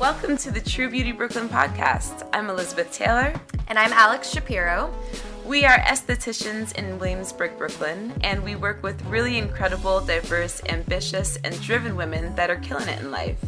Welcome 0.00 0.36
to 0.38 0.50
the 0.50 0.60
True 0.60 0.90
Beauty 0.90 1.12
Brooklyn 1.12 1.48
podcast. 1.48 2.26
I'm 2.32 2.48
Elizabeth 2.48 2.92
Taylor. 2.92 3.34
And 3.68 3.78
I'm 3.78 3.92
Alex 3.92 4.30
Shapiro. 4.30 4.94
We 5.44 5.64
are 5.64 5.78
estheticians 5.80 6.74
in 6.76 6.98
Williamsburg, 6.98 7.58
Brooklyn, 7.58 8.12
and 8.22 8.42
we 8.44 8.54
work 8.54 8.82
with 8.82 9.04
really 9.06 9.38
incredible, 9.38 10.00
diverse, 10.00 10.62
ambitious, 10.68 11.36
and 11.44 11.60
driven 11.60 11.96
women 11.96 12.34
that 12.36 12.50
are 12.50 12.56
killing 12.56 12.88
it 12.88 13.00
in 13.00 13.10
life. 13.10 13.38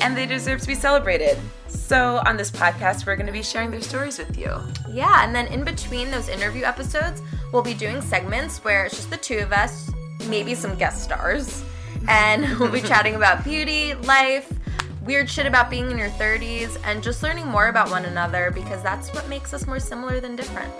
And 0.00 0.16
they 0.16 0.26
deserve 0.26 0.60
to 0.60 0.66
be 0.66 0.74
celebrated. 0.74 1.38
So, 1.68 2.22
on 2.24 2.36
this 2.36 2.50
podcast, 2.50 3.06
we're 3.06 3.16
going 3.16 3.26
to 3.26 3.32
be 3.32 3.42
sharing 3.42 3.70
their 3.70 3.80
stories 3.80 4.18
with 4.18 4.38
you. 4.38 4.52
Yeah, 4.88 5.24
and 5.24 5.34
then 5.34 5.46
in 5.48 5.64
between 5.64 6.10
those 6.10 6.28
interview 6.28 6.64
episodes, 6.64 7.20
we'll 7.52 7.62
be 7.62 7.74
doing 7.74 8.00
segments 8.00 8.64
where 8.64 8.86
it's 8.86 8.96
just 8.96 9.10
the 9.10 9.16
two 9.16 9.38
of 9.38 9.52
us, 9.52 9.90
maybe 10.28 10.54
some 10.54 10.76
guest 10.76 11.02
stars, 11.04 11.64
and 12.08 12.58
we'll 12.58 12.70
be 12.70 12.80
chatting 12.80 13.14
about 13.14 13.44
beauty, 13.44 13.94
life, 13.94 14.52
weird 15.04 15.28
shit 15.28 15.46
about 15.46 15.70
being 15.70 15.90
in 15.90 15.98
your 15.98 16.10
30s, 16.10 16.78
and 16.84 17.02
just 17.02 17.22
learning 17.22 17.46
more 17.46 17.68
about 17.68 17.90
one 17.90 18.04
another 18.04 18.50
because 18.50 18.82
that's 18.82 19.12
what 19.12 19.28
makes 19.28 19.52
us 19.52 19.66
more 19.66 19.78
similar 19.80 20.20
than 20.20 20.36
different. 20.36 20.72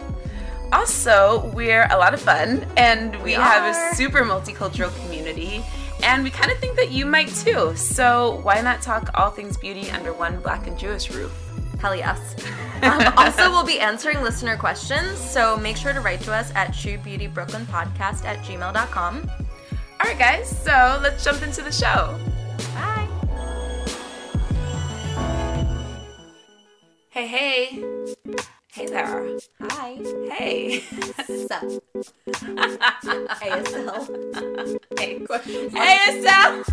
Also, 0.73 1.51
we're 1.55 1.87
a 1.91 1.97
lot 1.97 2.15
of 2.15 2.21
fun 2.21 2.67
and 2.77 3.15
we, 3.17 3.23
We 3.25 3.33
have 3.33 3.75
a 3.75 3.95
super 3.95 4.23
multicultural 4.25 4.95
community, 5.03 5.65
and 6.03 6.25
we 6.25 6.31
kind 6.31 6.51
of 6.51 6.59
think 6.59 6.77
that 6.77 6.91
you 6.91 7.07
might 7.07 7.29
too. 7.29 7.77
So, 7.77 8.41
why 8.43 8.61
not 8.61 8.83
talk 8.83 9.11
all 9.15 9.31
things 9.31 9.57
beauty 9.57 9.91
under 9.91 10.13
one 10.13 10.41
black 10.41 10.67
and 10.67 10.79
Jewish 10.79 11.11
roof? 11.11 11.33
Hell 11.81 11.95
yes. 11.95 12.37
Um, 12.83 13.15
also, 13.17 13.51
we'll 13.51 13.65
be 13.65 13.81
answering 13.81 14.21
listener 14.21 14.59
questions, 14.59 15.19
so 15.19 15.57
make 15.57 15.75
sure 15.75 15.95
to 15.95 16.01
write 16.01 16.21
to 16.23 16.35
us 16.35 16.53
at 16.55 16.73
truebeautybrooklynpodcast 16.73 18.27
at 18.27 18.45
gmail.com. 18.45 19.31
All 20.05 20.11
right, 20.11 20.19
guys, 20.19 20.51
so 20.63 21.01
let's 21.03 21.25
jump 21.25 21.43
into 21.43 21.63
the 21.63 21.73
show. 21.73 22.19
Bye. 22.75 23.09
Hey, 27.09 27.27
hey. 27.27 27.83
Hey 28.71 28.85
there. 28.85 29.39
Hi. 29.63 29.95
Hey. 30.31 30.81
Sup? 30.81 31.63
ASL. 33.41 34.79
hey. 34.99 35.21
Question. 35.21 35.71
ASL. 35.71 36.65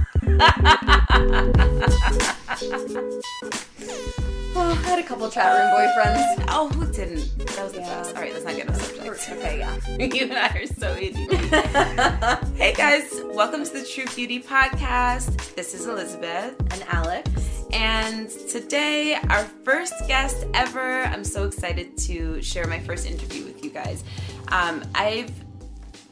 Oh, 4.54 4.72
I 4.72 4.88
had 4.90 5.00
a 5.00 5.04
couple 5.04 5.30
chat 5.30 5.54
room 5.54 5.72
boyfriends. 5.74 6.46
Oh, 6.50 6.68
who 6.70 6.92
didn't? 6.92 7.38
That 7.38 7.64
was 7.64 7.74
the 7.74 7.80
Yeah. 7.80 8.02
best. 8.02 8.16
All 8.16 8.22
right, 8.22 8.34
let's 8.34 8.44
not 8.46 8.56
get 8.56 8.70
off 8.70 8.82
subject. 8.82 9.30
Okay, 9.30 9.60
yeah. 9.60 9.78
you 10.00 10.24
and 10.26 10.34
I 10.34 10.48
are 10.60 10.66
so 10.68 10.96
easy. 10.98 11.26
hey 12.58 12.74
guys, 12.74 13.22
welcome 13.34 13.64
to 13.64 13.72
the 13.72 13.86
True 13.86 14.06
Beauty 14.14 14.42
Podcast. 14.42 15.56
This 15.56 15.74
is 15.74 15.86
Elizabeth. 15.88 16.56
And 16.72 16.84
Alex. 16.90 17.30
And 17.72 18.30
today, 18.30 19.16
our 19.30 19.46
first 19.64 19.94
guest 20.08 20.46
ever. 20.54 21.04
I'm 21.04 21.24
so 21.24 21.46
excited 21.46 21.98
to 22.00 22.42
share 22.42 22.68
my 22.68 22.80
first 22.80 23.06
interview 23.06 23.46
with 23.46 23.64
you 23.64 23.70
guys. 23.70 24.04
Um, 24.50 24.84
I've 24.96 25.32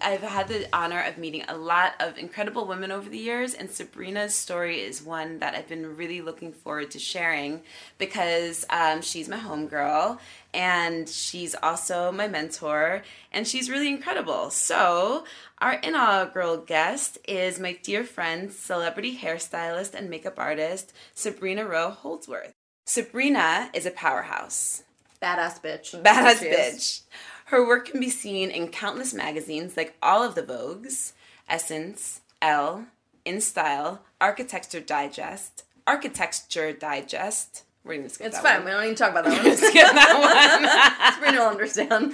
I've 0.01 0.21
had 0.21 0.47
the 0.47 0.67
honor 0.73 1.01
of 1.01 1.17
meeting 1.17 1.43
a 1.47 1.57
lot 1.57 1.93
of 1.99 2.17
incredible 2.17 2.65
women 2.65 2.91
over 2.91 3.09
the 3.09 3.17
years, 3.17 3.53
and 3.53 3.69
Sabrina's 3.69 4.35
story 4.35 4.81
is 4.81 5.01
one 5.01 5.39
that 5.39 5.55
I've 5.55 5.67
been 5.67 5.95
really 5.95 6.21
looking 6.21 6.51
forward 6.51 6.91
to 6.91 6.99
sharing 6.99 7.61
because 7.97 8.65
um, 8.69 9.01
she's 9.01 9.29
my 9.29 9.37
homegirl 9.37 10.19
and 10.53 11.07
she's 11.07 11.55
also 11.61 12.11
my 12.11 12.27
mentor, 12.27 13.03
and 13.31 13.47
she's 13.47 13.69
really 13.69 13.89
incredible. 13.89 14.49
So, 14.49 15.25
our 15.59 15.73
inaugural 15.73 16.57
guest 16.57 17.19
is 17.27 17.59
my 17.59 17.77
dear 17.83 18.03
friend, 18.03 18.51
celebrity 18.51 19.17
hairstylist 19.17 19.93
and 19.93 20.09
makeup 20.09 20.39
artist, 20.39 20.91
Sabrina 21.13 21.65
Rowe 21.65 21.91
Holdsworth. 21.91 22.53
Sabrina 22.85 23.69
is 23.73 23.85
a 23.85 23.91
powerhouse. 23.91 24.83
Badass 25.21 25.61
bitch. 25.61 26.01
Badass 26.01 26.39
bitch. 26.39 27.01
Her 27.49 27.65
work 27.65 27.87
can 27.89 27.99
be 27.99 28.09
seen 28.09 28.51
in 28.51 28.67
countless 28.69 29.13
magazines 29.13 29.75
like 29.75 29.95
all 30.03 30.23
of 30.23 30.35
the 30.35 30.43
Vogues, 30.43 31.13
Essence, 31.47 32.21
Elle, 32.41 32.85
In 33.25 33.41
Style, 33.41 34.01
Architecture 34.21 34.79
Digest, 34.79 35.63
Architecture 35.87 36.71
Digest. 36.73 37.63
We're 37.83 37.95
gonna 37.97 38.09
skip 38.09 38.27
It's 38.27 38.39
fine. 38.39 38.57
one. 38.57 38.65
We 38.65 38.71
don't 38.71 38.81
need 38.83 38.89
to 38.89 38.95
talk 38.95 39.11
about 39.11 39.25
that 39.25 39.43
one. 39.45 39.57
skip 39.57 39.73
that 39.73 41.01
one. 41.09 41.13
Sabrina 41.15 41.39
will 41.43 41.49
understand. 41.49 42.13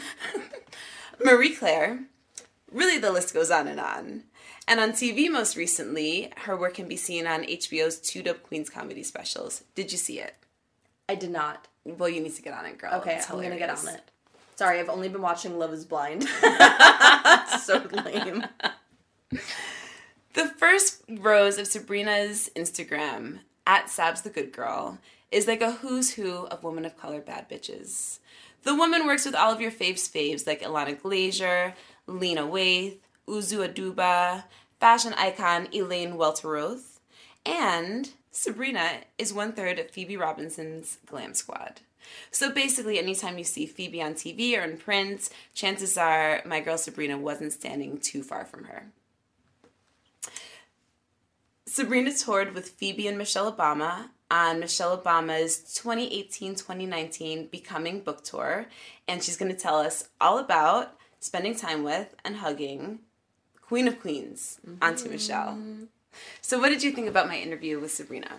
Marie 1.24 1.54
Claire. 1.56 2.00
Really, 2.72 2.98
the 2.98 3.12
list 3.12 3.34
goes 3.34 3.52
on 3.52 3.68
and 3.68 3.80
on. 3.80 4.24
And 4.68 4.80
on 4.80 4.92
TV 4.92 5.30
most 5.30 5.56
recently, 5.56 6.32
her 6.38 6.56
work 6.58 6.76
can 6.76 6.88
be 6.88 6.96
seen 6.96 7.28
on 7.28 7.44
HBO's 7.44 8.00
Two 8.00 8.24
Dope 8.24 8.44
Queens 8.44 8.70
comedy 8.70 9.04
specials. 9.04 9.64
Did 9.76 9.92
you 9.92 9.98
see 9.98 10.20
it? 10.20 10.36
I 11.08 11.16
did 11.16 11.30
not. 11.32 11.68
Well, 11.84 12.10
you 12.10 12.22
need 12.22 12.36
to 12.36 12.42
get 12.42 12.54
on 12.54 12.66
it, 12.66 12.78
girl. 12.78 12.94
Okay, 12.96 13.22
I'm 13.30 13.42
gonna 13.42 13.58
get 13.58 13.70
on 13.70 13.88
it. 13.94 14.02
Sorry, 14.56 14.80
I've 14.80 14.90
only 14.90 15.10
been 15.10 15.22
watching 15.22 15.60
Love 15.60 15.74
is 15.74 15.86
Blind. 15.86 16.24
so 17.62 17.84
lame. 17.92 18.46
The 20.34 20.48
first 20.58 21.04
rows 21.10 21.58
of 21.58 21.68
Sabrina's 21.68 22.50
Instagram, 22.56 23.40
at 23.68 23.88
Sabs 23.88 24.24
the 24.24 24.30
Good 24.30 24.54
Girl, 24.54 25.00
is 25.30 25.48
like 25.48 25.62
a 25.62 25.74
who's 25.74 26.14
who 26.14 26.46
of 26.48 26.64
women 26.64 26.86
of 26.86 26.98
color 26.98 27.20
bad 27.20 27.50
bitches. 27.50 28.20
The 28.64 28.76
woman 28.76 29.06
works 29.06 29.26
with 29.26 29.36
all 29.36 29.52
of 29.52 29.60
your 29.60 29.72
faves 29.72 30.10
faves 30.10 30.48
like 30.48 30.62
Ilana 30.62 31.00
Glazer, 31.00 31.74
Lena 32.08 32.44
Waithe, 32.44 32.98
Uzo 33.28 33.68
Aduba, 33.68 34.46
fashion 34.80 35.14
icon 35.16 35.68
Elaine 35.74 36.14
Welteroth, 36.14 37.00
and 37.46 38.12
Sabrina 38.32 39.02
is 39.18 39.34
one 39.34 39.52
third 39.52 39.80
of 39.80 39.90
Phoebe 39.92 40.18
Robinson's 40.18 40.98
glam 41.06 41.34
squad. 41.34 41.82
So 42.32 42.52
basically, 42.52 43.00
anytime 43.00 43.38
you 43.38 43.44
see 43.44 43.66
Phoebe 43.66 44.02
on 44.02 44.14
TV 44.14 44.58
or 44.58 44.62
in 44.62 44.78
print, 44.78 45.30
chances 45.54 45.98
are 45.98 46.42
my 46.46 46.60
girl 46.60 46.78
Sabrina 46.78 47.18
wasn't 47.18 47.54
standing 47.54 47.98
too 47.98 48.24
far 48.24 48.46
from 48.46 48.66
her. 48.66 48.88
Sabrina 51.66 52.14
toured 52.14 52.54
with 52.54 52.70
Phoebe 52.70 53.08
and 53.08 53.18
Michelle 53.18 53.52
Obama 53.52 54.10
on 54.32 54.60
Michelle 54.60 54.98
Obama's 54.98 55.58
2018-2019 55.84 57.52
Becoming 57.52 58.00
book 58.00 58.24
tour, 58.24 58.68
and 59.08 59.24
she's 59.24 59.38
going 59.38 59.52
to 59.52 59.58
tell 59.58 59.80
us 59.80 60.10
all 60.22 60.40
about 60.40 60.96
spending 61.20 61.56
time 61.56 61.84
with 61.84 62.16
and 62.24 62.38
hugging 62.38 63.00
Queen 63.62 63.88
of 63.88 64.00
Queens, 64.00 64.60
Auntie 64.82 65.10
Michelle. 65.10 65.58
So, 66.42 66.60
what 66.60 66.70
did 66.70 66.84
you 66.84 66.92
think 66.92 67.08
about 67.08 67.28
my 67.28 67.38
interview 67.38 67.80
with 67.80 67.92
Sabrina? 67.92 68.32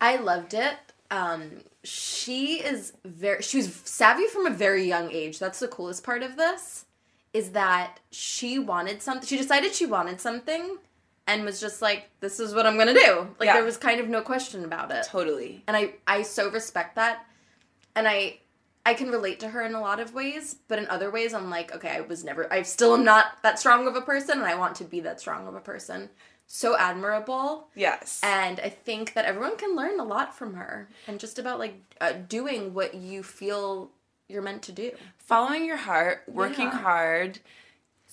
I 0.00 0.16
loved 0.16 0.54
it. 0.54 0.76
Um, 1.10 1.62
she 1.84 2.60
is 2.62 2.92
very 3.04 3.42
she 3.42 3.58
was 3.58 3.74
savvy 3.84 4.26
from 4.26 4.46
a 4.46 4.50
very 4.50 4.84
young 4.84 5.10
age. 5.12 5.38
That's 5.38 5.60
the 5.60 5.68
coolest 5.68 6.02
part 6.04 6.22
of 6.22 6.36
this 6.36 6.86
is 7.32 7.50
that 7.50 8.00
she 8.10 8.58
wanted 8.58 9.02
something. 9.02 9.26
She 9.26 9.36
decided 9.36 9.74
she 9.74 9.86
wanted 9.86 10.20
something 10.20 10.78
and 11.26 11.44
was 11.44 11.60
just 11.60 11.82
like, 11.82 12.08
"This 12.20 12.40
is 12.40 12.54
what 12.54 12.66
I'm 12.66 12.78
gonna 12.78 12.94
do." 12.94 13.28
Like 13.38 13.46
Yeah. 13.46 13.54
there 13.54 13.64
was 13.64 13.76
kind 13.76 14.00
of 14.00 14.08
no 14.08 14.22
question 14.22 14.64
about 14.64 14.90
it. 14.90 15.04
Totally. 15.04 15.62
and 15.66 15.76
I 15.76 15.94
I 16.06 16.22
so 16.22 16.50
respect 16.50 16.96
that, 16.96 17.24
and 17.94 18.08
I 18.08 18.40
I 18.86 18.94
can 18.94 19.10
relate 19.10 19.38
to 19.40 19.48
her 19.50 19.60
in 19.62 19.74
a 19.74 19.80
lot 19.82 20.00
of 20.00 20.14
ways, 20.14 20.56
but 20.66 20.78
in 20.78 20.88
other 20.88 21.10
ways 21.10 21.34
I'm 21.34 21.50
like, 21.50 21.74
okay, 21.74 21.90
I 21.90 22.00
was 22.00 22.24
never, 22.24 22.50
I 22.50 22.62
still 22.62 22.94
am 22.94 23.04
not 23.04 23.42
that 23.42 23.58
strong 23.58 23.86
of 23.86 23.94
a 23.96 24.00
person, 24.00 24.38
and 24.38 24.46
I 24.46 24.54
want 24.54 24.76
to 24.76 24.84
be 24.84 25.00
that 25.00 25.20
strong 25.20 25.46
of 25.46 25.54
a 25.54 25.60
person. 25.60 26.08
So 26.50 26.76
admirable. 26.76 27.68
Yes. 27.76 28.20
And 28.24 28.58
I 28.58 28.70
think 28.70 29.12
that 29.14 29.26
everyone 29.26 29.56
can 29.56 29.76
learn 29.76 30.00
a 30.00 30.04
lot 30.04 30.34
from 30.36 30.54
her 30.54 30.88
and 31.06 31.20
just 31.20 31.38
about 31.38 31.58
like 31.60 31.74
uh, 32.00 32.12
doing 32.28 32.74
what 32.74 32.94
you 32.94 33.22
feel 33.22 33.90
you're 34.28 34.42
meant 34.42 34.62
to 34.62 34.72
do. 34.72 34.90
Following 35.18 35.64
your 35.66 35.76
heart, 35.76 36.22
working 36.26 36.66
Yeah. 36.66 36.78
hard, 36.78 37.38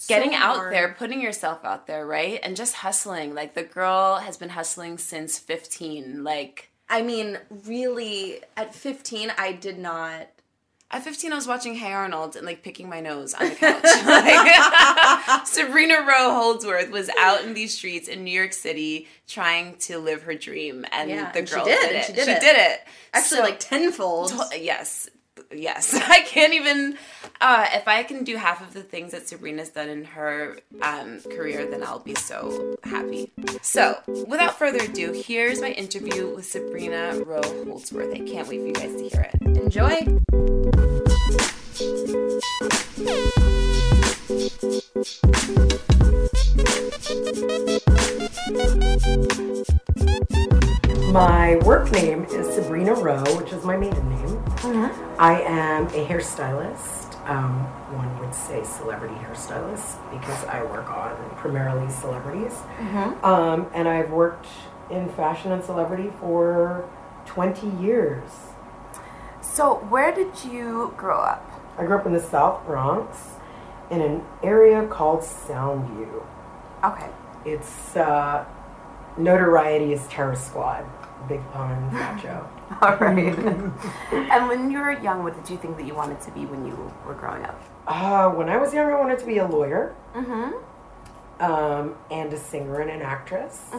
getting 0.07 0.31
So 0.31 0.37
out 0.37 0.55
hard. 0.57 0.73
there, 0.73 0.95
putting 0.97 1.21
yourself 1.21 1.63
out 1.65 1.87
there, 1.87 2.05
right? 2.05 2.39
And 2.43 2.55
just 2.57 2.75
hustling. 2.75 3.33
Like 3.33 3.53
the 3.53 3.63
girl 3.63 4.17
has 4.17 4.37
been 4.37 4.49
hustling 4.49 4.97
since 4.97 5.39
15. 5.39 6.23
Like 6.23 6.69
I 6.87 7.01
mean, 7.01 7.39
really, 7.49 8.41
at 8.55 8.75
15, 8.75 9.31
I 9.39 9.53
did 9.53 9.79
not. 9.79 10.27
At 10.91 11.03
15, 11.03 11.33
I 11.33 11.35
was 11.35 11.47
watching 11.47 11.75
Hey 11.75 11.91
Arnold 11.91 12.35
and 12.35 12.45
like 12.45 12.63
picking 12.63 12.87
my 12.89 13.01
nose 13.01 13.33
on 13.33 13.49
the 13.49 13.55
couch. 13.55 13.83
like, 14.05 15.47
Sabrina 15.47 16.01
Rowe 16.07 16.33
Holdsworth 16.33 16.89
was 16.91 17.09
out 17.19 17.43
in 17.43 17.53
these 17.53 17.73
streets 17.73 18.07
in 18.07 18.23
New 18.23 18.31
York 18.31 18.53
City 18.53 19.07
trying 19.27 19.75
to 19.77 19.97
live 19.97 20.23
her 20.23 20.35
dream, 20.35 20.85
and 20.91 21.09
Yeah, 21.09 21.31
the 21.31 21.39
and 21.39 21.49
she 21.49 21.55
girl 21.55 21.65
did, 21.65 21.79
did, 21.81 21.95
it. 21.95 22.05
she 22.05 22.13
did 22.13 22.27
it. 22.29 22.39
it. 22.39 22.79
Actually, 23.13 23.37
So- 23.37 23.43
like 23.43 23.59
tenfold. 23.59 24.29
To- 24.29 24.59
yes 24.61 25.09
yes 25.57 25.93
i 26.09 26.21
can't 26.21 26.53
even 26.53 26.97
uh 27.41 27.67
if 27.73 27.87
i 27.87 28.03
can 28.03 28.23
do 28.23 28.37
half 28.37 28.61
of 28.61 28.73
the 28.73 28.83
things 28.83 29.11
that 29.11 29.27
sabrina's 29.27 29.69
done 29.69 29.89
in 29.89 30.03
her 30.03 30.57
um 30.81 31.19
career 31.21 31.65
then 31.65 31.83
i'll 31.83 31.99
be 31.99 32.15
so 32.15 32.77
happy. 32.83 33.31
So 33.61 33.99
without 34.27 34.57
further 34.57 34.83
ado 34.83 35.11
here's 35.11 35.61
my 35.61 35.71
interview 35.71 36.33
with 36.35 36.45
sabrina 36.45 37.19
rowe 37.25 37.41
holdsworth. 37.65 38.13
I 38.13 38.19
can't 38.19 38.47
wait 38.47 38.61
for 38.61 38.67
you 38.67 38.73
guys 38.73 38.95
to 38.95 39.09
hear 39.09 39.29
it. 39.33 39.35
Enjoy. 39.57 40.05
My 51.15 51.55
work 51.63 51.89
name 51.93 52.25
is 52.25 52.53
Sabrina 52.53 52.93
Rowe, 52.93 53.23
which 53.37 53.53
is 53.53 53.63
my 53.63 53.77
maiden 53.77 54.09
name. 54.09 54.43
I 55.17 55.39
am 55.43 55.85
a 55.87 56.05
hairstylist. 56.05 57.17
Um, 57.29 57.53
one 57.95 58.19
would 58.19 58.35
say 58.35 58.65
celebrity 58.65 59.15
hairstylist 59.15 60.11
because 60.11 60.43
I 60.43 60.61
work 60.63 60.89
on 60.89 61.15
primarily 61.37 61.89
celebrities. 61.89 62.51
Um, 63.23 63.67
and 63.73 63.87
I've 63.87 64.09
worked 64.11 64.47
in 64.89 65.07
fashion 65.13 65.53
and 65.53 65.63
celebrity 65.63 66.11
for 66.19 66.83
20 67.27 67.65
years. 67.81 68.29
So, 69.39 69.75
where 69.87 70.13
did 70.13 70.43
you 70.43 70.93
grow 70.97 71.21
up? 71.21 71.49
I 71.77 71.85
grew 71.85 71.97
up 71.97 72.05
in 72.05 72.11
the 72.11 72.19
South 72.19 72.65
Bronx 72.65 73.17
in 73.89 74.01
an 74.01 74.21
area 74.43 74.85
called 74.87 75.21
Soundview. 75.21 76.25
Okay. 76.83 77.09
It's 77.45 77.95
uh, 77.95 78.43
notoriety 79.17 79.93
is 79.93 80.05
Terror 80.07 80.35
Squad. 80.35 80.85
Big 81.27 81.41
pun, 81.51 81.89
Fat 81.91 82.21
Joe. 82.21 82.47
All 82.81 82.95
right. 82.97 83.37
and 84.31 84.47
when 84.47 84.69
you 84.71 84.79
were 84.79 84.91
young, 85.01 85.23
what 85.23 85.35
did 85.35 85.49
you 85.49 85.57
think 85.57 85.77
that 85.77 85.85
you 85.85 85.95
wanted 85.95 86.21
to 86.21 86.31
be 86.31 86.45
when 86.45 86.65
you 86.65 86.91
were 87.05 87.13
growing 87.15 87.43
up? 87.43 87.59
Uh, 87.87 88.29
when 88.29 88.49
I 88.49 88.57
was 88.57 88.73
young, 88.73 88.91
I 88.91 88.99
wanted 88.99 89.19
to 89.19 89.25
be 89.25 89.37
a 89.37 89.47
lawyer, 89.47 89.95
um, 91.39 91.95
and 92.11 92.31
a 92.33 92.37
singer 92.37 92.79
and 92.81 92.89
an 92.89 93.01
actress. 93.01 93.69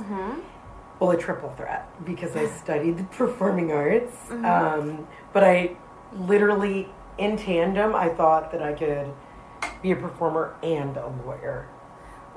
Well, 0.99 1.11
a 1.11 1.17
triple 1.17 1.51
threat 1.51 1.89
because 2.05 2.35
I 2.37 2.47
studied 2.63 2.99
the 2.99 3.05
performing 3.05 3.71
arts. 3.73 4.17
Um, 4.31 5.07
but 5.33 5.45
I 5.45 5.77
literally, 6.15 6.89
in 7.19 7.37
tandem, 7.37 7.95
I 7.95 8.09
thought 8.09 8.51
that 8.53 8.63
I 8.63 8.73
could 8.73 9.13
be 9.83 9.93
a 9.93 9.97
performer 9.97 10.55
and 10.63 10.97
a 10.97 11.07
lawyer 11.25 11.69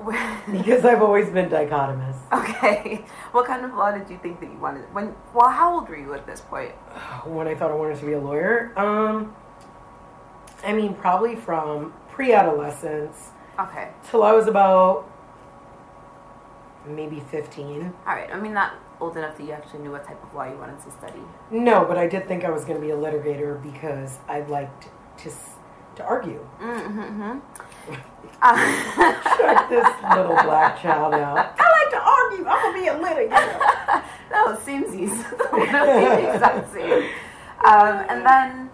because 0.50 0.84
I've 0.84 1.02
always 1.02 1.28
been 1.30 1.48
dichotomous. 1.50 2.16
okay. 2.32 3.04
What 3.32 3.46
kind 3.46 3.64
of 3.64 3.74
law 3.74 3.90
did 3.92 4.08
you 4.10 4.18
think 4.22 4.40
that 4.40 4.50
you 4.50 4.58
wanted? 4.58 4.92
When? 4.94 5.14
Well, 5.34 5.48
how 5.50 5.74
old 5.74 5.88
were 5.88 5.96
you 5.96 6.14
at 6.14 6.26
this 6.26 6.40
point? 6.40 6.70
when 7.24 7.46
I 7.46 7.54
thought 7.54 7.70
I 7.70 7.74
wanted 7.74 7.98
to 8.00 8.06
be 8.06 8.12
a 8.14 8.18
lawyer. 8.20 8.72
Um, 8.76 9.34
I 10.64 10.72
mean, 10.72 10.94
probably 10.94 11.36
from 11.36 11.92
pre-adolescence 12.10 13.30
Okay. 13.58 13.88
till 14.10 14.22
I 14.22 14.32
was 14.32 14.46
about 14.46 15.06
maybe 16.86 17.20
15. 17.30 17.92
All 18.06 18.14
right. 18.14 18.30
I 18.32 18.40
mean, 18.40 18.54
not 18.54 18.74
old 19.00 19.16
enough 19.16 19.36
that 19.38 19.44
you 19.44 19.52
actually 19.52 19.80
knew 19.80 19.90
what 19.90 20.04
type 20.06 20.22
of 20.22 20.34
law 20.34 20.44
you 20.44 20.56
wanted 20.56 20.80
to 20.80 20.90
study. 20.90 21.20
No, 21.50 21.84
but 21.84 21.98
I 21.98 22.06
did 22.06 22.26
think 22.26 22.44
I 22.44 22.50
was 22.50 22.64
going 22.64 22.80
to 22.80 22.84
be 22.86 22.90
a 22.92 22.96
litigator 22.96 23.62
because 23.62 24.18
I 24.28 24.40
liked 24.42 24.88
to 25.18 25.28
s- 25.30 25.56
to 25.96 26.04
argue. 26.04 26.46
Check 28.42 29.68
this 29.68 29.88
little 30.16 30.36
black 30.44 30.80
child 30.80 31.14
out. 31.14 31.54
I 31.58 31.70
like 31.78 31.90
to 31.90 32.00
argue. 32.00 32.46
I'm 32.46 32.72
gonna 32.72 32.80
be 32.80 32.86
a 32.88 32.94
litigator. 32.94 34.02
No, 34.30 34.54
samesies. 34.54 35.10
Literally 35.52 36.22
the 36.22 36.34
exact 36.34 36.72
same. 36.72 37.02
Um, 37.64 38.06
and 38.08 38.24
then, 38.24 38.70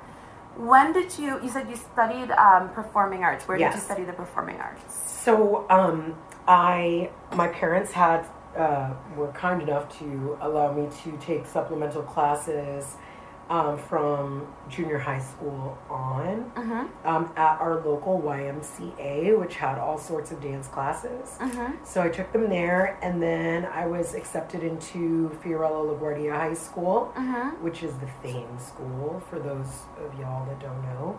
when 0.56 0.92
did 0.92 1.18
you? 1.18 1.42
You 1.42 1.48
said 1.48 1.66
you 1.70 1.76
studied 1.76 2.30
um, 2.32 2.68
performing 2.74 3.24
arts. 3.24 3.48
Where 3.48 3.56
did 3.56 3.72
you 3.72 3.80
study 3.80 4.04
the 4.04 4.12
performing 4.12 4.58
arts? 4.58 4.94
So, 4.94 5.64
um, 5.70 6.14
I 6.46 7.10
my 7.32 7.48
parents 7.48 7.92
had 7.92 8.26
uh, 8.54 8.92
were 9.16 9.32
kind 9.32 9.62
enough 9.62 9.98
to 9.98 10.36
allow 10.42 10.72
me 10.72 10.88
to 11.04 11.16
take 11.18 11.46
supplemental 11.46 12.02
classes 12.02 12.96
um, 13.48 13.78
from 13.78 14.46
junior 14.68 14.98
high 14.98 15.20
school 15.20 15.78
on 15.88 16.50
um, 17.04 17.30
at 17.36 17.60
our 17.60 17.76
local 17.84 18.20
YMCA, 18.20 19.38
which 19.38 19.54
had 19.56 19.78
all 19.78 19.98
sorts 19.98 20.32
of 20.32 20.40
dance 20.42 20.66
classes. 20.68 21.36
So 21.84 22.02
I 22.02 22.08
took 22.08 22.32
them 22.32 22.48
there, 22.48 22.98
and 23.02 23.22
then 23.22 23.64
I 23.66 23.86
was 23.86 24.14
accepted 24.14 24.62
into 24.64 25.30
Fiorello 25.44 25.96
LaGuardia 25.96 26.32
High 26.32 26.54
School, 26.54 27.12
which 27.60 27.82
is 27.82 27.94
the 27.98 28.08
Fame 28.22 28.58
School 28.58 29.22
for 29.30 29.38
those 29.38 29.82
of 29.98 30.18
y'all 30.18 30.44
that 30.46 30.58
don't 30.60 30.82
know. 30.82 31.16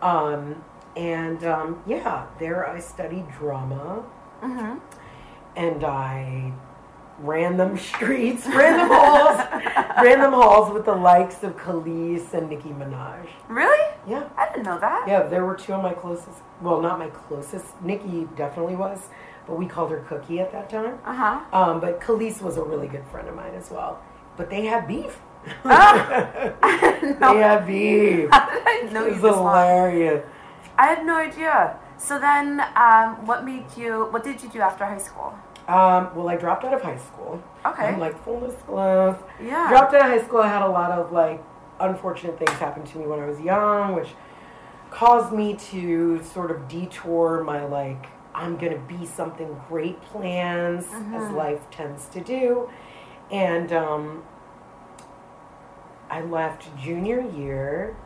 Um, 0.00 0.64
and 0.96 1.44
um, 1.44 1.82
yeah, 1.86 2.26
there 2.38 2.66
I 2.68 2.78
studied 2.80 3.28
drama, 3.38 4.02
and 5.56 5.84
I 5.84 6.52
ran 7.18 7.56
them 7.56 7.76
streets, 7.90 8.46
random 8.46 8.88
halls, 8.88 9.38
random 10.02 10.32
halls 10.32 10.72
with 10.72 10.84
the 10.84 10.94
likes 10.94 11.42
of 11.42 11.56
Khalees 11.56 12.32
and 12.34 12.48
Nicki 12.50 12.70
Minaj. 12.70 13.26
Really? 13.48 13.94
Yeah. 14.06 14.28
I 14.36 14.48
didn't 14.48 14.64
know 14.64 14.78
that. 14.78 15.06
Yeah, 15.08 15.22
there 15.22 15.44
were 15.44 15.54
two 15.56 15.72
of 15.72 15.82
my 15.82 15.92
closest. 15.94 16.38
Well, 16.60 16.80
not 16.80 16.98
my 16.98 17.08
closest. 17.08 17.66
Nicki 17.82 18.28
definitely 18.36 18.76
was, 18.76 19.08
but 19.46 19.56
we 19.58 19.66
called 19.66 19.90
her 19.90 20.00
Cookie 20.08 20.40
at 20.40 20.52
that 20.52 20.68
time. 20.70 20.98
Uh 21.04 21.14
huh. 21.14 21.40
Um, 21.58 21.80
but 21.80 22.00
Khalees 22.00 22.40
was 22.42 22.56
a 22.56 22.62
really 22.62 22.88
good 22.88 23.04
friend 23.10 23.28
of 23.28 23.34
mine 23.34 23.54
as 23.54 23.70
well. 23.70 24.02
But 24.36 24.50
they 24.50 24.64
had 24.66 24.86
beef. 24.86 25.18
they 25.64 25.70
had 25.70 27.66
beef. 27.66 28.28
I 28.32 28.88
know 28.92 29.06
It 29.06 29.12
was 29.12 29.22
this 29.22 29.36
long. 29.36 29.54
hilarious. 29.54 30.24
I 30.78 30.86
had 30.88 31.06
no 31.06 31.16
idea. 31.16 31.78
So 31.98 32.18
then, 32.18 32.60
um, 32.76 33.24
what 33.26 33.44
made 33.44 33.64
you? 33.76 34.06
What 34.10 34.22
did 34.24 34.42
you 34.42 34.48
do 34.50 34.60
after 34.60 34.84
high 34.84 34.98
school? 34.98 35.34
Um, 35.68 36.14
well, 36.14 36.28
I 36.28 36.36
dropped 36.36 36.64
out 36.64 36.74
of 36.74 36.82
high 36.82 36.98
school. 36.98 37.42
Okay. 37.64 37.86
I'm 37.86 37.98
like 37.98 38.22
full 38.24 38.40
disclose. 38.40 39.16
Yeah. 39.42 39.68
Dropped 39.68 39.94
out 39.94 40.02
of 40.02 40.06
high 40.06 40.24
school. 40.24 40.40
I 40.40 40.48
had 40.48 40.62
a 40.62 40.68
lot 40.68 40.92
of 40.92 41.10
like 41.12 41.42
unfortunate 41.80 42.38
things 42.38 42.52
happen 42.58 42.84
to 42.84 42.98
me 42.98 43.06
when 43.06 43.18
I 43.18 43.26
was 43.26 43.40
young, 43.40 43.94
which 43.94 44.08
caused 44.90 45.32
me 45.32 45.56
to 45.56 46.22
sort 46.22 46.50
of 46.52 46.68
detour 46.68 47.42
my 47.42 47.64
like 47.64 48.06
I'm 48.34 48.56
gonna 48.56 48.78
be 48.78 49.04
something 49.06 49.60
great 49.68 50.00
plans 50.02 50.86
as 51.14 51.32
life 51.32 51.68
tends 51.70 52.06
to 52.08 52.20
do, 52.20 52.70
and 53.30 53.72
um, 53.72 54.22
I 56.10 56.20
left 56.20 56.68
junior 56.78 57.20
year. 57.20 57.96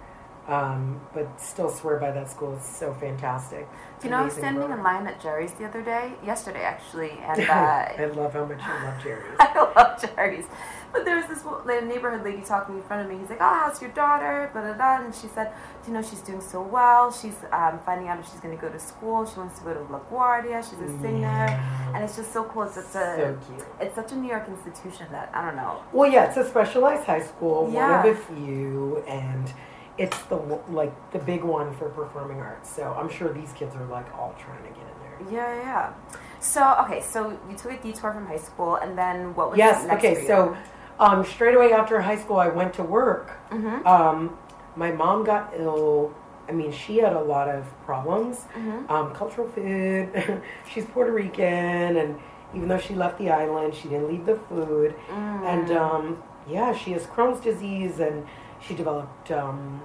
Um, 0.50 1.00
but 1.14 1.40
still 1.40 1.70
swear 1.70 1.98
by 1.98 2.10
that 2.10 2.28
school. 2.28 2.56
It's 2.56 2.68
so 2.68 2.92
fantastic. 2.94 3.68
Do 4.00 4.06
you 4.08 4.10
know, 4.10 4.18
I 4.18 4.22
was 4.24 4.32
standing 4.32 4.62
program. 4.62 4.78
in 4.78 4.84
line 4.84 5.06
at 5.06 5.20
Jerry's 5.22 5.52
the 5.52 5.64
other 5.64 5.80
day, 5.80 6.12
yesterday 6.24 6.62
actually, 6.62 7.10
and 7.22 7.40
I 7.42 7.94
uh, 8.10 8.14
love 8.14 8.32
how 8.32 8.44
much 8.46 8.58
you 8.60 8.84
love 8.84 9.02
Jerry's. 9.02 9.36
I 9.38 9.72
love 9.76 10.00
Jerry's. 10.16 10.46
But 10.92 11.04
there 11.04 11.16
was 11.16 11.26
this 11.26 11.44
neighborhood 11.84 12.24
lady 12.24 12.42
talking 12.42 12.74
in 12.74 12.82
front 12.82 13.04
of 13.04 13.12
me. 13.12 13.20
He's 13.20 13.30
like, 13.30 13.38
"Oh, 13.40 13.44
how's 13.64 13.80
your 13.80 13.92
daughter?" 13.92 14.50
Blah 14.52 14.62
blah 14.62 14.72
blah. 14.72 15.04
And 15.04 15.14
she 15.14 15.28
said, 15.28 15.52
"Do 15.84 15.92
you 15.92 15.94
know 15.96 16.02
she's 16.02 16.20
doing 16.20 16.40
so 16.40 16.60
well? 16.62 17.12
She's 17.12 17.36
um, 17.52 17.78
finding 17.86 18.08
out 18.08 18.18
if 18.18 18.28
she's 18.28 18.40
going 18.40 18.56
to 18.56 18.60
go 18.60 18.68
to 18.68 18.80
school. 18.80 19.24
She 19.24 19.38
wants 19.38 19.60
to 19.60 19.64
go 19.64 19.74
to 19.74 19.80
LaGuardia. 19.80 20.64
She's 20.68 20.80
a 20.80 21.00
singer, 21.00 21.46
and 21.94 22.02
it's 22.02 22.16
just 22.16 22.32
so 22.32 22.42
cool. 22.42 22.64
It's 22.64 22.74
such 22.74 22.86
a 22.86 22.88
So 22.90 23.38
cute. 23.46 23.66
it's 23.80 23.94
such 23.94 24.10
a 24.10 24.16
New 24.16 24.28
York 24.28 24.48
institution 24.48 25.06
that 25.12 25.30
I 25.32 25.44
don't 25.46 25.54
know. 25.54 25.80
Well, 25.92 26.10
yeah, 26.10 26.24
it's 26.24 26.36
a 26.38 26.44
specialized 26.48 27.04
high 27.04 27.22
school, 27.22 27.70
Yeah. 27.72 28.02
one 28.02 28.08
of 28.10 28.16
a 28.16 28.20
few, 28.34 29.04
and 29.06 29.52
it's 30.00 30.18
the 30.22 30.36
like 30.70 30.94
the 31.12 31.18
big 31.18 31.44
one 31.44 31.76
for 31.76 31.90
performing 31.90 32.40
arts. 32.40 32.68
So 32.74 32.96
I'm 32.98 33.10
sure 33.10 33.32
these 33.32 33.52
kids 33.52 33.76
are 33.76 33.84
like 33.86 34.12
all 34.14 34.34
trying 34.38 34.62
to 34.62 34.70
get 34.70 34.78
in 34.92 34.98
there. 35.02 35.18
Yeah, 35.30 35.62
yeah. 35.62 35.92
So 36.40 36.74
okay, 36.84 37.02
so 37.02 37.38
you 37.48 37.54
took 37.56 37.72
a 37.72 37.76
detour 37.82 38.12
from 38.14 38.26
high 38.26 38.38
school, 38.38 38.76
and 38.76 38.96
then 38.96 39.34
what 39.34 39.50
was 39.50 39.58
Yes. 39.58 39.84
next 39.86 39.98
Okay. 40.02 40.14
for 40.14 40.20
you? 40.22 40.26
So 40.26 40.56
um, 40.98 41.24
straight 41.24 41.54
away 41.54 41.72
after 41.74 42.00
high 42.00 42.16
school, 42.16 42.36
I 42.38 42.48
went 42.48 42.72
to 42.74 42.82
work. 42.82 43.26
Mm-hmm. 43.50 43.86
Um, 43.86 44.38
my 44.74 44.90
mom 44.90 45.24
got 45.24 45.52
ill. 45.54 46.14
I 46.48 46.52
mean, 46.52 46.72
she 46.72 46.96
had 46.96 47.12
a 47.12 47.20
lot 47.20 47.48
of 47.48 47.64
problems. 47.84 48.38
Mm-hmm. 48.56 48.90
Um, 48.90 49.14
cultural 49.14 49.48
food. 49.50 50.42
She's 50.72 50.86
Puerto 50.86 51.12
Rican, 51.12 51.96
and 51.98 52.18
even 52.54 52.68
though 52.68 52.78
she 52.78 52.94
left 52.94 53.18
the 53.18 53.28
island, 53.30 53.74
she 53.74 53.88
didn't 53.88 54.08
leave 54.08 54.24
the 54.24 54.36
food. 54.48 54.94
And 55.10 55.70
um, 55.72 56.22
yeah, 56.48 56.72
she 56.74 56.92
has 56.92 57.04
Crohn's 57.06 57.40
disease 57.40 58.00
and 58.00 58.26
she 58.66 58.74
developed 58.74 59.30
um, 59.30 59.82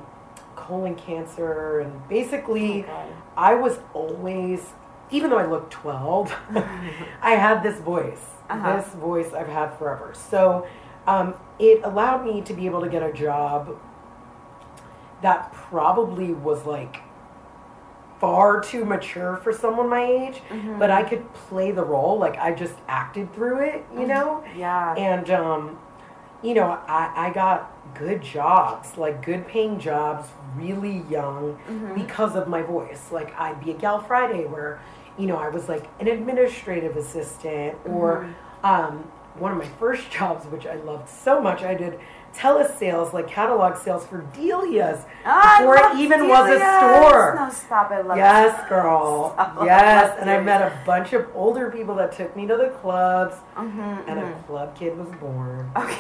colon 0.56 0.96
cancer. 0.96 1.80
And 1.80 2.08
basically, 2.08 2.82
God. 2.82 3.10
I 3.38 3.56
was 3.56 3.80
always, 3.94 4.74
even 5.12 5.30
though 5.30 5.40
I 5.40 5.46
looked 5.46 5.72
12, 5.72 6.36
I 7.22 7.32
had 7.32 7.64
this 7.64 7.80
voice. 7.80 8.22
Uh-huh. 8.50 8.78
This 8.78 8.94
voice 8.94 9.34
I've 9.34 9.48
had 9.48 9.78
forever. 9.78 10.14
So 10.14 10.68
um, 11.08 11.34
it 11.60 11.82
allowed 11.84 12.26
me 12.26 12.42
to 12.42 12.54
be 12.54 12.66
able 12.66 12.82
to 12.82 12.90
get 12.90 13.04
a 13.04 13.12
job 13.12 13.80
that 15.22 15.52
probably 15.52 16.34
was 16.34 16.66
like 16.66 16.98
far 18.20 18.62
too 18.62 18.86
mature 18.86 19.38
for 19.38 19.52
someone 19.52 19.90
my 19.90 20.04
age, 20.04 20.42
but 20.80 20.90
I 20.92 21.04
could 21.04 21.34
play 21.34 21.72
the 21.72 21.84
role. 21.84 22.18
Like 22.18 22.38
I 22.38 22.54
just 22.54 22.76
acted 22.88 23.34
through 23.34 23.62
it, 23.62 23.86
you 23.94 24.08
know? 24.08 24.44
Yeah. 24.56 24.96
And, 24.96 25.30
um, 25.32 25.80
you 26.42 26.54
know, 26.54 26.80
I, 26.88 27.28
I 27.28 27.30
got 27.32 27.75
good 27.98 28.22
jobs, 28.22 28.98
like 28.98 29.24
good 29.26 29.48
paying 29.48 29.80
jobs, 29.80 30.30
really 30.56 31.04
young 31.10 31.58
because 31.96 32.36
of 32.36 32.48
my 32.48 32.62
voice. 32.62 33.12
Like 33.12 33.38
I'd 33.40 33.64
be 33.64 33.72
a 33.72 33.74
Gal 33.76 34.02
Friday 34.02 34.46
where, 34.46 34.82
you 35.18 35.28
know, 35.28 35.38
I 35.38 35.50
was 35.50 35.68
like 35.70 35.88
an 36.00 36.08
administrative 36.08 36.98
assistant 36.98 37.78
or 37.86 38.34
um, 38.64 39.10
one 39.38 39.52
of 39.52 39.58
my 39.58 39.68
first 39.80 40.10
jobs, 40.18 40.46
which 40.48 40.66
I 40.66 40.76
loved 40.76 41.10
so 41.10 41.42
much, 41.42 41.64
I 41.64 41.74
did 41.76 42.00
telesales, 42.34 43.14
like 43.14 43.30
catalog 43.30 43.78
sales 43.78 44.06
for 44.06 44.22
Delia's 44.34 45.06
I 45.26 45.60
before 45.60 45.78
it 45.78 45.98
even 46.00 46.28
was 46.28 46.50
a 46.50 46.58
store. 46.58 47.36
No, 47.36 47.50
stop. 47.50 47.90
Love 47.92 48.18
Yes, 48.18 48.68
girl. 48.68 49.32
Stop. 49.34 49.64
Yes, 49.64 50.18
and 50.22 50.30
I 50.30 50.42
met 50.42 50.62
a 50.62 50.78
bunch 50.86 51.14
of 51.14 51.28
older 51.34 51.72
people 51.72 51.96
that 51.96 52.12
took 52.12 52.36
me 52.36 52.46
to 52.48 52.58
the 52.58 52.70
clubs, 52.82 53.36
Mm-hmm, 53.56 54.10
and 54.10 54.20
a 54.20 54.44
club 54.48 54.78
kid 54.78 54.98
was 54.98 55.08
born. 55.20 55.72
Okay. 55.78 55.98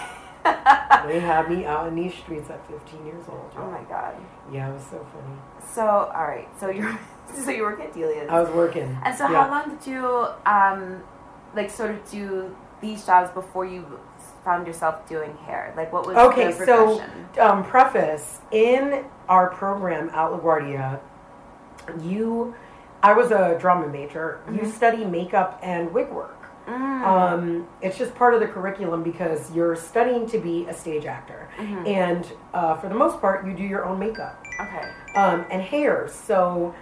They 1.08 1.20
had 1.20 1.50
me 1.50 1.66
out 1.66 1.88
in 1.88 1.96
these 1.96 2.14
streets 2.14 2.50
at 2.50 2.66
15 2.68 3.06
years 3.06 3.25
old. 3.30 3.52
oh 3.58 3.70
my 3.70 3.82
god. 3.84 4.16
Yeah, 4.52 4.70
it 4.70 4.74
was 4.74 4.84
so 4.84 5.06
funny. 5.14 5.38
So, 5.74 5.86
all 5.86 6.24
right. 6.28 6.48
So 6.60 6.70
you're 6.70 6.98
so 7.34 7.52
you 7.52 7.62
work 7.64 7.80
at 7.80 7.94
Delia's. 7.94 8.30
I 8.30 8.42
was 8.42 8.50
working. 8.52 8.98
And 9.04 9.16
so, 9.16 9.30
Yeah. 9.30 9.44
how 9.44 9.50
long 9.52 9.78
did 9.78 9.88
you, 9.88 10.28
um, 10.46 11.04
like, 11.56 11.70
sort 11.70 11.92
of 11.92 12.10
do 12.10 12.56
these 12.82 13.06
jobs 13.06 13.30
before 13.32 13.66
you 13.66 14.00
found 14.44 14.66
yourself 14.68 15.08
doing 15.08 15.36
hair? 15.46 15.74
Like, 15.78 15.94
what 15.94 16.06
was 16.08 16.18
Okay, 16.18 16.52
so 16.52 17.04
um, 17.40 17.64
preface 17.64 18.40
in 18.52 19.06
our 19.30 19.50
program 19.50 20.10
at 20.10 20.32
LaGuardia, 20.32 21.00
you, 22.02 22.56
I 23.04 23.14
was 23.14 23.32
a 23.32 23.58
drama 23.60 23.88
major. 23.88 24.42
You 24.52 24.66
study 24.70 25.06
makeup 25.06 25.60
and 25.62 25.94
wig 25.94 26.10
work. 26.10 26.35
Um, 26.68 27.68
it's 27.82 27.98
just 27.98 28.16
part 28.16 28.34
of 28.34 28.40
the 28.40 28.48
curriculum 28.48 29.04
because 29.04 29.54
you're 29.54 29.76
studying 29.76 30.28
to 30.30 30.40
be 30.40 30.66
a 30.68 30.74
stage 30.74 31.06
actor, 31.06 31.48
and 31.86 32.26
uh, 32.54 32.76
for 32.78 32.90
the 32.90 32.96
most 32.96 33.22
part, 33.22 33.46
you 33.46 33.54
do 33.54 33.64
your 33.64 33.86
own 33.86 34.00
makeup 34.00 34.44
Okay. 34.60 34.90
um, 35.16 35.46
and 35.52 35.62
hair. 35.62 36.08
So 36.08 36.74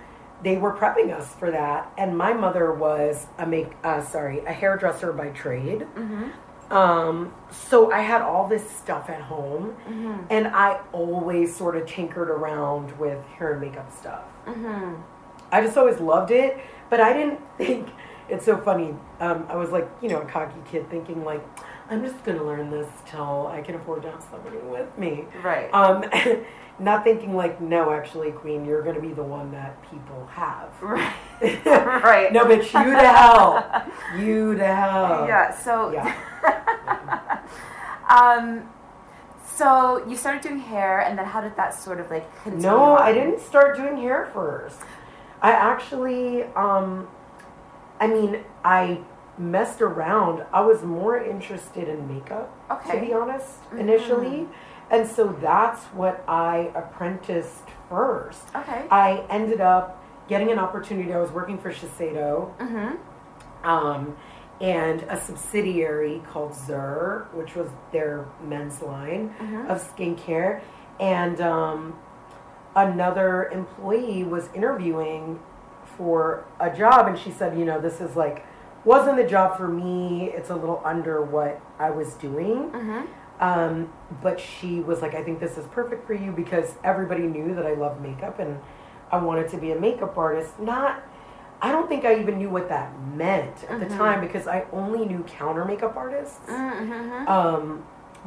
they 0.44 0.58
were 0.58 0.74
prepping 0.74 1.12
us 1.14 1.34
for 1.36 1.52
that. 1.52 1.92
And 1.98 2.18
my 2.18 2.34
mother 2.34 2.74
was 2.74 3.28
a 3.38 3.46
make, 3.46 3.72
uh, 3.84 4.02
sorry, 4.02 4.40
a 4.46 4.52
hairdresser 4.54 5.12
by 5.14 5.30
trade. 5.30 5.86
Um, 6.72 7.32
so 7.52 7.92
I 7.92 8.00
had 8.02 8.22
all 8.22 8.48
this 8.48 8.68
stuff 8.70 9.10
at 9.10 9.22
home, 9.22 9.76
and 10.30 10.48
I 10.48 10.80
always 10.92 11.56
sort 11.56 11.76
of 11.78 11.86
tinkered 11.86 12.30
around 12.30 12.98
with 12.98 13.24
hair 13.38 13.52
and 13.54 13.62
makeup 13.62 13.92
stuff. 13.92 14.24
I 15.52 15.62
just 15.62 15.78
always 15.78 16.00
loved 16.00 16.32
it, 16.32 16.58
but 16.90 17.00
I 17.00 17.14
didn't 17.14 17.40
think 17.58 17.90
it's 18.30 18.46
so 18.46 18.58
funny. 18.58 18.96
Um, 19.20 19.46
I 19.50 19.56
was 19.56 19.72
like, 19.72 19.90
you 20.02 20.10
know, 20.10 20.22
a 20.22 20.26
cocky 20.26 20.60
kid 20.70 20.90
thinking 20.90 21.24
like, 21.24 21.46
I'm 21.90 22.04
just 22.04 22.24
gonna 22.24 22.44
learn 22.44 22.70
this 22.70 22.88
till 23.06 23.48
I 23.48 23.62
can 23.62 23.76
afford 23.76 24.04
to 24.04 24.12
have 24.12 24.24
somebody 24.32 24.58
with 24.58 24.98
me. 24.98 25.26
Right. 25.44 25.70
Um, 25.74 26.06
not 26.80 27.04
thinking 27.04 27.36
like, 27.36 27.62
no, 27.62 27.92
actually, 27.92 28.32
Queen, 28.32 28.66
you're 28.66 28.82
gonna 28.82 29.02
be 29.02 29.14
the 29.14 29.24
one 29.24 29.52
that 29.52 29.78
people 29.90 30.26
have. 30.32 30.70
Right. 30.82 31.14
right. 31.66 32.32
no, 32.32 32.46
bitch, 32.46 32.86
you 32.86 32.92
to 32.92 33.08
hell, 33.08 33.86
you 34.18 34.56
to 34.56 34.66
hell. 34.66 35.28
Yeah. 35.28 35.56
So. 35.56 35.92
Yeah. 35.92 37.40
Um. 38.10 38.70
So 39.56 40.06
you 40.08 40.18
started 40.18 40.42
doing 40.42 40.60
hair, 40.60 41.00
and 41.00 41.18
then 41.18 41.26
how 41.26 41.40
did 41.40 41.56
that 41.56 41.74
sort 41.74 42.00
of 42.00 42.12
like 42.12 42.30
continue? 42.44 42.68
No, 42.68 42.98
I 42.98 43.14
didn't 43.14 43.40
start 43.40 43.78
doing 43.78 43.98
hair 43.98 44.30
first. 44.34 44.82
I 45.42 45.52
actually, 45.52 46.44
um, 46.56 47.08
I 48.04 48.08
mean, 48.08 48.44
I 48.64 49.00
messed 49.38 49.82
around. 49.82 50.46
I 50.52 50.62
was 50.62 50.84
more 50.84 51.18
interested 51.18 51.88
in 51.88 52.00
makeup, 52.14 52.48
to 52.68 52.76
Okay. 52.76 52.98
Mm-hmm. 52.98 53.06
be 53.08 53.14
honest, 53.14 53.54
initially. 53.78 54.48
And 54.92 55.08
so 55.08 55.22
that's 55.42 55.82
what 56.00 56.24
I 56.28 56.72
apprenticed 56.76 57.68
first. 57.90 58.44
Okay. 58.56 58.82
I 58.92 59.24
ended 59.30 59.62
up 59.62 59.86
getting 60.28 60.52
an 60.52 60.60
opportunity. 60.60 61.14
I 61.14 61.20
was 61.20 61.32
working 61.32 61.58
for 61.58 61.72
Shiseido. 61.72 62.56
Mm-hmm. 62.58 63.68
Um, 63.68 64.18
and 64.62 65.02
a 65.04 65.20
subsidiary 65.20 66.22
called 66.32 66.52
Zirh, 66.54 67.34
which 67.34 67.56
was 67.56 67.70
their 67.92 68.26
men's 68.44 68.82
line 68.82 69.34
Mm-hmm. 69.42 69.72
of 69.72 69.78
skincare. 69.96 70.62
And 71.00 71.42
um, 71.42 71.96
another 72.76 73.46
employee 73.50 74.24
was 74.24 74.50
interviewing 74.54 75.40
for 75.98 76.46
a 76.60 76.76
job, 76.76 77.08
and 77.08 77.18
she 77.18 77.32
said, 77.32 77.58
You 77.58 77.66
know, 77.66 77.80
this 77.80 78.02
is 78.02 78.16
like, 78.16 78.46
wasn't 78.86 79.18
the 79.18 79.24
job 79.28 79.58
for 79.58 79.68
me. 79.68 80.30
It's 80.30 80.50
a 80.50 80.56
little 80.56 80.82
under 80.84 81.22
what 81.22 81.62
I 81.80 81.90
was 81.90 82.14
doing. 82.16 82.72
Um, 83.40 83.92
but 84.22 84.40
she 84.40 84.80
was 84.80 85.02
like, 85.02 85.16
I 85.16 85.24
think 85.24 85.40
this 85.40 85.58
is 85.58 85.66
perfect 85.68 86.06
for 86.06 86.14
you 86.14 86.32
because 86.32 86.76
everybody 86.84 87.24
knew 87.24 87.56
that 87.56 87.66
I 87.66 87.74
love 87.74 88.00
makeup 88.02 88.40
and 88.40 88.60
I 89.12 89.18
wanted 89.18 89.50
to 89.50 89.58
be 89.58 89.72
a 89.72 89.80
makeup 89.80 90.18
artist. 90.18 90.60
Not, 90.60 91.02
I 91.62 91.72
don't 91.72 91.90
think 91.90 92.06
I 92.06 92.20
even 92.20 92.38
knew 92.38 92.50
what 92.50 92.70
that 92.70 92.94
meant 93.16 93.64
at 93.66 93.80
the 93.80 93.86
time 93.98 94.22
because 94.22 94.48
I 94.48 94.66
only 94.72 95.06
knew 95.06 95.24
counter 95.24 95.66
makeup 95.66 95.96
artists. 95.98 96.40
Um, 97.28 97.86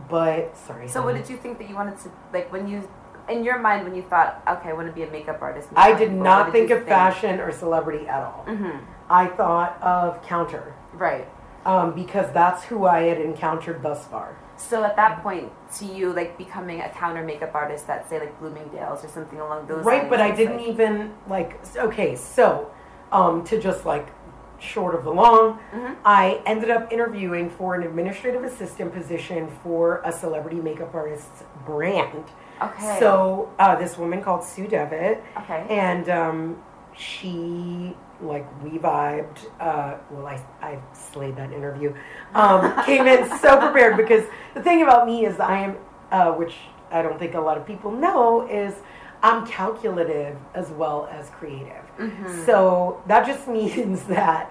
but 0.09 0.57
sorry. 0.57 0.89
So 0.89 1.03
what 1.03 1.15
did 1.15 1.31
you 1.31 1.37
think 1.37 1.59
that 1.59 1.69
you 1.69 1.75
wanted 1.75 1.99
to 2.01 2.11
like 2.33 2.53
when 2.53 2.67
you 2.69 2.87
in 3.29 3.45
your 3.45 3.59
mind 3.59 3.85
when 3.85 3.95
you 3.95 4.03
thought 4.03 4.43
okay 4.49 4.71
I 4.71 4.73
want 4.73 4.89
to 4.89 4.93
be 4.93 5.03
a 5.03 5.11
makeup 5.11 5.41
artist? 5.43 5.69
I 5.77 5.93
did 5.95 6.13
not 6.13 6.53
think 6.53 6.71
of 6.71 6.85
fashion 6.85 7.41
or 7.41 7.51
celebrity 7.53 8.07
at 8.09 8.23
all. 8.23 8.45
Mm-hmm. 8.49 8.79
I 9.11 9.27
thought 9.29 9.81
of 9.83 10.23
counter 10.27 10.75
Right. 10.93 11.27
um, 11.65 11.95
because 11.95 12.33
that's 12.33 12.65
who 12.65 12.87
I 12.87 13.03
had 13.03 13.21
encountered 13.21 13.83
thus 13.83 14.05
far. 14.07 14.37
So 14.59 14.85
at 14.85 14.97
that 14.97 15.23
point, 15.23 15.53
to 15.77 15.85
you 15.85 16.13
like 16.13 16.39
becoming 16.39 16.81
a 16.81 16.89
counter 16.89 17.23
makeup 17.23 17.55
artist 17.55 17.89
at 17.91 18.09
say 18.09 18.19
like 18.21 18.39
Bloomingdale's 18.41 19.05
or 19.05 19.09
something 19.09 19.39
along 19.41 19.67
those 19.67 19.85
right 19.85 19.99
lines. 19.99 20.11
but 20.11 20.21
i 20.21 20.31
didn't 20.31 20.59
like- 20.59 20.69
even 20.69 21.13
like 21.29 21.77
okay 21.77 22.15
so 22.17 22.71
um 23.13 23.45
to 23.45 23.61
just 23.61 23.85
like 23.85 24.09
short 24.59 24.95
of 24.95 25.05
the 25.05 25.11
long 25.13 25.59
Mm-hmm. 25.75 25.93
i 26.05 26.41
ended 26.47 26.71
up 26.71 26.91
interviewing 26.93 27.51
for 27.51 27.75
an 27.75 27.83
administrative 27.83 28.43
assistant 28.45 28.95
position 28.95 29.49
for 29.63 30.01
a 30.05 30.13
celebrity 30.13 30.57
makeup 30.61 30.95
artist's 30.95 31.43
brand 31.67 32.25
Okay. 32.63 32.99
so 32.99 33.53
uh, 33.59 33.77
this 33.77 33.99
woman 33.99 34.23
called 34.23 34.43
sue 34.45 34.67
devitt 34.67 35.23
Okay. 35.39 35.67
and 35.69 36.09
um 36.09 36.63
she 36.97 37.95
like 38.23 38.47
we 38.65 38.79
vibed 38.79 39.39
uh 39.61 39.97
well 40.11 40.27
i 40.27 40.41
i 40.63 40.79
slayed 40.95 41.37
that 41.37 41.53
interview 41.53 41.93
um 42.35 42.73
came 42.87 43.07
in 43.07 43.29
so 43.39 43.59
prepared 43.61 43.97
because 43.97 44.25
the 44.55 44.63
thing 44.63 44.83
about 44.83 45.07
me 45.07 45.27
is 45.27 45.39
i 45.39 45.59
am 45.59 45.77
uh 46.13 46.33
which 46.33 46.55
i 46.91 47.03
don't 47.03 47.19
think 47.19 47.35
a 47.35 47.41
lot 47.41 47.59
of 47.59 47.67
people 47.67 47.91
know 47.91 48.49
is 48.49 48.75
i'm 49.23 49.47
calculative 49.47 50.39
as 50.55 50.71
well 50.71 51.07
as 51.13 51.29
creative 51.31 51.85
so 52.47 53.03
that 53.07 53.27
just 53.27 53.47
means 53.59 54.05
that 54.05 54.51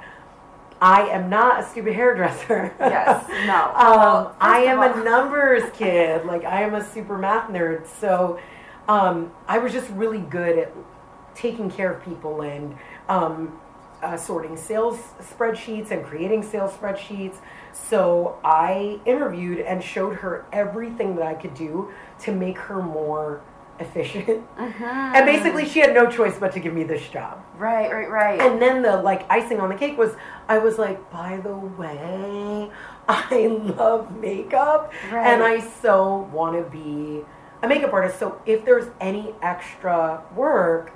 i 0.86 1.02
am 1.18 1.30
not 1.30 1.60
a 1.62 1.64
stupid 1.72 1.94
hairdresser 1.94 2.74
Yes. 2.80 3.26
No. 3.52 3.60
um, 3.76 3.98
Well, 4.00 4.36
I 4.40 4.60
am 4.72 4.80
a 4.82 5.04
numbers 5.04 5.64
kid. 5.74 6.26
Like 6.26 6.44
I 6.46 6.62
am 6.64 6.74
a 6.76 6.84
super 6.94 7.18
math 7.18 7.50
nerd. 7.50 7.88
So 8.02 8.40
um, 8.88 9.32
I 9.48 9.58
was 9.58 9.72
just 9.74 9.90
really 9.92 10.20
good 10.20 10.58
at 10.64 10.72
taking 11.34 11.70
care 11.70 11.92
of 11.94 12.04
people 12.04 12.42
and 12.42 12.76
um, 13.10 13.60
uh, 14.04 14.18
sorting 14.18 14.56
sales 14.58 14.98
spreadsheets 15.22 15.90
and 15.92 16.04
creating 16.06 16.42
sales 16.44 16.72
spreadsheets. 16.74 17.38
So 17.74 18.38
I 18.44 19.00
interviewed 19.06 19.60
and 19.60 19.84
showed 19.84 20.16
her 20.18 20.46
everything 20.54 21.16
that 21.18 21.26
I 21.26 21.34
could 21.34 21.54
do 21.56 21.92
to 22.26 22.32
make 22.32 22.58
her 22.58 22.82
more 22.82 23.42
efficient. 23.80 24.44
And 25.16 25.26
basically, 25.26 25.66
she 25.66 25.80
had 25.80 25.94
no 25.94 26.06
choice 26.10 26.38
but 26.40 26.52
to 26.54 26.60
give 26.60 26.74
me 26.74 26.84
this 26.84 27.08
job. 27.10 27.44
Right. 27.58 27.92
Right. 27.92 28.10
Right. 28.10 28.40
And 28.42 28.62
then 28.62 28.82
the 28.82 28.98
like 28.98 29.26
icing 29.30 29.60
on 29.60 29.70
the 29.70 29.76
cake 29.76 29.98
was 29.98 30.12
I 30.48 30.58
was 30.58 30.78
like, 30.78 31.10
by 31.12 31.38
the 31.38 31.56
way, 31.56 32.70
I 33.08 33.48
love 33.78 34.16
makeup 34.18 34.92
Right. 35.12 35.28
and 35.28 35.44
I 35.44 35.60
so 35.60 36.30
want 36.32 36.56
to 36.56 36.70
be 36.70 37.24
a 37.64 37.68
makeup 37.68 37.94
artist. 37.94 38.20
So 38.20 38.42
if 38.46 38.66
there's 38.66 38.88
any 39.00 39.34
extra 39.42 40.24
work, 40.36 40.90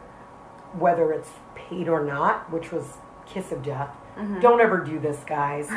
whether 0.78 1.12
it's 1.14 1.30
paid 1.56 1.88
or 1.88 2.04
not, 2.04 2.52
which 2.52 2.72
was 2.72 2.98
kiss 3.26 3.52
of 3.52 3.64
death, 3.64 3.90
Don't 4.42 4.60
ever 4.60 4.80
do 4.80 5.00
this, 5.00 5.18
guys. 5.26 5.70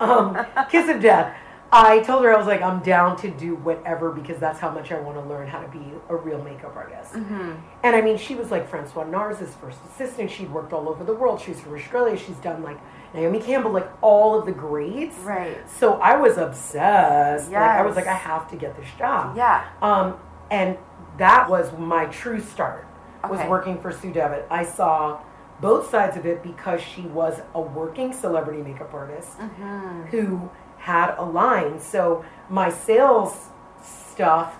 Um, 0.00 0.34
kiss 0.70 0.88
of 0.88 1.02
death. 1.02 1.36
I 1.72 2.00
told 2.00 2.24
her 2.24 2.34
I 2.34 2.36
was 2.36 2.46
like, 2.46 2.62
I'm 2.62 2.80
down 2.80 3.16
to 3.18 3.30
do 3.30 3.54
whatever 3.54 4.10
because 4.10 4.38
that's 4.38 4.58
how 4.58 4.70
much 4.70 4.90
I 4.90 4.98
want 4.98 5.16
to 5.18 5.24
learn 5.24 5.46
how 5.46 5.60
to 5.60 5.68
be 5.68 5.92
a 6.08 6.16
real 6.16 6.42
makeup 6.42 6.74
artist. 6.74 7.14
And 7.14 7.62
I 7.96 8.00
mean, 8.00 8.18
she 8.18 8.34
was 8.34 8.50
like 8.50 8.68
Francois 8.68 9.04
Nars' 9.04 9.54
first 9.60 9.78
assistant. 9.88 10.30
She'd 10.30 10.50
worked 10.50 10.72
all 10.72 10.88
over 10.88 11.04
the 11.04 11.14
world. 11.14 11.40
She's 11.40 11.60
from 11.60 11.74
Australia. 11.74 12.16
She's 12.16 12.36
done 12.36 12.62
like 12.62 12.78
Naomi 13.14 13.40
Campbell, 13.40 13.70
like 13.70 13.88
all 14.02 14.38
of 14.38 14.46
the 14.46 14.52
greats. 14.52 15.16
Right. 15.18 15.58
So 15.70 15.94
I 15.94 16.16
was 16.16 16.38
obsessed. 16.38 17.52
Like 17.52 17.60
I 17.60 17.82
was 17.82 17.94
like, 17.94 18.08
I 18.08 18.14
have 18.14 18.50
to 18.50 18.56
get 18.56 18.76
this 18.76 18.88
job. 18.98 19.36
Yeah. 19.36 19.68
Um, 19.80 20.16
and 20.50 20.76
that 21.18 21.48
was 21.48 21.72
my 21.78 22.06
true 22.06 22.40
start. 22.40 22.86
Was 23.28 23.46
working 23.48 23.78
for 23.78 23.92
Sue 23.92 24.12
Devitt. 24.12 24.46
I 24.50 24.64
saw 24.64 25.20
both 25.60 25.90
sides 25.90 26.16
of 26.16 26.24
it 26.26 26.42
because 26.42 26.80
she 26.80 27.02
was 27.02 27.40
a 27.54 27.60
working 27.60 28.12
celebrity 28.12 28.62
makeup 28.62 28.92
artist 28.94 29.38
Mm-hmm. 29.38 30.02
who 30.06 30.50
had 30.78 31.14
a 31.18 31.24
line. 31.24 31.78
So 31.80 32.24
my 32.48 32.70
sales 32.70 33.48
stuff 33.82 34.56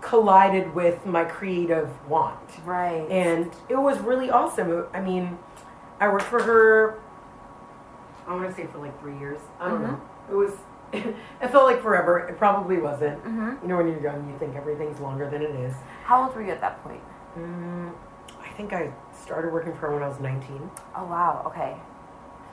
collided 0.00 0.74
with 0.74 1.06
my 1.06 1.24
creative 1.24 1.88
want. 2.08 2.38
Right. 2.64 3.06
And 3.10 3.50
it 3.68 3.76
was 3.76 3.98
really 4.00 4.30
awesome. 4.30 4.86
I 4.92 5.00
mean, 5.00 5.38
I 6.00 6.08
worked 6.08 6.24
for 6.24 6.42
her, 6.42 7.00
I 8.26 8.34
want 8.34 8.48
to 8.50 8.54
say 8.54 8.66
for 8.66 8.78
like 8.78 8.98
three 9.00 9.18
years. 9.18 9.40
I 9.60 9.68
don't 9.68 9.82
know. 9.82 10.00
It 10.30 10.34
was, 10.34 10.52
it 10.92 11.50
felt 11.50 11.64
like 11.64 11.80
forever. 11.82 12.18
It 12.28 12.36
probably 12.38 12.78
wasn't. 12.78 13.24
You 13.62 13.68
know, 13.68 13.76
when 13.78 13.88
you're 13.88 14.02
young, 14.02 14.28
you 14.28 14.36
think 14.38 14.56
everything's 14.56 15.00
longer 15.00 15.30
than 15.30 15.40
it 15.42 15.50
is. 15.50 15.74
How 16.04 16.24
old 16.24 16.34
were 16.34 16.42
you 16.42 16.50
at 16.50 16.60
that 16.60 16.82
point? 16.84 17.00
Mm, 17.38 17.92
I 18.52 18.54
think 18.54 18.72
I 18.74 18.92
started 19.18 19.52
working 19.52 19.72
for 19.72 19.80
her 19.88 19.94
when 19.94 20.02
I 20.02 20.08
was 20.08 20.20
19. 20.20 20.70
Oh 20.94 21.04
wow. 21.06 21.42
Okay. 21.46 21.76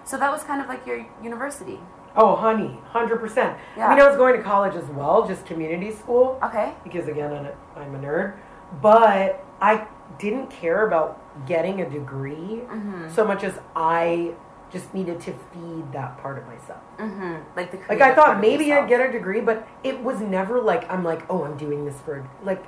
So 0.05 0.17
that 0.17 0.31
was 0.31 0.43
kind 0.43 0.61
of 0.61 0.67
like 0.67 0.85
your 0.87 1.05
university. 1.21 1.79
Oh, 2.15 2.35
honey, 2.35 2.79
100%. 2.91 3.35
Yeah. 3.77 3.87
I 3.87 3.89
mean, 3.95 4.03
I 4.03 4.07
was 4.07 4.17
going 4.17 4.35
to 4.35 4.41
college 4.41 4.75
as 4.75 4.89
well, 4.89 5.27
just 5.27 5.45
community 5.45 5.91
school. 5.91 6.39
Okay. 6.43 6.73
because 6.83 7.07
again 7.07 7.31
I'm 7.75 7.95
a 7.95 7.99
nerd 7.99 8.37
but 8.83 9.43
i 9.59 9.87
didn't 10.19 10.47
care 10.51 10.85
about 10.87 11.09
getting 11.47 11.81
a 11.81 11.89
degree 11.89 12.61
Mm-hmm. 12.69 13.09
so 13.09 13.25
much 13.25 13.43
as 13.43 13.55
i 13.75 14.31
just 14.71 14.93
needed 14.93 15.19
to 15.21 15.31
feed 15.51 15.91
that 15.91 16.19
part 16.21 16.37
of 16.37 16.45
myself 16.45 16.77
Mm-hmm. 16.99 17.57
Like 17.57 17.71
the 17.71 17.77
like 17.89 18.01
i 18.01 18.13
thought 18.13 18.39
maybe 18.39 18.71
i'd 18.71 18.87
get 18.87 19.01
a 19.01 19.11
degree 19.11 19.41
but 19.41 19.67
it 19.83 20.03
was 20.03 20.19
never 20.21 20.61
like 20.61 20.83
i'm 20.91 21.03
like 21.03 21.23
oh 21.31 21.43
i'm 21.45 21.57
doing 21.57 21.83
this 21.85 21.99
for 22.05 22.29
like 22.43 22.63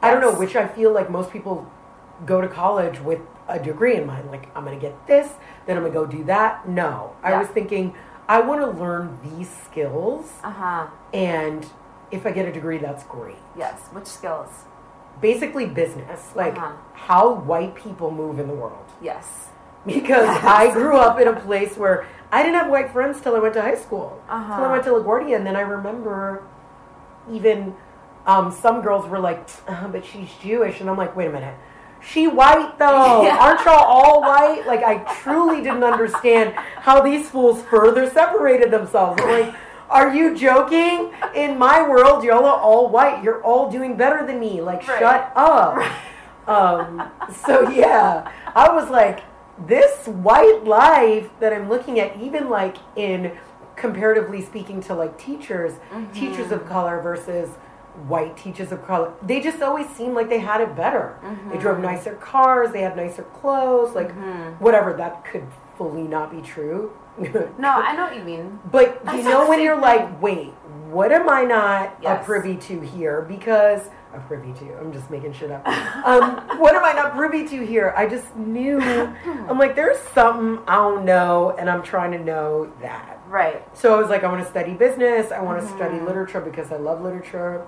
i 0.00 0.12
don't 0.12 0.20
know 0.20 0.32
which 0.38 0.54
i 0.54 0.64
feel 0.68 0.92
like 0.92 1.10
most 1.10 1.32
people 1.32 1.66
go 2.26 2.40
to 2.40 2.48
college 2.48 3.00
with 3.00 3.20
a 3.48 3.58
degree 3.58 3.96
in 3.96 4.06
mind 4.06 4.30
like 4.30 4.48
i'm 4.56 4.64
gonna 4.64 4.76
get 4.78 5.06
this 5.06 5.32
then 5.66 5.76
i'm 5.76 5.82
gonna 5.82 5.92
go 5.94 6.06
do 6.06 6.22
that 6.24 6.68
no 6.68 7.14
i 7.22 7.36
was 7.36 7.48
thinking 7.48 7.92
i 8.28 8.40
want 8.40 8.60
to 8.60 8.66
learn 8.66 9.18
these 9.24 9.50
skills 9.64 10.32
Uh 10.44 10.50
huh. 10.50 10.86
and 11.12 11.66
if 12.10 12.24
i 12.26 12.30
get 12.30 12.46
a 12.46 12.52
degree 12.52 12.78
that's 12.78 13.04
great 13.04 13.36
Yes. 13.56 13.80
Which 13.92 14.06
skills? 14.06 14.48
basically 15.20 15.66
business, 15.66 16.30
like 16.34 16.56
Uh-huh. 16.56 16.72
how 16.94 17.32
white 17.34 17.74
people 17.74 18.10
move 18.10 18.38
in 18.38 18.48
the 18.48 18.54
world. 18.54 18.86
Yes. 19.00 19.48
Because 19.86 20.28
I 20.42 20.70
grew 20.72 20.96
up 20.96 21.20
in 21.20 21.28
a 21.28 21.38
place 21.38 21.76
where 21.76 22.06
I 22.32 22.42
didn't 22.42 22.54
have 22.60 22.70
white 22.70 22.90
friends 22.92 23.20
till 23.20 23.36
I 23.36 23.40
went 23.40 23.54
to 23.54 23.62
high 23.62 23.74
school. 23.76 24.20
Uh-huh. 24.28 24.56
Till 24.56 24.64
I 24.64 24.72
went 24.72 24.84
to 24.84 24.90
LaGuardia, 24.90 25.36
and 25.36 25.46
then 25.46 25.54
I 25.54 25.60
remember 25.60 26.42
even 27.30 27.74
um, 28.26 28.50
some 28.50 28.80
girls 28.82 29.06
were 29.08 29.18
like, 29.18 29.40
uh, 29.68 29.88
"But 29.88 30.04
she's 30.04 30.30
Jewish," 30.42 30.80
and 30.80 30.88
I'm 30.88 30.96
like, 30.96 31.14
"Wait 31.14 31.26
a 31.26 31.32
minute." 31.32 31.56
She 32.04 32.26
white 32.26 32.78
though, 32.78 33.22
Yeah. 33.24 33.38
aren't 33.40 33.64
y'all 33.64 33.74
all 33.84 34.20
white? 34.20 34.66
Like 34.66 34.82
I 34.82 34.98
truly 35.22 35.62
didn't 35.62 35.84
understand 35.84 36.54
how 36.54 37.00
these 37.00 37.28
fools 37.30 37.62
further 37.62 38.10
separated 38.10 38.70
themselves. 38.70 39.20
I'm 39.22 39.30
like, 39.42 39.54
are 39.88 40.14
you 40.14 40.34
joking? 40.34 41.12
In 41.34 41.58
my 41.58 41.86
world, 41.86 42.24
y'all 42.24 42.44
are 42.46 42.58
all 42.60 42.88
white. 42.88 43.22
You're 43.22 43.42
all 43.42 43.70
doing 43.70 43.96
better 43.96 44.26
than 44.26 44.40
me. 44.40 44.60
Like, 44.62 44.86
Right. 44.88 44.98
shut 44.98 45.32
up. 45.36 45.78
Um, 46.48 47.10
so 47.46 47.68
yeah, 47.68 48.30
I 48.56 48.72
was 48.72 48.90
like, 48.90 49.20
this 49.66 50.06
white 50.08 50.64
life 50.64 51.28
that 51.40 51.52
I'm 51.52 51.68
looking 51.68 52.00
at, 52.00 52.16
even 52.20 52.48
like 52.48 52.78
in 52.96 53.32
comparatively 53.76 54.40
speaking 54.42 54.80
to 54.82 54.94
like 54.94 55.16
teachers, 55.18 55.74
teachers 56.14 56.50
of 56.52 56.66
color 56.66 57.00
versus 57.00 57.50
white 58.08 58.36
teachers 58.36 58.72
of 58.72 58.84
color, 58.86 59.12
they 59.22 59.40
just 59.40 59.62
always 59.62 59.88
seemed 59.90 60.14
like 60.14 60.28
they 60.28 60.38
had 60.38 60.60
it 60.60 60.74
better. 60.76 61.18
They 61.50 61.58
drove 61.58 61.78
nicer 61.80 62.14
cars, 62.16 62.72
they 62.72 62.80
had 62.82 62.96
nicer 62.96 63.22
clothes, 63.24 63.94
like 63.94 64.12
whatever. 64.60 64.92
That 64.94 65.24
could 65.24 65.46
fully 65.76 66.02
not 66.02 66.30
be 66.30 66.40
true. 66.42 66.92
No, 67.58 67.68
I 67.68 67.94
know 67.94 68.04
what 68.04 68.16
you 68.16 68.22
mean. 68.22 68.58
But 68.70 69.02
you 69.14 69.22
know 69.22 69.46
when 69.46 69.60
you're 69.60 69.74
thing. 69.74 69.82
like, 69.82 70.22
wait, 70.22 70.48
what 70.88 71.12
am 71.12 71.28
I 71.28 71.42
not 71.44 71.98
Yes. 72.02 72.22
a 72.22 72.24
privy 72.24 72.56
to 72.56 72.80
here? 72.80 73.20
Because 73.28 73.82
a 74.14 74.18
privy 74.20 74.52
to, 74.54 74.78
I'm 74.78 74.92
just 74.94 75.10
making 75.10 75.34
shit 75.34 75.50
up. 75.50 75.66
Um, 75.68 76.36
what 76.58 76.74
am 76.74 76.82
I 76.84 76.92
not 76.94 77.14
privy 77.14 77.46
to 77.48 77.66
here? 77.66 77.92
I 77.98 78.06
just 78.06 78.34
knew. 78.34 78.80
I'm 78.80 79.58
like, 79.58 79.74
there's 79.74 79.98
something 80.14 80.64
I 80.66 80.76
don't 80.76 81.04
know, 81.04 81.54
and 81.58 81.68
I'm 81.68 81.82
trying 81.82 82.12
to 82.12 82.18
know 82.18 82.72
that. 82.80 83.11
Right. 83.32 83.64
So 83.74 83.94
I 83.94 83.98
was 83.98 84.10
like, 84.10 84.24
I 84.24 84.28
want 84.30 84.44
to 84.44 84.50
study 84.50 84.74
business. 84.74 85.32
I 85.32 85.40
want 85.40 85.58
to 85.60 85.66
Mm-hmm. 85.66 85.76
study 85.78 85.98
literature 86.00 86.40
because 86.42 86.70
I 86.70 86.76
love 86.76 87.00
literature. 87.00 87.64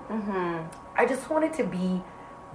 I 0.95 1.05
just 1.07 1.27
wanted 1.29 1.53
to 1.55 1.63
be 1.63 2.03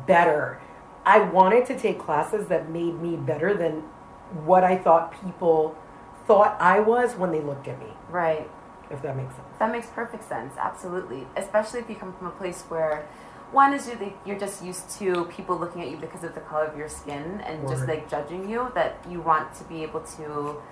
better. 0.06 0.60
I 1.04 1.18
wanted 1.18 1.66
to 1.66 1.78
take 1.78 1.98
classes 1.98 2.46
that 2.46 2.70
made 2.70 3.00
me 3.02 3.16
better 3.16 3.52
than 3.52 3.82
what 4.46 4.62
I 4.62 4.76
thought 4.78 5.20
people 5.24 5.74
thought 6.28 6.56
I 6.60 6.78
was 6.78 7.16
when 7.16 7.32
they 7.32 7.40
looked 7.40 7.66
at 7.66 7.80
me, 7.80 7.92
Right. 8.10 8.48
if 8.92 9.02
that 9.02 9.16
makes 9.16 9.34
sense. 9.34 9.48
That 9.58 9.72
makes 9.72 9.88
perfect 9.88 10.22
sense. 10.28 10.54
Absolutely. 10.56 11.26
Especially 11.36 11.80
if 11.80 11.90
you 11.90 11.96
come 11.96 12.12
from 12.12 12.28
a 12.28 12.36
place 12.42 12.62
where 12.68 13.08
one 13.50 13.74
is 13.74 13.90
you're 14.24 14.38
just 14.38 14.62
used 14.64 14.88
to 15.00 15.24
people 15.24 15.56
looking 15.58 15.82
at 15.82 15.88
you 15.90 15.96
because 15.96 16.22
of 16.22 16.32
the 16.36 16.40
color 16.42 16.66
of 16.66 16.78
your 16.78 16.88
skin 16.88 17.40
and 17.44 17.68
just 17.68 17.88
like 17.88 18.08
judging 18.08 18.48
you 18.48 18.70
that 18.76 19.04
you 19.10 19.20
want 19.20 19.52
to 19.56 19.64
be 19.64 19.82
able 19.82 20.00
to 20.16 20.62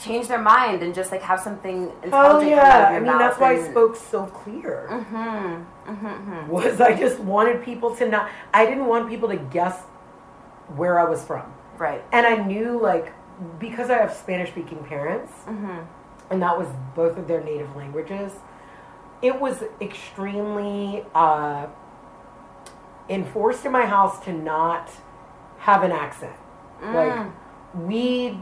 change 0.00 0.28
their 0.28 0.40
mind 0.40 0.82
and 0.82 0.94
just 0.94 1.10
like 1.12 1.22
have 1.22 1.40
something 1.40 1.92
intelligent 2.02 2.12
Oh 2.12 2.40
yeah, 2.56 2.88
I 2.90 3.00
mean 3.00 3.18
that's 3.18 3.38
why 3.38 3.52
I 3.52 3.70
spoke 3.70 3.96
so 3.96 4.26
clear. 4.26 4.88
Mhm. 4.90 5.64
Mhm. 5.86 6.46
Was 6.48 6.80
I 6.80 6.94
just 6.94 7.18
wanted 7.20 7.62
people 7.64 7.94
to 7.96 8.08
not? 8.08 8.28
I 8.54 8.64
didn't 8.66 8.86
want 8.86 9.08
people 9.08 9.28
to 9.28 9.36
guess 9.36 9.76
where 10.76 10.98
I 10.98 11.04
was 11.04 11.22
from, 11.24 11.52
Right. 11.78 12.02
and 12.12 12.26
I 12.26 12.36
knew 12.36 12.78
like 12.80 13.12
because 13.58 13.90
I 13.90 13.98
have 13.98 14.12
Spanish 14.12 14.50
speaking 14.50 14.78
parents, 14.84 15.32
Mm-hmm. 15.48 15.78
and 16.30 16.42
that 16.42 16.56
was 16.58 16.68
both 16.94 17.16
of 17.18 17.26
their 17.28 17.42
native 17.42 17.74
languages. 17.76 18.32
It 19.22 19.38
was 19.40 19.62
extremely 19.82 21.04
uh, 21.14 21.66
enforced 23.08 23.64
in 23.66 23.72
my 23.72 23.86
house 23.86 24.18
to 24.24 24.32
not 24.32 24.90
have 25.58 25.82
an 25.82 25.92
accent. 25.92 26.36
Mm. 26.82 26.94
Like 26.94 27.26
we 27.74 28.38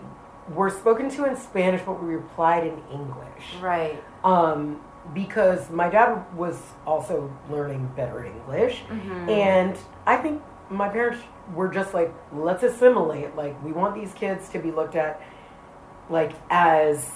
were 0.55 0.71
spoken 0.71 1.11
to 1.11 1.25
in 1.27 1.37
Spanish, 1.37 1.83
but 1.85 2.03
we 2.03 2.15
replied 2.15 2.65
in 2.67 2.81
English. 2.93 3.45
Right. 3.61 4.03
um, 4.25 4.81
because 5.15 5.71
my 5.71 5.89
dad 5.89 6.23
was 6.37 6.61
also 6.87 7.33
learning 7.51 7.91
better 7.97 8.27
English, 8.27 8.83
and 9.27 9.75
I 10.05 10.17
think 10.19 10.43
my 10.69 10.89
parents 10.91 11.21
were 11.55 11.69
just 11.69 11.95
like, 11.95 12.13
let's 12.31 12.63
assimilate. 12.63 13.35
Like, 13.35 13.63
we 13.65 13.73
want 13.73 13.95
these 13.95 14.13
kids 14.13 14.51
to 14.51 14.59
be 14.59 14.71
looked 14.71 14.97
at 14.97 15.23
like 16.11 16.33
as 16.51 17.11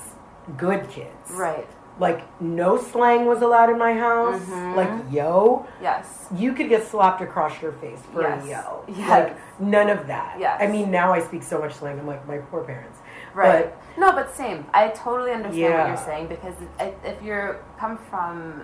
good 0.57 0.88
kids. 0.88 1.31
Right. 1.33 1.68
Like, 2.01 2.40
no 2.40 2.79
slang 2.81 3.27
was 3.27 3.42
allowed 3.42 3.68
in 3.68 3.79
my 3.79 3.92
house. 3.92 4.40
Like, 4.75 4.88
yo, 5.12 5.66
Yes. 5.83 6.27
you 6.35 6.55
could 6.55 6.71
get 6.71 6.87
slapped 6.87 7.21
across 7.21 7.61
your 7.61 7.73
face 7.73 8.01
for 8.11 8.23
Yes. 8.23 8.45
a 8.45 8.49
yo. 8.49 8.85
Yes. 8.97 9.09
Like, 9.11 9.61
none 9.61 9.90
of 9.90 10.07
that. 10.07 10.40
Yes. 10.40 10.59
I 10.62 10.66
mean, 10.68 10.90
now 10.90 11.12
I 11.12 11.21
speak 11.21 11.42
so 11.42 11.59
much 11.61 11.75
slang. 11.75 11.99
I'm 11.99 12.07
like, 12.07 12.27
my 12.27 12.38
poor 12.38 12.64
parents. 12.64 12.91
Right. 13.35 13.73
But 13.97 13.99
no, 13.99 14.12
but 14.12 14.35
same. 14.35 14.66
I 14.73 14.88
totally 14.88 15.33
understand 15.33 15.75
what 15.75 15.88
you're 15.88 15.97
saying 15.97 16.29
because 16.29 16.55
if 17.05 17.23
you're 17.23 17.64
come 17.79 17.99
from, 18.11 18.62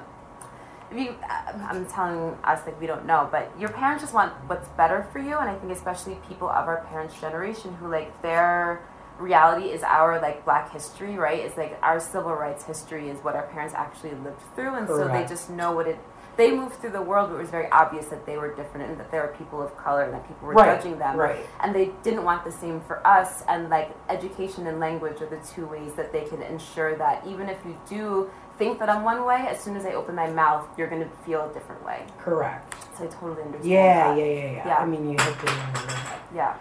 if 0.91 0.99
you, 0.99 1.15
uh, 1.29 1.53
I'm 1.69 1.87
telling 1.87 2.37
us 2.45 2.65
like 2.67 2.81
we 2.81 2.87
don't 2.87 3.07
know, 3.07 3.29
but 3.31 3.51
your 3.59 3.69
parents 3.71 4.03
just 4.03 4.15
want 4.15 4.33
what's 4.47 4.69
better 4.71 5.07
for 5.13 5.19
you, 5.19 5.37
and 5.39 5.49
I 5.51 5.55
think 5.57 5.73
especially 5.73 6.17
people 6.29 6.49
of 6.49 6.67
our 6.67 6.85
parents' 6.91 7.19
generation 7.21 7.75
who 7.75 7.89
like 7.91 8.23
their 8.23 8.83
reality 9.19 9.71
is 9.71 9.83
our 9.83 10.21
like 10.21 10.45
black 10.45 10.73
history, 10.73 11.17
right? 11.17 11.41
It's 11.41 11.57
like 11.57 11.79
our 11.83 12.01
civil 12.01 12.35
rights 12.35 12.65
history 12.65 13.09
is 13.09 13.19
what 13.21 13.35
our 13.35 13.47
parents 13.49 13.75
actually 13.75 14.15
lived 14.15 14.43
through, 14.55 14.75
and 14.75 14.87
so 14.87 15.09
they 15.09 15.27
just 15.27 15.51
know 15.51 15.73
what 15.73 15.87
it. 15.87 15.99
They 16.39 16.53
moved 16.53 16.77
through 16.81 16.93
the 16.93 17.03
world 17.03 17.31
where 17.31 17.39
it 17.41 17.43
was 17.43 17.51
very 17.51 17.69
obvious 17.73 18.07
that 18.07 18.25
they 18.25 18.37
were 18.39 18.55
different 18.55 18.89
and 18.89 18.99
that 19.01 19.11
there 19.11 19.23
were 19.23 19.35
people 19.37 19.61
of 19.61 19.77
color 19.77 20.03
and 20.05 20.15
that 20.15 20.27
people 20.29 20.47
were 20.49 20.55
Right, 20.55 20.77
judging 20.77 20.97
them 20.99 21.17
right. 21.17 21.45
and 21.63 21.75
they 21.75 21.87
didn't 22.05 22.23
want 22.25 22.45
the 22.45 22.53
same 22.53 22.81
for 22.89 23.05
us 23.07 23.43
and 23.49 23.69
like 23.69 23.91
education 24.09 24.67
and 24.69 24.79
language 24.79 25.21
are 25.21 25.27
the 25.29 25.43
two 25.55 25.67
ways 25.67 25.93
that 25.95 26.13
they 26.13 26.25
can 26.31 26.41
ensure 26.43 26.95
that 26.97 27.27
even 27.27 27.49
if 27.49 27.59
you 27.67 27.77
do 27.89 28.31
think 28.57 28.79
that 28.79 28.89
i'm 28.89 29.03
one 29.05 29.25
way 29.25 29.41
as 29.49 29.59
soon 29.61 29.75
as 29.77 29.85
i 29.85 29.93
open 30.01 30.15
my 30.15 30.29
mouth 30.31 30.65
you're 30.79 30.89
going 30.89 31.03
to 31.03 31.11
feel 31.27 31.49
a 31.51 31.53
different 31.53 31.85
way 31.85 32.07
correct. 32.19 32.73
so 32.97 33.05
i 33.05 33.07
totally 33.09 33.43
understand 33.43 33.65
Yeah, 33.71 34.15
yeah, 34.17 34.25
yeah, 34.25 34.51
yeah, 34.53 34.67
Yeah. 34.69 34.77
I 34.79 34.87
mean, 34.87 35.11
you 35.11 35.17
nail 35.17 35.35
on 35.49 36.11
yeah 36.35 36.55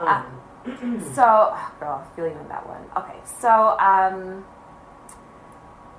Um, 0.00 0.08
Uh, 0.08 1.00
so, 1.18 1.24
oh, 1.26 1.72
girl, 1.80 2.06
feeling 2.14 2.36
on 2.36 2.46
that 2.48 2.64
one. 2.68 2.84
Okay, 2.96 3.18
so, 3.24 3.76
um, 3.80 4.44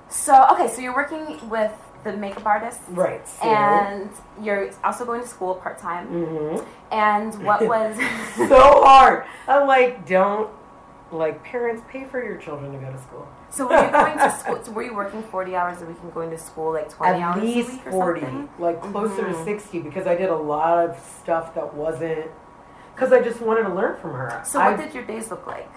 so 0.08 0.46
okay, 0.52 0.68
so 0.68 0.80
you're 0.80 0.94
working 0.94 1.50
with 1.50 1.72
the 2.04 2.12
makeup 2.12 2.46
artist, 2.46 2.80
Right. 2.90 3.26
So, 3.26 3.44
and 3.48 4.10
you're 4.42 4.70
also 4.84 5.04
going 5.04 5.22
to 5.22 5.26
school 5.28 5.54
part 5.56 5.78
time. 5.78 6.06
Mhm. 6.08 6.64
And 6.92 7.44
what 7.44 7.62
was 7.74 7.96
so 8.36 8.82
hard. 8.84 9.24
I'm 9.48 9.66
like, 9.66 10.06
don't 10.06 10.50
like 11.10 11.42
parents 11.44 11.82
pay 11.88 12.04
for 12.04 12.22
your 12.22 12.36
children 12.36 12.72
to 12.72 12.78
go 12.78 12.90
to 12.92 12.98
school. 12.98 13.26
so? 13.50 13.66
Were 13.68 13.84
you 13.84 13.90
going 13.90 14.18
to 14.18 14.30
school? 14.38 14.58
So 14.62 14.72
were 14.72 14.82
you 14.82 14.94
working 14.94 15.22
forty 15.22 15.54
hours 15.56 15.80
a 15.82 15.86
week 15.86 15.96
and 16.02 16.12
going 16.12 16.30
to 16.30 16.38
school 16.38 16.72
like 16.72 16.88
twenty 16.90 17.22
At 17.22 17.36
hours 17.36 17.42
least 17.42 17.68
a 17.68 17.72
week 17.72 17.86
or 17.86 17.90
40, 17.92 18.20
something? 18.20 18.48
like 18.58 18.80
closer 18.82 19.22
Mhm. 19.22 19.32
to 19.38 19.44
60, 19.44 19.80
because 19.80 20.06
I 20.06 20.14
did 20.14 20.28
a 20.30 20.36
lot 20.36 20.78
of 20.78 20.98
stuff 21.22 21.54
that 21.54 21.74
wasn't. 21.74 22.30
Because 22.94 23.12
I 23.12 23.20
just 23.22 23.40
wanted 23.40 23.64
to 23.64 23.74
learn 23.74 23.96
from 23.96 24.12
her. 24.12 24.40
So 24.44 24.60
I, 24.60 24.70
what 24.70 24.78
did 24.80 24.94
your 24.94 25.02
days 25.04 25.30
look 25.30 25.46
like? 25.48 25.70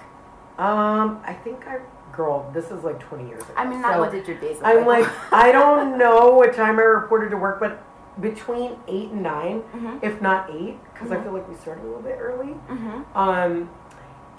Um, 0.59 1.19
I 1.25 1.33
think 1.33 1.67
I, 1.67 1.79
girl, 2.17 2.49
this 2.53 2.65
is 2.71 2.83
like 2.83 2.99
20 2.99 3.27
years 3.29 3.43
ago. 3.43 3.53
I 3.55 3.65
mean, 3.65 3.81
not 3.81 3.93
so 3.93 3.99
what 4.01 4.11
did 4.11 4.27
your 4.27 4.37
days 4.37 4.57
look 4.57 4.65
I'm 4.65 4.85
like? 4.85 5.07
I 5.31 5.51
don't 5.51 5.97
know 5.97 6.31
what 6.31 6.53
time 6.55 6.79
I 6.79 6.83
reported 6.83 7.29
to 7.31 7.37
work, 7.37 7.59
but 7.59 7.81
between 8.19 8.77
8 8.87 9.11
and 9.11 9.21
9, 9.23 9.63
Mhm. 9.75 9.99
if 10.01 10.21
not 10.21 10.49
8, 10.49 10.77
because 10.93 11.11
I 11.11 11.17
feel 11.21 11.31
like 11.31 11.47
we 11.47 11.55
started 11.55 11.83
a 11.83 11.87
little 11.87 12.01
bit 12.01 12.17
early. 12.19 12.55
Mhm. 12.67 13.05
Um, 13.15 13.69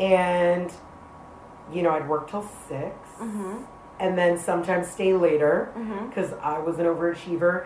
and, 0.00 0.72
you 1.72 1.82
know, 1.82 1.90
I'd 1.90 2.08
work 2.08 2.28
till 2.28 2.42
6, 2.42 2.94
Mhm. 3.20 3.62
and 4.00 4.18
then 4.18 4.36
sometimes 4.36 4.88
stay 4.88 5.12
later 5.14 5.68
because 6.08 6.34
I 6.42 6.58
was 6.58 6.78
an 6.78 6.86
overachiever. 6.86 7.64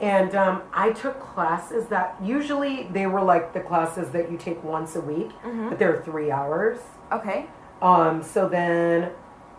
And 0.00 0.34
um, 0.34 0.62
I 0.74 0.90
took 0.90 1.20
classes 1.20 1.86
that 1.86 2.16
usually 2.20 2.88
they 2.92 3.06
were 3.06 3.22
like 3.22 3.52
the 3.54 3.60
classes 3.60 4.10
that 4.10 4.30
you 4.30 4.36
take 4.36 4.62
once 4.64 4.96
a 4.96 5.00
week, 5.00 5.30
Mhm. 5.46 5.70
but 5.70 5.78
they're 5.78 6.02
three 6.02 6.30
hours. 6.32 6.78
Okay. 7.12 7.46
Um, 7.80 8.22
so 8.22 8.48
then 8.48 9.10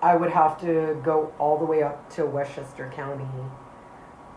I 0.01 0.15
would 0.15 0.31
have 0.31 0.59
to 0.61 0.99
go 1.03 1.33
all 1.39 1.57
the 1.57 1.65
way 1.65 1.83
up 1.83 2.09
to 2.15 2.25
Westchester 2.25 2.91
County 2.95 3.25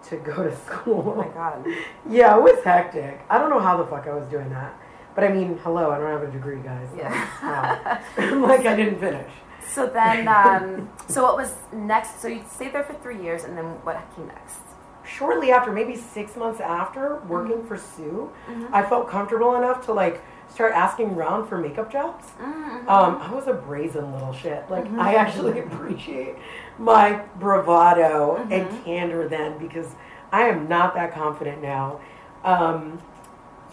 to 0.04 0.16
go 0.16 0.42
to 0.42 0.54
school. 0.66 1.12
Oh 1.14 1.14
my 1.14 1.28
god. 1.28 1.64
yeah, 2.08 2.36
it 2.36 2.42
was 2.42 2.62
hectic. 2.64 3.20
I 3.28 3.38
don't 3.38 3.50
know 3.50 3.60
how 3.60 3.76
the 3.76 3.86
fuck 3.86 4.06
I 4.06 4.14
was 4.14 4.26
doing 4.28 4.50
that. 4.50 4.74
But 5.14 5.24
I 5.24 5.32
mean, 5.32 5.58
hello, 5.64 5.90
I 5.90 5.98
don't 5.98 6.06
have 6.06 6.22
a 6.22 6.30
degree, 6.30 6.60
guys. 6.60 6.88
Yeah. 6.96 8.00
Like, 8.18 8.60
I 8.66 8.76
didn't 8.76 9.00
finish. 9.00 9.30
So 9.66 9.86
then, 9.86 10.28
um, 10.28 10.88
so 11.08 11.22
what 11.24 11.36
was 11.36 11.54
next? 11.72 12.20
So 12.22 12.28
you 12.28 12.42
stayed 12.48 12.72
there 12.72 12.84
for 12.84 12.94
three 12.94 13.20
years, 13.20 13.44
and 13.44 13.56
then 13.58 13.64
what 13.84 13.96
came 14.14 14.28
next? 14.28 14.60
Shortly 15.04 15.50
after, 15.50 15.72
maybe 15.72 15.96
six 15.96 16.36
months 16.36 16.60
after 16.60 17.16
working 17.28 17.64
for 17.64 17.76
Sue, 17.76 18.30
I 18.72 18.82
felt 18.82 19.08
comfortable 19.08 19.56
enough 19.56 19.84
to 19.86 19.92
like 19.92 20.22
start 20.50 20.72
asking 20.74 21.10
around 21.10 21.46
for 21.46 21.58
makeup 21.58 21.90
jobs. 21.90 22.26
Ah, 22.40 22.42
uh-huh. 22.44 23.06
Um, 23.06 23.16
I 23.22 23.34
was 23.34 23.46
a 23.46 23.52
brazen 23.52 24.12
little 24.12 24.32
shit. 24.32 24.68
Like 24.70 24.84
mm-hmm. 24.84 25.00
I 25.00 25.14
actually 25.14 25.60
appreciate 25.66 26.36
my 26.78 27.22
bravado 27.38 28.36
and 28.50 28.66
mm-hmm. 28.68 28.84
candor 28.84 29.28
then 29.28 29.58
because 29.58 29.94
I 30.32 30.48
am 30.48 30.68
not 30.68 30.94
that 30.94 31.12
confident 31.12 31.62
now. 31.62 32.00
Um, 32.44 33.02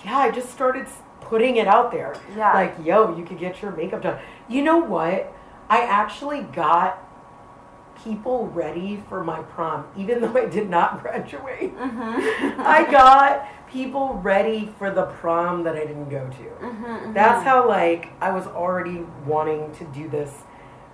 yeah, 0.04 0.18
I 0.18 0.32
just 0.32 0.50
started 0.52 0.88
putting 1.22 1.58
it 1.58 1.68
out 1.68 1.92
there. 1.92 2.16
Yeah. 2.36 2.54
Like, 2.54 2.76
yo, 2.84 3.18
you 3.18 3.26
could 3.26 3.40
get 3.40 3.62
your 3.62 3.72
makeup 3.72 4.02
done. 4.02 4.20
You 4.48 4.64
know 4.64 4.78
what? 4.78 5.34
I 5.70 5.82
actually 5.82 6.42
got 6.42 7.02
people 8.04 8.48
ready 8.48 9.04
for 9.10 9.24
my 9.24 9.42
prom, 9.42 9.86
even 9.98 10.22
though 10.22 10.38
I 10.38 10.46
did 10.46 10.70
not 10.70 11.02
graduate. 11.02 11.76
Mm-hmm. 11.76 12.62
I 12.62 12.90
got 12.90 13.48
people 13.76 14.14
ready 14.24 14.74
for 14.78 14.90
the 14.90 15.04
prom 15.04 15.64
that 15.64 15.76
I 15.76 15.86
didn't 15.86 16.10
go 16.10 16.30
to. 16.30 17.12
That's 17.14 17.44
how 17.44 17.68
like 17.68 18.14
I 18.22 18.32
was 18.32 18.48
already 18.48 19.06
wanting 19.26 19.76
to 19.76 19.84
do 19.86 20.08
this 20.08 20.32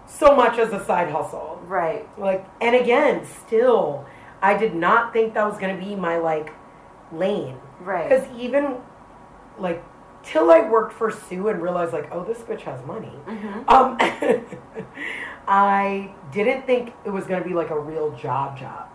so 0.08 0.36
much 0.36 0.58
as 0.58 0.74
a 0.74 0.84
side 0.84 1.12
hustle. 1.12 1.62
Right. 1.66 2.08
Like 2.20 2.44
and 2.60 2.76
again, 2.76 3.26
still 3.46 4.06
I 4.42 4.58
did 4.58 4.74
not 4.74 5.14
think 5.14 5.36
that 5.36 5.46
was 5.46 5.60
going 5.60 5.80
to 5.80 5.86
be 5.86 5.96
my 5.96 6.18
like 6.18 6.54
lane. 7.12 7.58
Right. 7.80 8.10
Cuz 8.10 8.28
even 8.36 8.78
like 9.60 9.84
till 10.24 10.50
I 10.50 10.68
worked 10.68 10.94
for 10.94 11.12
Sue 11.12 11.50
and 11.50 11.62
realized 11.62 11.94
like, 11.94 12.10
oh, 12.12 12.24
this 12.24 12.40
bitch 12.40 12.62
has 12.62 12.84
money. 12.86 13.14
Um, 13.68 13.98
I 15.48 16.14
didn't 16.32 16.66
think 16.66 16.94
it 17.06 17.12
was 17.12 17.26
going 17.26 17.42
to 17.42 17.48
be 17.48 17.54
like 17.54 17.70
a 17.70 17.80
real 17.80 18.12
job 18.16 18.58
job. 18.58 18.90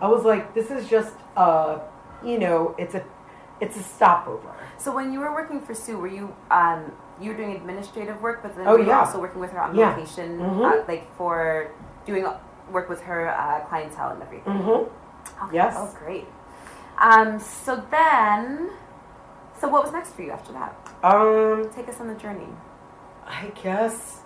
I 0.00 0.08
was 0.08 0.24
like, 0.24 0.54
this 0.54 0.70
is 0.70 0.88
just 0.88 1.14
uh, 1.36 1.80
you 2.24 2.38
know, 2.38 2.74
it's 2.78 2.94
a 2.94 3.04
it's 3.60 3.76
a 3.76 3.82
stopover. 3.82 4.54
So 4.78 4.94
when 4.94 5.12
you 5.12 5.20
were 5.20 5.32
working 5.32 5.60
for 5.60 5.74
Sue, 5.74 5.98
were 5.98 6.06
you 6.08 6.34
um, 6.50 6.92
you 7.20 7.30
were 7.30 7.36
doing 7.36 7.52
administrative 7.56 8.20
work, 8.20 8.42
but 8.42 8.54
then 8.56 8.66
Oh, 8.68 8.72
were 8.72 8.80
you 8.80 8.86
yeah. 8.88 9.00
also 9.00 9.18
working 9.18 9.40
with 9.40 9.50
her 9.52 9.60
on 9.62 9.74
Yeah. 9.74 9.90
location, 9.90 10.38
Mhm. 10.38 10.64
uh, 10.82 10.84
like 10.86 11.04
for 11.16 11.70
doing 12.04 12.26
work 12.70 12.88
with 12.88 13.00
her 13.02 13.28
uh, 13.30 13.60
clientele 13.68 14.10
and 14.10 14.22
everything? 14.22 14.52
Mhm. 14.52 14.88
Okay. 15.44 15.54
Yes. 15.54 15.74
Oh, 15.78 15.88
great. 15.98 16.26
Um, 17.00 17.38
so 17.38 17.82
then, 17.90 18.70
so 19.58 19.68
what 19.68 19.82
was 19.82 19.92
next 19.92 20.12
for 20.14 20.22
you 20.22 20.30
after 20.30 20.52
that? 20.52 20.74
Um, 21.02 21.70
Take 21.74 21.88
us 21.88 22.00
on 22.00 22.08
the 22.08 22.14
journey. 22.14 22.48
I 23.26 23.46
guess 23.62 24.20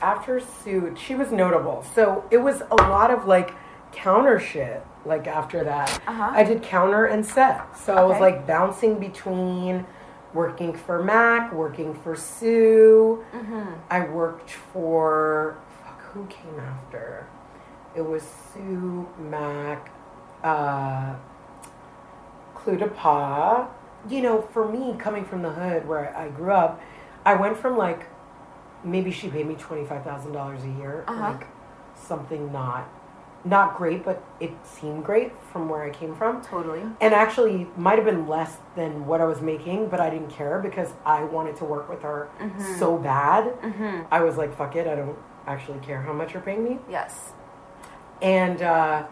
after 0.00 0.40
Sue, 0.40 0.94
she 0.96 1.14
was 1.14 1.30
notable. 1.32 1.84
So 1.94 2.24
it 2.30 2.38
was 2.38 2.62
a 2.70 2.74
lot 2.74 3.10
of 3.10 3.26
like 3.26 3.54
counter 3.92 4.38
shit. 4.40 4.84
Like 5.04 5.26
after 5.26 5.64
that, 5.64 5.90
Uh-huh. 6.06 6.30
I 6.32 6.44
did 6.44 6.62
counter 6.62 7.06
and 7.06 7.24
set. 7.26 7.76
So 7.76 7.94
I 7.96 8.02
was 8.04 8.20
like 8.20 8.46
bouncing 8.46 8.98
between 9.00 9.84
working 10.32 10.72
for 10.74 11.02
Mac, 11.02 11.52
working 11.52 11.92
for 11.94 12.14
Sue. 12.16 13.24
Mm-hmm. 13.34 13.70
I 13.90 14.00
worked 14.06 14.50
for 14.50 15.58
fuck, 15.84 16.00
who 16.12 16.26
came 16.26 16.58
after? 16.60 17.26
It 17.94 18.02
was 18.02 18.22
Sue, 18.22 19.08
Mac, 19.18 19.90
uh, 20.42 21.14
Clé 22.54 22.78
de 22.78 22.88
Peau. 22.88 23.68
You 24.08 24.20
know, 24.22 24.42
for 24.52 24.66
me, 24.68 24.94
coming 24.98 25.24
from 25.24 25.42
the 25.42 25.50
hood 25.50 25.86
where 25.86 26.16
I 26.16 26.28
grew 26.28 26.52
up, 26.52 26.80
I 27.24 27.34
went 27.34 27.56
from 27.58 27.76
like 27.76 28.06
maybe 28.84 29.10
she 29.12 29.28
paid 29.28 29.46
me 29.46 29.54
twenty 29.56 29.84
five 29.84 30.02
thousand 30.04 30.32
dollars 30.32 30.62
a 30.64 30.68
year, 30.80 31.04
Uh-huh. 31.06 31.32
like 31.32 31.46
something 31.94 32.50
not 32.52 32.88
not 33.44 33.76
great, 33.76 34.04
but 34.04 34.22
it 34.40 34.52
seemed 34.64 35.04
great 35.04 35.32
from 35.52 35.68
where 35.68 35.82
I 35.82 35.90
came 35.90 36.14
from. 36.14 36.42
Totally. 36.42 36.82
And 37.00 37.12
actually, 37.14 37.66
might 37.76 37.96
have 37.96 38.04
been 38.04 38.28
less 38.28 38.58
than 38.76 39.06
what 39.06 39.20
I 39.20 39.24
was 39.24 39.40
making, 39.40 39.88
but 39.88 40.00
I 40.00 40.10
didn't 40.10 40.30
care 40.30 40.60
because 40.60 40.90
I 41.04 41.24
wanted 41.24 41.56
to 41.56 41.64
work 41.64 41.88
with 41.88 42.02
her 42.02 42.28
so 42.78 42.96
bad. 42.98 43.44
Mm-hmm. 43.60 44.02
I 44.12 44.20
was 44.20 44.36
like, 44.36 44.56
fuck 44.56 44.76
it, 44.76 44.86
I 44.86 44.94
don't 44.94 45.18
actually 45.46 45.80
care 45.80 46.00
how 46.02 46.12
much 46.12 46.32
you're 46.34 46.42
paying 46.42 46.62
me. 46.62 46.78
Yes. 46.88 47.32
And 48.20 48.62
uh, 48.62 49.06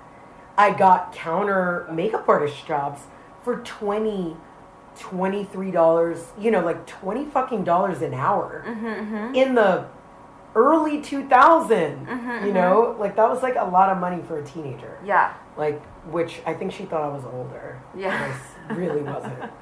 I 0.57 0.71
got 0.75 1.13
counter 1.13 1.89
makeup 1.93 2.29
artist 2.29 2.67
jobs 2.67 3.03
for 3.43 3.57
20 3.57 4.37
$23, 4.99 6.27
you 6.39 6.51
know, 6.51 6.61
like 6.61 6.87
20 6.87 7.25
fucking 7.27 7.65
dollars 7.65 8.03
an 8.03 8.13
hour 8.13 8.65
Mm-hmm. 8.67 9.35
in 9.35 9.55
the 9.55 9.87
early 10.55 11.01
2000, 11.01 12.07
Mhm, 12.07 12.47
you 12.47 12.53
know? 12.53 12.97
Like 12.99 13.17
that 13.17 13.29
was 13.29 13.43
like 13.43 13.57
a 13.57 13.65
lot 13.65 13.91
of 13.91 13.99
money 13.99 14.23
for 14.27 14.39
a 14.39 14.43
teenager. 14.45 14.99
Yeah. 15.05 15.33
Like, 15.57 15.83
which 16.07 16.41
I 16.47 16.55
think 16.55 16.73
she 16.73 16.85
thought 16.85 17.03
I 17.03 17.09
was 17.09 17.25
older. 17.25 17.79
Yeah. 17.95 18.13
And 18.15 18.25
I 18.25 18.29
s- 18.37 18.77
really 18.77 19.03
wasn't. 19.03 19.35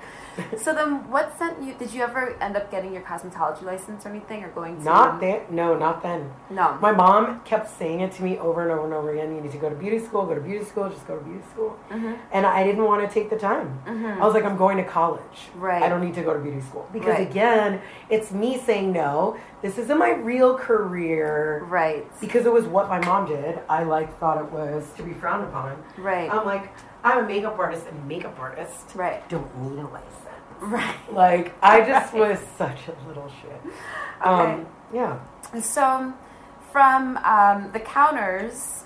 So 0.59 0.75
then, 0.75 1.09
what 1.11 1.37
sent 1.39 1.63
you? 1.63 1.75
Did 1.75 1.93
you 1.93 2.03
ever 2.03 2.37
end 2.43 2.57
up 2.57 2.71
getting 2.71 2.93
your 2.93 3.03
cosmetology 3.03 3.63
license 3.63 4.05
or 4.05 4.11
anything, 4.11 4.43
or 4.45 4.49
going 4.51 4.77
to? 4.79 4.83
Not 4.85 5.21
then. 5.21 5.43
No, 5.51 5.77
not 5.79 6.03
then. 6.03 6.31
No. 6.51 6.77
My 6.81 6.93
mom 6.93 7.41
kept 7.41 7.71
saying 7.79 8.01
it 8.01 8.13
to 8.13 8.23
me 8.23 8.39
over 8.39 8.63
and 8.63 8.71
over 8.71 8.85
and 8.85 8.95
over 8.95 9.13
again. 9.13 9.35
You 9.35 9.41
need 9.41 9.53
to 9.53 9.59
go 9.59 9.69
to 9.69 9.75
beauty 9.75 9.99
school. 9.99 10.27
Go 10.27 10.35
to 10.35 10.41
beauty 10.41 10.65
school. 10.65 10.89
Just 10.89 11.07
go 11.07 11.19
to 11.19 11.25
beauty 11.25 11.45
school. 11.53 11.79
Mm-hmm. 11.91 12.15
And 12.33 12.47
I 12.47 12.65
didn't 12.65 12.85
want 12.85 13.07
to 13.07 13.13
take 13.13 13.31
the 13.31 13.39
time. 13.39 13.81
I 13.87 14.25
was 14.25 14.35
like, 14.35 14.45
I'm 14.45 14.57
going 14.57 14.77
to 14.79 14.85
college. 14.85 15.39
Right. 15.55 15.83
I 15.83 15.89
don't 15.89 16.05
need 16.05 16.15
to 16.15 16.23
go 16.23 16.33
to 16.35 16.41
beauty 16.41 16.61
school 16.61 16.89
because 16.93 17.19
Right. 17.19 17.31
again, 17.31 17.81
it's 18.11 18.31
me 18.33 18.59
saying 18.59 18.93
no. 18.93 19.37
This 19.63 19.77
isn't 19.79 19.99
my 19.99 20.11
real 20.13 20.57
career. 20.57 21.65
Right. 21.69 22.07
Because 22.21 22.47
it 22.47 22.53
was 22.53 22.65
what 22.65 22.89
my 22.89 22.99
mom 23.05 23.27
did. 23.27 23.59
I 23.69 23.83
like 23.83 24.19
thought 24.19 24.39
it 24.45 24.51
was 24.53 24.85
to 24.97 25.03
be 25.03 25.13
frowned 25.13 25.45
upon. 25.45 25.83
Right. 25.97 26.31
I'm 26.33 26.45
like, 26.47 26.71
I'm 27.05 27.25
a 27.25 27.27
makeup 27.29 27.59
artist, 27.59 27.87
and 27.87 28.07
makeup 28.09 28.39
artist. 28.39 28.95
Right. 28.95 29.27
don't 29.29 29.51
need 29.63 29.79
a 29.79 29.87
license. 29.87 30.15
Right. 30.61 30.95
Like 31.13 31.55
I 31.63 31.81
just 31.83 32.13
Right. 32.13 32.31
was 32.31 32.39
such 32.57 32.89
a 32.89 33.09
little 33.09 33.31
shit. 33.41 33.61
Um, 34.23 34.67
yeah. 34.93 35.19
So, 35.61 36.13
from 36.73 37.17
um, 37.19 37.71
the 37.73 37.81
counters, 37.81 38.85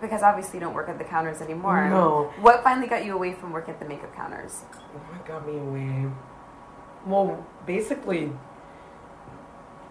because 0.00 0.22
obviously 0.22 0.58
you 0.58 0.64
don't 0.64 0.74
work 0.74 0.88
at 0.88 0.98
the 0.98 1.04
counters 1.04 1.40
anymore. 1.42 1.88
No. 1.88 2.32
What 2.40 2.62
finally 2.62 2.86
got 2.86 3.04
you 3.04 3.14
away 3.14 3.32
from 3.34 3.52
working 3.52 3.74
at 3.74 3.80
the 3.80 3.86
makeup 3.86 4.14
counters? 4.14 4.62
What 4.92 5.26
got 5.26 5.46
me 5.46 5.58
away? 5.58 6.10
Well, 7.04 7.44
basically, 7.66 8.32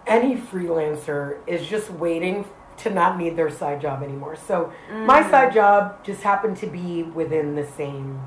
any 0.06 0.36
freelancer 0.36 1.38
is 1.46 1.66
just 1.66 1.90
waiting 1.90 2.46
to 2.78 2.90
not 2.90 3.18
need 3.18 3.36
their 3.36 3.50
side 3.50 3.80
job 3.80 4.02
anymore. 4.02 4.36
So 4.36 4.72
my 5.04 5.22
Mm. 5.22 5.30
side 5.30 5.52
job 5.52 6.02
just 6.04 6.22
happened 6.22 6.56
to 6.58 6.66
be 6.66 7.02
within 7.02 7.54
the 7.56 7.66
same 7.66 8.20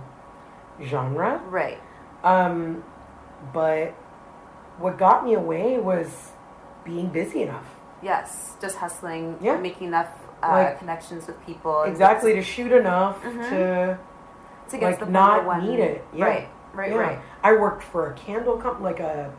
genre. 0.84 1.42
Right. 1.50 1.80
Um, 2.24 2.84
but 3.54 3.90
what 4.78 4.98
got 4.98 5.24
me 5.26 5.34
away 5.34 5.78
was 5.80 6.32
being 6.84 7.08
busy 7.10 7.44
enough. 7.44 7.66
Yes, 8.02 8.56
just 8.62 8.78
hustling, 8.78 9.38
Yeah. 9.42 9.58
making 9.58 9.88
enough 9.88 10.08
uh, 10.44 10.48
Like- 10.50 10.80
connections 10.80 11.28
with 11.28 11.40
people. 11.46 11.84
Exactly 11.84 12.34
to 12.34 12.42
shoot 12.42 12.72
enough 12.72 13.24
Mhm. 13.24 13.50
to 13.50 13.98
To 14.70 14.78
get 14.78 14.86
like 14.86 15.00
to 15.00 15.06
the 15.06 15.12
not 15.12 15.46
one. 15.46 15.68
need 15.68 15.80
it. 15.80 16.04
Yeah. 16.14 16.26
Right, 16.26 16.48
right, 16.74 16.92
Yeah. 16.92 16.98
right. 16.98 17.20
I 17.44 17.54
worked 17.54 17.84
for 17.84 18.08
a 18.08 18.14
candle 18.14 18.58
company, 18.58 18.84
like 18.84 19.00
a 19.00 19.30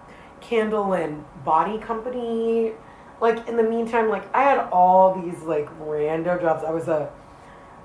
candle 0.41 0.93
and 0.93 1.25
body 1.45 1.79
company. 1.79 2.75
Like 3.21 3.49
in 3.49 3.57
the 3.57 3.65
meantime, 3.65 4.09
like 4.11 4.23
I 4.33 4.43
had 4.45 4.59
all 4.71 5.15
these 5.15 5.43
like 5.43 5.69
random 5.81 6.38
jobs. 6.41 6.62
I 6.62 6.71
was 6.71 6.87
a, 6.87 7.11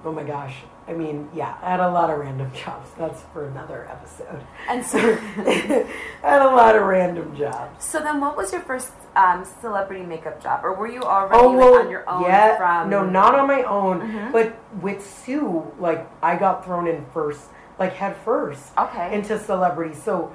oh 0.05 0.11
my 0.11 0.23
gosh. 0.23 0.63
I 0.87 0.93
mean, 0.93 1.27
yeah, 1.33 1.57
I 1.61 1.71
had 1.71 1.79
a 1.81 1.89
lot 1.89 2.09
of 2.09 2.17
random 2.19 2.49
jobs. 2.65 2.89
That's 2.97 3.21
for 3.33 3.45
another 3.47 3.87
episode. 3.91 4.41
And 4.69 4.85
so, 4.85 4.97
I 5.37 5.85
had 6.21 6.41
a 6.41 6.45
lot 6.49 6.75
of 6.75 6.83
random 6.83 7.35
jobs. 7.35 7.83
so 7.83 7.99
then, 7.99 8.21
what 8.21 8.37
was 8.37 8.51
your 8.53 8.61
first 8.61 8.91
um, 9.15 9.43
celebrity 9.61 10.05
makeup 10.05 10.41
job, 10.41 10.61
or 10.63 10.73
were 10.73 10.87
you 10.87 11.01
already 11.03 11.35
Oh 11.43 11.51
well, 11.51 11.75
like, 11.75 11.85
on 11.85 11.91
your 11.91 12.09
own? 12.09 12.23
yeah, 12.23 12.55
from 12.57 12.89
no, 12.89 13.05
not 13.05 13.35
on 13.35 13.47
my 13.47 13.63
own. 13.63 14.01
Mhm. 14.01 14.31
But 14.31 14.55
with 14.81 15.05
Sue, 15.05 15.69
like 15.79 16.07
I 16.23 16.35
got 16.37 16.63
thrown 16.65 16.87
in 16.87 17.05
first, 17.13 17.41
like 17.79 17.93
head 17.93 18.15
first. 18.23 18.71
Okay. 18.77 19.13
into 19.13 19.37
celebrity. 19.39 19.93
So 19.95 20.31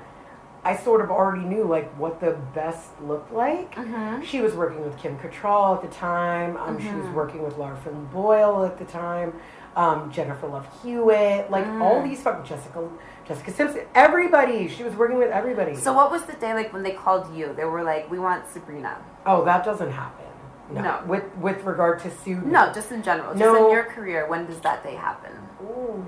I 0.64 0.76
sort 0.76 1.00
of 1.00 1.10
already 1.10 1.44
knew 1.44 1.64
like 1.64 1.90
what 1.98 2.20
the 2.20 2.32
best 2.54 2.90
looked 3.02 3.32
like. 3.32 3.74
Mhm. 3.74 4.22
She 4.24 4.40
was 4.40 4.54
working 4.54 4.84
with 4.84 4.96
Kim 4.98 5.16
Cattrall 5.18 5.76
at 5.76 5.82
the 5.82 5.88
time. 5.96 6.56
Um, 6.56 6.78
She 6.78 6.92
was 6.92 7.08
working 7.14 7.42
with 7.42 7.56
Lara 7.56 7.76
Flynn 7.78 8.04
Boyle 8.12 8.64
at 8.64 8.78
the 8.78 8.84
time. 8.84 9.32
Um, 9.74 10.12
Jennifer 10.12 10.46
Love 10.48 10.66
Hewitt, 10.82 11.50
like 11.50 11.66
all 11.80 12.02
these 12.02 12.20
fucking 12.20 12.44
Jessica, 12.44 12.88
Jessica 13.26 13.50
Simpson, 13.52 13.86
everybody. 13.94 14.68
She 14.68 14.82
was 14.82 14.94
working 14.94 15.16
with 15.16 15.30
everybody. 15.30 15.74
So, 15.76 15.94
what 15.94 16.10
was 16.10 16.24
the 16.24 16.34
day 16.34 16.52
like 16.52 16.74
when 16.74 16.82
they 16.82 16.92
called 16.92 17.34
you? 17.34 17.54
They 17.54 17.64
were 17.64 17.82
like, 17.82 18.10
"We 18.10 18.18
want 18.18 18.46
Sabrina." 18.48 18.98
oh, 19.24 19.44
that 19.46 19.64
doesn't 19.64 19.90
happen. 19.90 20.26
No. 20.70 20.82
No. 20.82 21.02
With 21.06 21.24
with 21.38 21.64
regard 21.64 22.00
to 22.00 22.10
Sue. 22.10 22.40
No, 22.42 22.70
just 22.72 22.92
in 22.92 23.02
general. 23.02 23.32
Just 23.32 23.40
No. 23.40 23.66
in 23.66 23.72
your 23.72 23.84
career, 23.84 24.26
when 24.28 24.44
does 24.46 24.60
that 24.60 24.82
day 24.84 24.94
happen? 24.94 25.32
Ooh. 25.62 26.04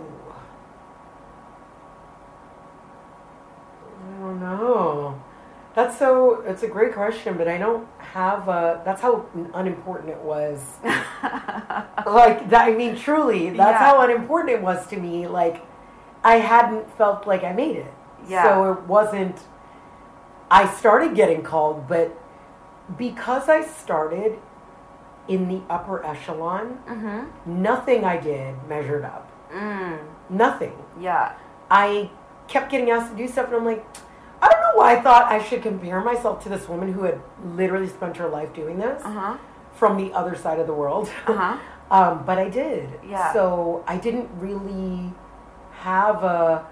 I 4.07 4.21
don't 4.21 4.41
know. 4.41 5.23
That's 5.75 5.99
so. 5.99 6.43
It's 6.43 6.63
a 6.63 6.69
great 6.69 6.93
question, 6.95 7.37
but 7.37 7.49
I 7.49 7.59
don't 7.59 7.87
have 7.99 8.49
a. 8.49 8.81
That's 8.85 9.01
how 9.03 9.27
unimportant 9.55 10.11
it 10.11 10.21
was. 10.21 10.61
like 10.85 12.49
that. 12.51 12.69
I 12.69 12.73
mean, 12.75 12.97
truly, 12.97 13.51
that's 13.51 13.59
Yeah. 13.59 13.79
how 13.79 14.01
unimportant 14.01 14.51
it 14.51 14.63
was 14.63 14.87
to 14.89 14.97
me. 14.97 15.27
Like, 15.27 15.63
I 16.23 16.37
hadn't 16.37 16.97
felt 16.97 17.27
like 17.27 17.43
I 17.45 17.53
made 17.53 17.77
it. 17.77 17.93
Yeah. 18.29 18.45
So 18.45 18.73
it 18.73 18.83
wasn't. 18.83 19.37
I 20.51 20.69
started 20.73 21.15
getting 21.17 21.43
called, 21.43 21.89
but 21.89 22.17
because 22.97 23.49
I 23.49 23.63
started 23.63 24.39
in 25.27 25.49
the 25.49 25.63
upper 25.71 26.05
echelon, 26.05 26.79
Mm-hmm. 26.87 27.63
nothing 27.63 28.05
I 28.05 28.19
did 28.19 28.55
measured 28.69 29.05
up. 29.05 29.31
Mm. 29.53 29.99
Nothing. 30.31 30.73
Yeah. 31.01 31.33
I 31.71 32.11
kept 32.47 32.71
getting 32.71 32.91
asked 32.91 33.11
to 33.13 33.17
do 33.17 33.27
stuff, 33.27 33.47
and 33.47 33.57
I'm 33.57 33.65
like, 33.65 33.85
I 34.45 34.49
don't 34.51 34.61
know 34.67 34.75
why 34.83 34.97
I 34.97 35.01
thought 35.01 35.25
I 35.33 35.43
should 35.43 35.63
compare 35.63 36.01
myself 36.01 36.43
to 36.45 36.49
this 36.49 36.69
woman 36.69 36.93
who 36.93 37.03
had 37.05 37.21
literally 37.61 37.89
spent 37.89 38.17
her 38.19 38.29
life 38.29 38.53
doing 38.55 38.79
this 38.79 39.01
Uh 39.05 39.13
huh. 39.21 39.37
from 39.75 39.97
the 39.97 40.13
other 40.13 40.35
side 40.45 40.59
of 40.59 40.67
the 40.67 40.75
world. 40.83 41.07
Uh 41.27 41.35
huh. 41.43 41.57
um, 41.99 42.25
but 42.29 42.39
I 42.39 42.49
did. 42.49 42.89
Yeah. 43.15 43.33
So 43.33 43.83
I 43.87 43.97
didn't 44.07 44.29
really 44.47 45.13
have 45.91 46.23
a. 46.25 46.67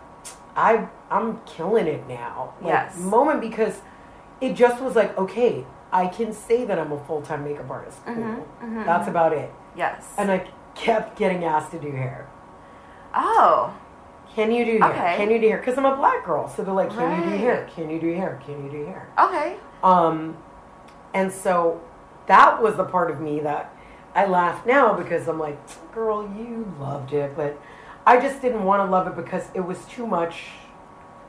I 0.57 0.87
I'm 1.11 1.41
killing 1.55 1.87
it 1.87 2.07
now. 2.09 2.55
Like, 2.61 2.73
Yes. 2.75 2.97
Moment 2.99 3.41
because 3.41 3.81
it 4.41 4.53
just 4.55 4.83
was 4.83 4.95
like 4.97 5.17
okay, 5.19 5.65
I 5.93 6.07
can 6.09 6.33
say 6.33 6.65
that 6.65 6.79
I'm 6.79 6.93
a 6.93 7.01
full 7.05 7.23
time 7.23 7.45
makeup 7.45 7.71
artist. 7.71 7.99
Cool. 8.05 8.15
mhm, 8.63 8.85
That's 8.87 9.09
about 9.09 9.33
it. 9.33 9.51
Yes. 9.77 10.01
And 10.19 10.31
I 10.31 10.39
kept 10.75 11.19
getting 11.19 11.45
asked 11.45 11.71
to 11.73 11.79
do 11.79 11.91
hair. 11.93 12.27
oh. 13.15 13.75
Can 14.35 14.51
you 14.51 14.65
do 14.65 14.79
hair? 14.79 14.91
Okay. 14.91 15.17
Can 15.17 15.31
you 15.31 15.41
do 15.41 15.49
hair? 15.49 15.59
Because 15.59 15.77
I'm 15.77 15.85
a 15.85 15.97
black 15.97 16.25
girl, 16.25 16.49
so 16.49 16.63
they're 16.63 16.75
like, 16.75 16.91
"Can 16.91 17.23
you 17.23 17.31
do 17.31 17.37
hair? 17.37 17.69
Can 17.75 17.91
you 17.91 18.01
do 18.01 18.15
hair? 18.15 18.41
Can 18.45 18.65
you 18.65 18.71
do 18.71 18.87
hair?" 18.87 19.09
Okay. 19.19 19.57
Um, 19.83 20.39
and 21.13 21.31
so 21.31 21.81
that 22.27 22.63
was 22.63 22.77
the 22.77 22.85
part 22.85 23.11
of 23.11 23.21
me 23.21 23.41
that 23.41 23.75
I 24.15 24.27
laugh 24.27 24.65
now 24.65 24.95
because 24.95 25.29
I'm 25.29 25.39
like, 25.39 25.59
"Girl, 25.93 26.23
you 26.23 26.73
loved 26.81 27.13
it," 27.13 27.37
but 27.37 27.61
I 28.07 28.19
just 28.21 28.41
didn't 28.41 28.65
want 28.65 28.81
to 28.87 28.91
love 28.91 29.07
it 29.07 29.17
because 29.17 29.49
it 29.55 29.61
was 29.61 29.85
too 29.85 30.07
much, 30.07 30.47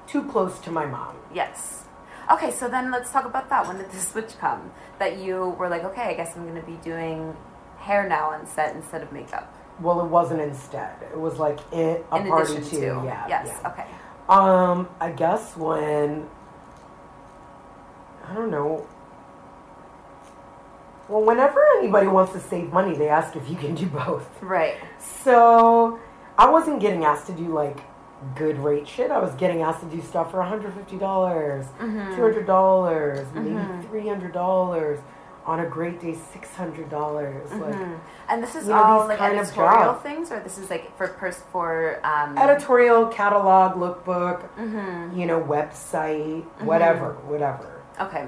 too 0.07 0.23
close 0.23 0.59
to 0.59 0.71
my 0.71 0.85
mom. 0.85 1.15
Yes. 1.33 1.83
Okay, 2.31 2.51
so 2.51 2.69
then 2.69 2.89
let's 2.89 3.11
talk 3.11 3.25
about 3.25 3.49
that. 3.49 3.67
When 3.67 3.77
did 3.77 3.91
the 3.91 3.99
switch 3.99 4.37
come? 4.39 4.71
That 4.97 5.17
you 5.17 5.49
were 5.59 5.67
like, 5.67 5.83
okay, 5.83 6.03
I 6.03 6.13
guess 6.13 6.37
I'm 6.37 6.43
going 6.43 6.59
to 6.59 6.65
be 6.65 6.77
doing 6.77 7.35
hair 7.79 8.07
now 8.07 8.29
on 8.29 8.47
set 8.47 8.75
instead 8.75 9.03
of 9.03 9.11
makeup. 9.11 9.52
Well, 9.81 10.01
it 10.01 10.07
wasn't 10.07 10.41
instead. 10.41 10.95
It 11.11 11.19
was 11.19 11.39
like 11.39 11.59
it, 11.73 12.05
a 12.11 12.17
In 12.17 12.27
party 12.27 12.55
too. 12.55 12.61
to. 12.79 12.85
Yeah. 13.05 13.25
Yes. 13.27 13.47
yeah. 13.61 13.69
Okay. 13.71 13.85
Um, 14.29 14.87
I 15.01 15.11
guess 15.11 15.55
when 15.57 16.27
I 18.27 18.33
don't 18.33 18.51
know. 18.51 18.87
Well, 21.09 21.23
whenever 21.23 21.59
anybody 21.79 22.07
wants 22.07 22.31
to 22.33 22.39
save 22.39 22.71
money, 22.71 22.95
they 22.97 23.09
ask 23.09 23.35
if 23.35 23.49
you 23.49 23.55
can 23.57 23.75
do 23.75 23.85
both. 23.87 24.27
Right. 24.41 24.75
So 24.99 25.99
I 26.37 26.49
wasn't 26.49 26.79
getting 26.79 27.03
asked 27.03 27.27
to 27.27 27.33
do 27.33 27.47
like 27.53 27.77
good 28.35 28.57
rate 28.59 28.87
shit. 28.87 29.11
I 29.11 29.19
was 29.19 29.33
getting 29.35 29.61
asked 29.63 29.81
to 29.81 29.85
do 29.87 30.01
stuff 30.01 30.31
for 30.31 30.37
$150, 30.37 30.97
dollars 30.99 31.65
Mm-hmm. 31.79 32.21
$200, 32.21 33.33
maybe 33.33 33.49
$300. 33.89 35.01
On 35.45 35.59
a 35.59 35.65
great 35.65 35.99
day, 35.99 36.15
$600. 36.33 37.59
Like 37.59 37.75
And 38.29 38.41
this 38.41 38.55
is 38.55 38.63
You 38.65 38.71
know, 38.73 38.83
all 38.83 39.07
like 39.07 39.21
editorial 39.21 39.93
things, 39.95 40.31
or 40.31 40.39
this 40.39 40.57
is 40.57 40.69
like 40.69 40.95
for 40.97 41.07
pers- 41.09 41.43
for 41.51 41.99
um, 42.05 42.37
editorial, 42.37 43.07
catalog, 43.07 43.75
lookbook, 43.75 44.47
Mm-hmm. 44.57 45.19
you 45.19 45.25
know, 45.25 45.41
website, 45.41 46.43
whatever, 46.61 47.13
whatever. 47.25 47.81
Okay. 47.99 48.27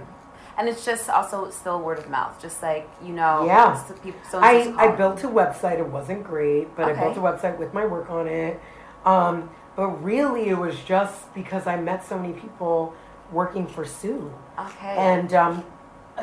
And 0.58 0.69
it's 0.69 0.86
just 0.86 1.10
also 1.10 1.49
still 1.51 1.80
word 1.82 1.99
of 1.99 2.10
mouth, 2.10 2.41
just 2.41 2.62
like 2.62 2.89
you 3.04 3.13
know. 3.13 3.45
Yeah. 3.45 3.82
So 3.84 3.93
people, 3.95 4.19
so 4.30 4.39
I, 4.39 4.73
I 4.78 4.95
built 4.95 5.23
a 5.23 5.28
website. 5.28 5.80
It 5.80 5.88
wasn't 5.88 6.23
great, 6.23 6.73
but 6.75 6.89
Okay. 6.89 6.99
I 6.99 7.04
built 7.04 7.17
a 7.17 7.21
website 7.21 7.58
with 7.58 7.73
my 7.73 7.86
work 7.86 8.10
on 8.10 8.28
it. 8.28 8.60
Um, 9.06 9.49
but 9.75 9.88
really, 10.04 10.47
it 10.49 10.58
was 10.58 10.80
just 10.82 11.34
because 11.34 11.67
I 11.67 11.75
met 11.75 12.06
so 12.06 12.17
many 12.17 12.34
people 12.34 12.93
working 13.32 13.67
for 13.67 13.84
Sue 13.86 14.34
Okay. 14.60 14.95
and 14.97 15.34
um, 15.34 15.63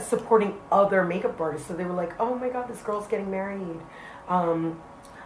supporting 0.00 0.58
other 0.70 1.04
makeup 1.04 1.40
artists. 1.40 1.68
So 1.68 1.74
they 1.74 1.84
were 1.84 1.92
like, 1.94 2.18
"Oh 2.20 2.34
my 2.34 2.48
God, 2.48 2.68
this 2.68 2.80
girl's 2.80 3.06
getting 3.06 3.30
married." 3.30 3.80
Um, 4.28 4.80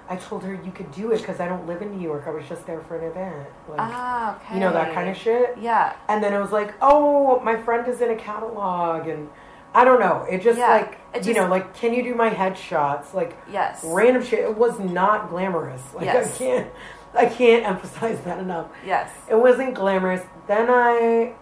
I 0.08 0.16
told 0.16 0.44
her 0.44 0.54
you 0.54 0.70
could 0.70 0.90
do 0.92 1.10
it 1.12 1.18
because 1.18 1.40
I 1.40 1.48
don't 1.48 1.66
live 1.66 1.82
in 1.82 1.90
New 1.96 2.00
York. 2.02 2.24
I 2.26 2.30
was 2.30 2.44
just 2.48 2.64
there 2.66 2.80
for 2.80 2.96
an 2.96 3.04
event, 3.10 3.48
like 3.68 3.80
ah, 3.80 4.36
okay. 4.36 4.54
you 4.54 4.60
know 4.60 4.72
that 4.72 4.94
kind 4.94 5.08
of 5.08 5.16
shit. 5.16 5.56
Yeah. 5.60 5.94
And 6.08 6.22
then 6.22 6.32
it 6.32 6.38
was 6.40 6.52
like, 6.52 6.74
"Oh, 6.80 7.40
my 7.40 7.56
friend 7.56 7.86
is 7.88 8.00
in 8.00 8.10
a 8.10 8.16
catalog," 8.16 9.08
and 9.08 9.28
I 9.74 9.84
don't 9.84 10.00
know. 10.00 10.24
It 10.30 10.42
just 10.42 10.58
Yeah, 10.58 10.68
like 10.68 10.98
it 11.14 11.26
you 11.26 11.34
know, 11.34 11.48
like, 11.48 11.74
can 11.74 11.92
you 11.92 12.02
do 12.02 12.14
my 12.14 12.30
headshots? 12.30 13.12
Like 13.14 13.36
Yes. 13.50 13.82
random 13.84 14.22
shit. 14.24 14.40
It 14.40 14.56
was 14.56 14.78
not 14.78 15.28
glamorous. 15.28 15.82
Like 15.94 16.06
Yes. 16.06 16.34
I 16.34 16.38
can't, 16.38 16.70
I 17.14 17.26
can't 17.26 17.64
emphasize 17.72 18.20
that 18.22 18.38
enough. 18.38 18.68
Yes. 18.84 19.10
It 19.28 19.34
wasn't 19.38 19.74
glamorous. 19.74 20.22
Then 20.46 20.68
I, 20.70 21.34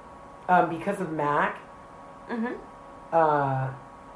um, 0.48 0.68
because 0.70 1.00
of 1.00 1.12
Mac, 1.12 1.58
Mm-hmm. 2.30 2.54
Uh, 3.14 3.70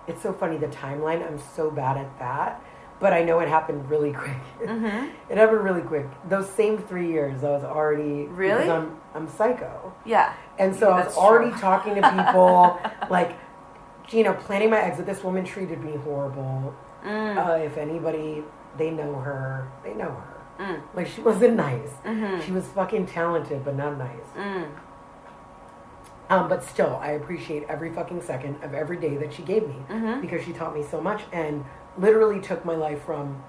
it's 0.07 0.23
so 0.23 0.33
funny 0.33 0.57
the 0.59 0.67
timeline. 0.69 1.27
I'm 1.27 1.39
so 1.57 1.71
bad 1.71 1.97
at 1.99 2.19
that, 2.19 2.63
but 3.01 3.13
I 3.13 3.23
know 3.23 3.39
it 3.41 3.49
happened 3.49 3.89
really 3.91 4.13
quick. 4.23 4.37
Mm-hmm. 4.65 5.09
it 5.31 5.39
happened 5.39 5.63
really 5.65 5.83
quick. 5.83 6.07
Those 6.29 6.49
same 6.51 6.79
three 6.79 7.09
years, 7.09 7.45
I 7.45 7.51
was 7.51 7.65
already 7.65 8.25
Really? 8.27 8.69
I'm 8.71 8.97
I'm 9.15 9.29
psycho. 9.29 9.93
Yeah. 10.05 10.35
And 10.59 10.75
so 10.75 10.91
I 10.91 11.05
was 11.07 11.17
already 11.17 11.51
true. 11.51 11.61
talking 11.61 11.95
to 11.97 12.03
people, 12.17 12.81
like, 13.11 13.39
you 14.11 14.23
know, 14.25 14.35
planning 14.35 14.71
my 14.71 14.81
exit. 14.81 15.07
This 15.07 15.23
woman 15.23 15.45
treated 15.45 15.81
me 15.85 15.93
horrible. 15.97 16.75
Mm. 17.05 17.37
Uh, 17.37 17.65
if 17.65 17.77
anybody, 17.77 18.43
they 18.77 18.91
know 18.91 19.15
her, 19.15 19.69
they 19.85 19.95
know 19.95 20.11
her. 20.11 20.35
Mm. 20.65 20.83
Like, 20.95 21.07
she 21.07 21.21
wasn't 21.21 21.55
nice. 21.55 21.93
Mhm. 22.05 22.43
She 22.43 22.51
was 22.51 22.67
fucking 22.79 23.07
talented, 23.07 23.65
but 23.65 23.77
not 23.77 23.97
nice. 23.97 24.29
Mm. 24.37 24.67
Um, 26.31 26.49
but 26.49 26.63
still, 26.63 26.99
I 27.03 27.13
appreciate 27.13 27.65
every 27.69 27.91
fucking 27.93 28.21
second 28.23 28.63
of 28.63 28.75
every 28.75 28.99
day 28.99 29.17
that 29.17 29.33
she 29.33 29.43
gave 29.43 29.67
me 29.67 29.77
Mhm. 29.89 30.21
because 30.21 30.45
she 30.45 30.53
taught 30.53 30.75
me 30.75 30.83
so 30.83 31.01
much 31.01 31.23
and 31.33 31.65
literally 31.97 32.41
took 32.41 32.65
my 32.65 32.75
life 32.75 33.03
from 33.05 33.43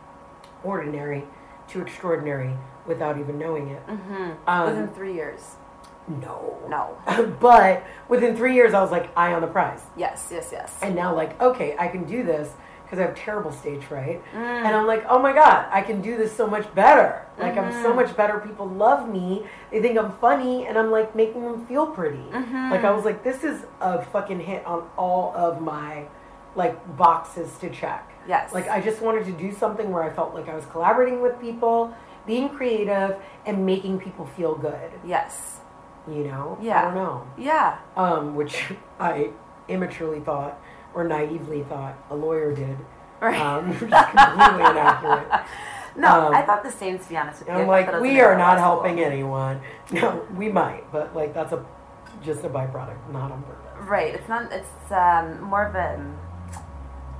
ordinary 0.63 1.25
to 1.69 1.81
extraordinary 1.81 2.55
without 2.85 3.17
even 3.17 3.37
knowing 3.37 3.67
it. 3.69 3.85
Mm-hmm. 3.87 4.31
Um, 4.47 4.65
Within 4.65 4.87
three 4.89 5.13
years. 5.13 5.55
No. 6.07 6.57
No. 6.67 6.97
but 7.39 7.83
within 8.07 8.35
three 8.35 8.55
years, 8.55 8.73
I 8.73 8.81
was 8.81 8.91
like, 8.91 9.09
eye 9.15 9.33
on 9.33 9.41
the 9.41 9.47
prize. 9.47 9.81
Yes. 9.95 10.29
Yes. 10.31 10.49
Yes. 10.51 10.79
And 10.81 10.95
now, 10.95 11.13
like, 11.13 11.39
okay, 11.41 11.75
I 11.77 11.87
can 11.89 12.05
do 12.05 12.23
this 12.23 12.49
because 12.89 12.97
I 13.03 13.05
have 13.05 13.15
terrible 13.15 13.51
stage 13.51 13.83
fright. 13.83 14.19
Mm. 14.33 14.37
And 14.65 14.75
I'm 14.75 14.87
like, 14.87 15.05
oh 15.07 15.19
my 15.19 15.31
God, 15.31 15.67
I 15.69 15.81
can 15.83 16.01
do 16.01 16.17
this 16.17 16.35
so 16.35 16.47
much 16.47 16.73
better. 16.73 17.23
Like, 17.37 17.55
I'm 17.55 17.69
Mm-hmm. 17.71 17.83
so 17.83 17.93
much 17.93 18.17
better. 18.17 18.39
People 18.39 18.67
love 18.67 19.07
me. 19.07 19.45
They 19.71 19.79
think 19.79 19.95
I'm 19.97 20.11
funny, 20.13 20.65
and 20.65 20.75
I'm 20.75 20.89
like 20.89 21.15
making 21.15 21.43
them 21.43 21.67
feel 21.67 21.85
pretty. 21.85 22.17
Mm-hmm. 22.17 22.71
Like, 22.71 22.83
I 22.83 22.89
was 22.91 23.05
like, 23.05 23.23
this 23.23 23.43
is 23.43 23.63
a 23.79 24.01
fucking 24.05 24.39
hit 24.39 24.65
on 24.65 24.89
all 24.97 25.33
of 25.35 25.61
my 25.61 26.05
like 26.55 26.97
boxes 26.97 27.55
to 27.59 27.69
check. 27.69 28.11
Yes. 28.27 28.53
Like 28.53 28.67
I 28.67 28.81
just 28.81 29.01
wanted 29.03 29.25
to 29.25 29.31
do 29.33 29.51
something 29.53 29.91
where 29.91 30.01
I 30.03 30.09
felt 30.09 30.33
like 30.33 30.49
I 30.49 30.55
was 30.55 30.65
collaborating 30.65 31.21
with 31.21 31.39
people, 31.39 31.93
being 32.25 32.49
creative, 32.49 33.17
and 33.45 33.65
making 33.67 33.99
people 33.99 34.25
feel 34.25 34.55
good. 34.55 34.91
Yes. 35.05 35.59
You 36.07 36.23
know? 36.23 36.57
Yeah. 36.59 36.79
I 36.79 36.81
don't 36.85 36.95
know. 36.95 37.27
Yeah. 37.37 37.77
Um, 37.95 38.35
which 38.35 38.63
I 38.99 39.29
immaturely 39.67 40.19
thought 40.21 40.59
or 40.93 41.03
naively 41.03 41.63
thought 41.63 41.95
a 42.09 42.15
lawyer 42.15 42.53
did. 42.55 42.77
Right. 43.21 43.39
Um, 43.39 43.65
completely 43.77 43.91
inaccurate. 43.91 45.41
No, 45.95 46.27
Um, 46.27 46.35
I 46.35 46.43
thought 46.43 46.63
the 46.63 46.71
same. 46.71 46.97
To 46.99 47.09
be 47.09 47.17
honest 47.17 47.39
with 47.39 47.49
you, 47.49 47.55
I'm 47.55 47.67
like, 47.67 47.99
we 47.99 48.21
are 48.21 48.37
not 48.37 48.53
school. 48.57 48.63
helping 48.83 48.99
anyone. 49.01 49.59
No, 49.91 50.25
we 50.35 50.47
might, 50.47 50.89
but 50.91 51.13
like 51.15 51.33
that's 51.33 51.51
a 51.51 51.65
just 52.23 52.43
a 52.45 52.49
byproduct, 52.49 53.11
not 53.11 53.31
on 53.31 53.41
purpose. 53.43 53.87
Right. 53.89 54.13
It's 54.13 54.29
not. 54.29 54.49
It's 54.53 54.91
um, 54.91 55.41
more 55.41 55.65
of 55.65 55.75
a 55.75 55.99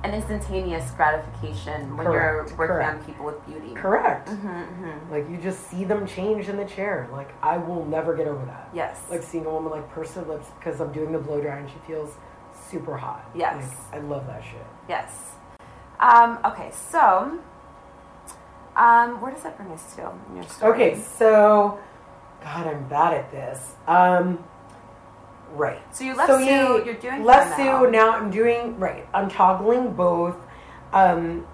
an 0.02 0.14
instantaneous 0.14 0.90
gratification 0.92 1.94
when 1.96 2.06
Correct, 2.06 2.48
you're 2.48 2.56
working 2.58 2.74
correct. 2.76 3.00
on 3.00 3.04
people 3.04 3.26
with 3.26 3.44
beauty. 3.46 3.74
Correct. 3.74 4.28
Mm-hmm, 4.28 5.12
Like 5.12 5.28
you 5.28 5.36
just 5.36 5.68
see 5.68 5.84
them 5.84 6.06
change 6.06 6.48
in 6.48 6.56
the 6.56 6.64
chair. 6.64 7.06
Like 7.12 7.34
I 7.42 7.58
will 7.58 7.84
never 7.84 8.16
get 8.16 8.26
over 8.28 8.46
that. 8.46 8.70
Yes. 8.72 8.98
Like 9.10 9.22
seeing 9.22 9.44
a 9.44 9.50
woman 9.50 9.72
like 9.72 9.90
purse 9.90 10.14
her 10.14 10.22
lips 10.22 10.46
because 10.58 10.80
I'm 10.80 10.92
doing 10.92 11.12
the 11.12 11.18
blow 11.18 11.40
dry 11.42 11.58
and 11.58 11.68
she 11.68 11.76
feels 11.86 12.16
super 12.70 12.96
hot. 12.96 13.28
Yes. 13.34 13.64
Like, 13.92 14.02
I 14.02 14.06
love 14.06 14.26
that 14.26 14.42
shit. 14.44 14.66
Yes. 14.88 15.32
Um, 15.98 16.38
okay. 16.44 16.70
So, 16.72 17.38
um, 18.76 19.20
where 19.20 19.32
does 19.32 19.42
that 19.42 19.56
bring 19.56 19.70
us 19.72 19.94
to 19.96 20.10
in 20.30 20.36
your 20.36 20.44
story? 20.44 20.72
Okay, 20.72 20.94
so 21.00 21.78
God, 22.42 22.66
I'm 22.66 22.88
bad 22.88 23.14
at 23.14 23.30
this. 23.30 23.74
Um, 23.86 24.42
right. 25.52 25.82
So 25.94 26.04
you 26.04 26.14
left 26.14 26.32
Sue, 26.32 26.82
you're 26.86 26.94
doing 26.94 27.24
left 27.24 27.56
hair 27.58 27.78
Sue. 27.80 27.90
now. 27.90 28.10
Now 28.10 28.16
I'm 28.16 28.30
doing 28.30 28.78
right. 28.78 29.06
I'm 29.12 29.28
toggling 29.28 29.92
both. 29.94 30.36
Um, 30.92 31.46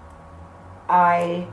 I 0.89 1.47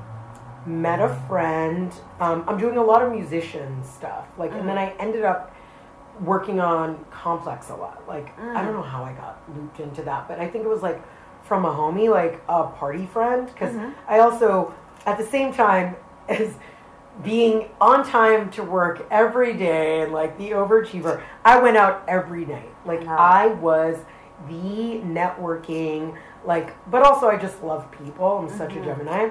met 0.67 1.01
a 1.01 1.09
friend. 1.29 1.93
Um, 2.21 2.45
I'm 2.47 2.59
doing 2.59 2.77
a 2.77 2.83
lot 2.83 3.03
of 3.03 3.11
musician 3.13 3.83
stuff. 3.85 4.27
Like, 4.39 4.51
and 4.53 4.61
Mm-hmm. 4.61 4.69
then 4.69 4.79
I 4.79 4.91
ended 4.99 5.25
up 5.25 5.54
working 6.21 6.61
on 6.61 7.05
Complex 7.11 7.71
a 7.71 7.75
lot. 7.75 8.03
Like, 8.09 8.37
I 8.39 8.43
Mm. 8.43 8.65
don't 8.65 8.73
know 8.75 8.83
how 8.83 9.03
I 9.05 9.13
got 9.13 9.39
looped 9.55 9.81
into 9.81 10.03
that, 10.03 10.29
but 10.29 10.39
I 10.41 10.47
think 10.47 10.65
it 10.65 10.69
was 10.69 10.83
like 10.83 11.03
from 11.43 11.65
a 11.65 11.71
homie, 11.73 12.09
like 12.11 12.41
a 12.49 12.65
party 12.65 13.07
friend. 13.07 13.47
Because 13.47 13.75
Mm-hmm. 13.75 13.91
I 14.09 14.19
also, 14.21 14.73
at 15.07 15.19
the 15.19 15.25
same 15.25 15.53
time 15.53 15.97
as 16.29 16.55
being 17.23 17.69
on 17.81 18.05
time 18.05 18.51
to 18.51 18.63
work 18.63 19.07
every 19.11 19.53
day 19.55 20.03
and 20.03 20.13
like 20.13 20.37
the 20.39 20.51
overachiever, 20.51 21.21
I 21.45 21.59
went 21.61 21.77
out 21.77 22.03
every 22.09 22.45
night. 22.45 22.71
Like, 22.85 23.07
Wow. 23.07 23.17
I 23.19 23.47
was 23.47 23.97
the 24.49 25.01
networking, 25.05 26.17
like, 26.45 26.75
but 26.91 27.03
also 27.03 27.29
I 27.29 27.37
just 27.37 27.63
love 27.63 27.91
people. 27.91 28.39
I'm 28.39 28.49
such 28.49 28.75
a 28.75 28.81
Gemini. 28.81 29.31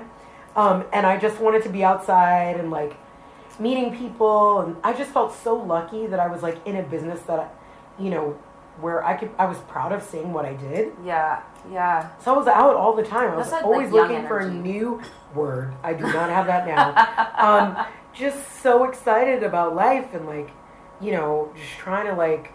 Um, 0.56 0.86
and 0.94 1.06
I 1.06 1.18
just 1.18 1.40
wanted 1.40 1.64
to 1.64 1.70
be 1.70 1.84
outside 1.84 2.58
and 2.60 2.70
like 2.72 2.96
meeting 3.60 3.96
people. 3.98 4.62
And 4.62 4.76
I 4.84 4.94
just 4.94 5.12
felt 5.12 5.34
so 5.36 5.56
lucky 5.56 6.08
that 6.08 6.20
I 6.20 6.28
was 6.28 6.42
like 6.44 6.66
in 6.66 6.76
a 6.78 6.84
business 6.84 7.22
that, 7.24 7.40
I, 7.40 7.48
you 8.02 8.10
know, 8.10 8.38
where 8.80 9.06
I 9.06 9.16
could, 9.16 9.30
I 9.38 9.46
was 9.46 9.58
proud 9.68 9.92
of 9.92 10.02
seeing 10.02 10.34
what 10.34 10.46
I 10.46 10.54
did. 10.56 10.94
Yeah. 11.06 11.42
Yeah. 11.72 12.10
So 12.20 12.34
I 12.34 12.38
was 12.38 12.48
out 12.48 12.76
all 12.76 12.94
the 12.96 13.04
time. 13.04 13.32
I 13.32 13.36
was 13.36 13.52
like- 13.52 13.64
always 13.64 13.92
like 13.92 14.10
looking 14.10 14.28
for 14.28 14.40
a 14.40 14.50
new 14.52 15.02
word. 15.36 15.74
I 15.84 15.94
do 15.94 16.04
not 16.04 16.30
have 16.30 16.48
that 16.48 16.66
now. 16.68 16.94
um, 17.38 17.86
just 18.14 18.62
so 18.62 18.84
excited 18.86 19.44
about 19.44 19.76
life 19.76 20.14
and 20.14 20.26
like, 20.26 20.50
you 21.02 21.12
know, 21.12 21.52
just 21.56 21.72
trying 21.78 22.08
to 22.08 22.14
like 22.14 22.52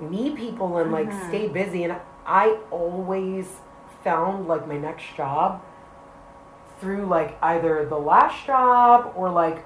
meet 0.00 0.34
people 0.36 0.78
and 0.78 0.90
like 0.92 1.08
Mm-hmm. 1.10 1.28
stay 1.28 1.48
busy. 1.48 1.84
And 1.84 1.96
I 2.26 2.58
always 2.70 3.46
found 4.02 4.48
like 4.48 4.66
my 4.66 4.78
next 4.78 5.04
job 5.16 5.62
through 6.80 7.06
like 7.06 7.36
either 7.42 7.86
the 7.86 7.98
last 7.98 8.46
job 8.46 9.12
or 9.16 9.30
like 9.30 9.64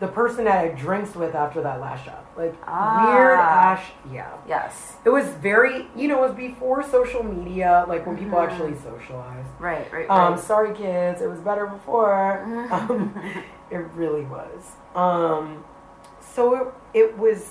the 0.00 0.08
person 0.08 0.44
that 0.46 0.64
I 0.64 0.68
drinks 0.68 1.14
with 1.14 1.34
after 1.34 1.62
that 1.62 1.80
last 1.80 2.04
job. 2.04 2.24
Like 2.36 2.52
weird 2.52 3.38
Ah. 3.38 3.72
ash, 3.72 3.84
yeah. 4.10 4.30
Yes. 4.48 4.96
It 5.04 5.10
was 5.10 5.26
very, 5.28 5.86
you 5.94 6.08
know, 6.08 6.24
it 6.24 6.28
was 6.28 6.36
before 6.36 6.82
social 6.82 7.22
media, 7.22 7.84
like 7.88 8.04
when 8.06 8.16
people 8.16 8.38
Mm-hmm. 8.38 8.50
actually 8.52 8.74
socialized. 8.78 9.48
Right. 9.60 9.92
Right. 9.92 10.10
Um, 10.10 10.38
sorry, 10.38 10.74
kids, 10.74 11.20
it 11.20 11.28
was 11.28 11.38
better 11.40 11.66
before. 11.66 12.44
Mm-hmm. 12.46 12.72
Um, 12.90 13.14
it 13.70 13.76
really 13.94 14.22
was. 14.24 14.72
Um, 14.96 15.64
so 16.20 16.74
it, 16.94 16.98
it 17.04 17.18
was, 17.18 17.50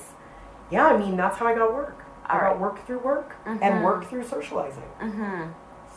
yeah, 0.72 0.88
I 0.88 0.98
mean, 0.98 1.16
that's 1.16 1.38
how 1.38 1.46
I 1.48 1.54
got 1.56 1.74
work. 1.74 2.04
I 2.26 2.34
All 2.36 2.40
got 2.52 2.60
work 2.60 2.86
through 2.86 3.00
work 3.00 3.36
and 3.46 3.84
work 3.84 4.10
through 4.10 4.24
socializing. 4.26 4.84
mm-hmm. 5.02 5.52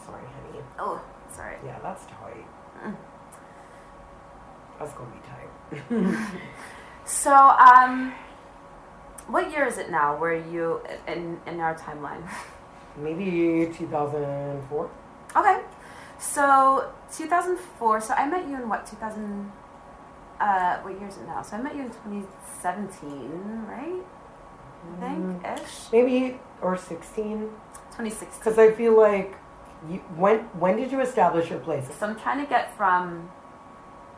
Sorry, 0.04 0.22
honey. 0.22 0.64
Oh, 0.78 1.00
sorry. 1.32 1.56
Yeah, 1.64 1.78
that's 1.82 2.04
tight. 2.06 2.46
That's 4.78 4.92
to 4.92 5.04
be 5.04 5.20
tight. 5.28 6.30
So, 7.04 7.34
um, 7.34 8.14
what 9.26 9.50
year 9.50 9.66
is 9.66 9.76
it 9.76 9.90
now? 9.90 10.16
Where 10.16 10.34
you 10.34 10.80
in 11.06 11.38
in 11.46 11.60
our 11.60 11.74
timeline? 11.74 12.26
Maybe 12.96 13.70
2004? 13.76 14.90
Okay. 15.36 15.60
So 16.18 16.90
2004. 17.12 18.00
So 18.00 18.14
I 18.14 18.26
met 18.28 18.48
you 18.48 18.54
in 18.54 18.68
what 18.68 18.86
2000? 18.86 19.52
Uh, 20.40 20.78
what 20.80 20.98
year 20.98 21.08
is 21.08 21.16
it 21.16 21.26
now? 21.26 21.42
So 21.42 21.56
I 21.56 21.62
met 21.62 21.74
you 21.74 21.82
in 21.82 21.90
2017, 21.90 23.66
right? 23.68 24.02
I 24.84 25.00
think 25.00 25.60
ish. 25.60 25.92
Maybe, 25.92 26.38
or 26.60 26.76
16? 26.76 27.50
2016. 27.96 28.38
Because 28.38 28.58
I 28.58 28.72
feel 28.72 28.96
like, 28.96 29.36
you, 29.88 29.98
when 30.16 30.40
when 30.58 30.76
did 30.76 30.90
you 30.90 31.00
establish 31.00 31.50
your 31.50 31.60
place? 31.60 31.86
So 31.98 32.06
I'm 32.06 32.16
trying 32.18 32.40
to 32.42 32.48
get 32.48 32.76
from 32.76 33.30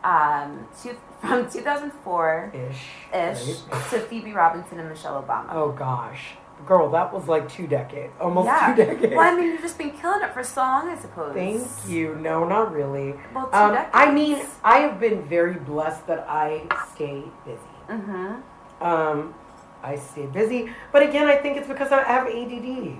um 0.06 0.66
two, 0.82 0.96
from 1.20 1.50
2004 1.50 2.52
Ish. 2.54 2.76
ish 3.12 3.62
right? 3.72 3.90
to 3.90 4.00
Phoebe 4.00 4.32
Robinson 4.32 4.78
and 4.78 4.88
Michelle 4.88 5.22
Obama. 5.22 5.48
Oh 5.50 5.72
gosh, 5.72 6.34
girl, 6.64 6.90
that 6.90 7.12
was 7.12 7.26
like 7.26 7.50
two 7.50 7.66
decades, 7.66 8.12
almost 8.20 8.46
yeah. 8.46 8.74
two 8.74 8.84
decades. 8.84 9.14
Well, 9.14 9.34
I 9.34 9.36
mean, 9.36 9.50
you've 9.50 9.60
just 9.60 9.76
been 9.76 9.90
killing 9.90 10.22
it 10.22 10.32
for 10.32 10.44
so 10.44 10.60
long, 10.60 10.88
I 10.88 10.96
suppose. 10.96 11.34
Thank 11.34 11.66
you. 11.88 12.14
No, 12.16 12.44
not 12.46 12.72
really. 12.72 13.14
Well, 13.34 13.48
two 13.48 13.56
Um, 13.56 13.86
I 13.92 14.12
mean, 14.12 14.42
I 14.62 14.78
have 14.78 15.00
been 15.00 15.26
very 15.26 15.54
blessed 15.54 16.06
that 16.06 16.24
I 16.28 16.62
stay 16.94 17.24
busy. 17.44 17.58
Mm-hmm. 17.90 18.84
Um, 18.84 19.34
I 19.82 19.96
stay 19.96 20.26
busy, 20.26 20.70
but 20.92 21.02
again, 21.02 21.26
I 21.26 21.36
think 21.36 21.56
it's 21.56 21.68
because 21.68 21.90
I 21.92 22.02
have 22.04 22.26
ADD. 22.28 22.98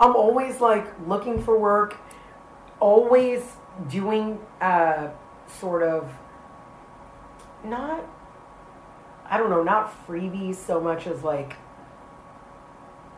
I'm 0.00 0.14
always 0.14 0.60
like 0.60 0.86
looking 1.06 1.42
for 1.42 1.58
work, 1.58 1.96
always 2.80 3.42
doing 3.88 4.38
uh, 4.60 5.08
sort 5.46 5.82
of 5.82 6.10
not. 7.66 8.04
I 9.28 9.36
don't 9.38 9.50
know, 9.50 9.62
not 9.62 10.06
freebies 10.06 10.54
so 10.56 10.80
much 10.80 11.06
as 11.06 11.22
like 11.24 11.56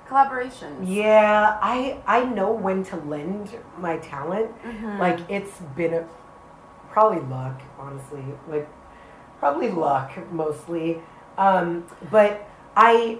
Collaborations. 0.08 0.84
Yeah, 0.86 1.58
I 1.60 2.00
I 2.06 2.24
know 2.24 2.50
when 2.50 2.82
to 2.84 2.96
lend 2.96 3.54
my 3.78 3.98
talent. 3.98 4.50
Mm-hmm. 4.62 4.98
Like 4.98 5.20
it's 5.28 5.58
been 5.76 5.92
a, 5.92 6.06
probably 6.90 7.20
luck, 7.28 7.60
honestly. 7.78 8.24
Like 8.48 8.66
probably 9.38 9.70
luck 9.70 10.10
mostly. 10.32 11.02
Um, 11.36 11.84
but 12.10 12.48
I 12.74 13.18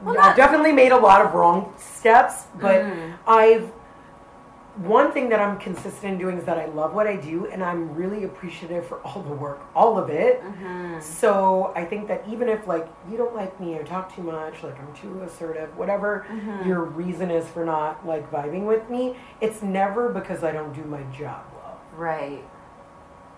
Well, 0.00 0.16
I've 0.18 0.28
not- 0.28 0.36
definitely 0.36 0.72
made 0.72 0.92
a 0.92 0.96
lot 0.96 1.20
of 1.20 1.34
wrong 1.34 1.74
steps. 1.76 2.46
But 2.58 2.84
Mhm. 2.84 3.12
I've 3.26 3.70
one 4.86 5.10
thing 5.12 5.28
that 5.30 5.40
I'm 5.40 5.58
consistent 5.58 6.04
in 6.12 6.18
doing 6.18 6.38
is 6.38 6.44
that 6.44 6.56
I 6.58 6.66
love 6.66 6.94
what 6.94 7.06
I 7.06 7.16
do, 7.16 7.46
and 7.46 7.64
I'm 7.64 7.94
really 7.94 8.24
appreciative 8.24 8.86
for 8.86 8.98
all 8.98 9.22
the 9.22 9.34
work, 9.34 9.60
all 9.74 9.98
of 9.98 10.08
it. 10.08 10.40
Mm-hmm. 10.42 11.00
So 11.00 11.72
I 11.74 11.84
think 11.84 12.06
that 12.08 12.22
even 12.28 12.48
if 12.48 12.66
like 12.66 12.86
you 13.10 13.16
don't 13.16 13.34
like 13.34 13.58
me 13.60 13.74
or 13.76 13.82
talk 13.84 14.14
too 14.14 14.22
much, 14.22 14.62
like 14.62 14.78
I'm 14.78 14.94
too 14.94 15.22
assertive, 15.22 15.76
whatever 15.76 16.26
Mm-hmm. 16.30 16.68
your 16.68 16.84
reason 16.84 17.30
is 17.30 17.46
for 17.48 17.64
not 17.64 18.06
like 18.06 18.30
vibing 18.30 18.66
with 18.66 18.88
me, 18.88 19.16
it's 19.40 19.62
never 19.62 20.10
because 20.10 20.44
I 20.44 20.52
don't 20.52 20.72
do 20.72 20.84
my 20.84 21.02
job 21.16 21.44
well, 21.54 21.80
Right. 21.94 22.44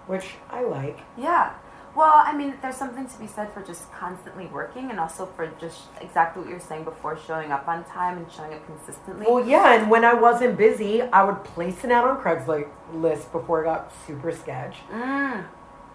which 0.07 0.26
I 0.51 0.62
like. 0.64 0.99
Yeah. 1.16 1.53
Well, 1.95 2.12
I 2.14 2.36
mean, 2.36 2.55
there's 2.62 2.76
something 2.76 3.07
to 3.07 3.18
be 3.18 3.26
said 3.26 3.53
for 3.53 3.62
just 3.62 3.91
constantly 3.93 4.47
working 4.47 4.91
and 4.91 5.01
also 5.01 5.26
for 5.26 5.49
just 5.61 5.88
exactly 6.01 6.43
what 6.43 6.49
you 6.49 6.55
were 6.55 6.61
saying 6.61 6.84
before 6.84 7.18
showing 7.26 7.51
up 7.51 7.66
on 7.66 7.84
time 7.84 8.18
and 8.18 8.30
showing 8.30 8.55
up 8.55 8.64
consistently. 8.66 9.26
Well, 9.28 9.47
yeah, 9.47 9.74
and 9.74 9.91
when 9.91 10.05
I 10.05 10.14
wasn't 10.14 10.57
busy, 10.57 11.03
I 11.03 11.24
would 11.24 11.43
place 11.43 11.82
an 11.82 11.91
ad 11.91 12.05
on 12.05 12.22
Craigslist 12.22 13.32
before 13.32 13.66
I 13.66 13.74
got 13.74 13.93
super 14.07 14.30
sketch. 14.30 14.76
Mm. 14.93 15.45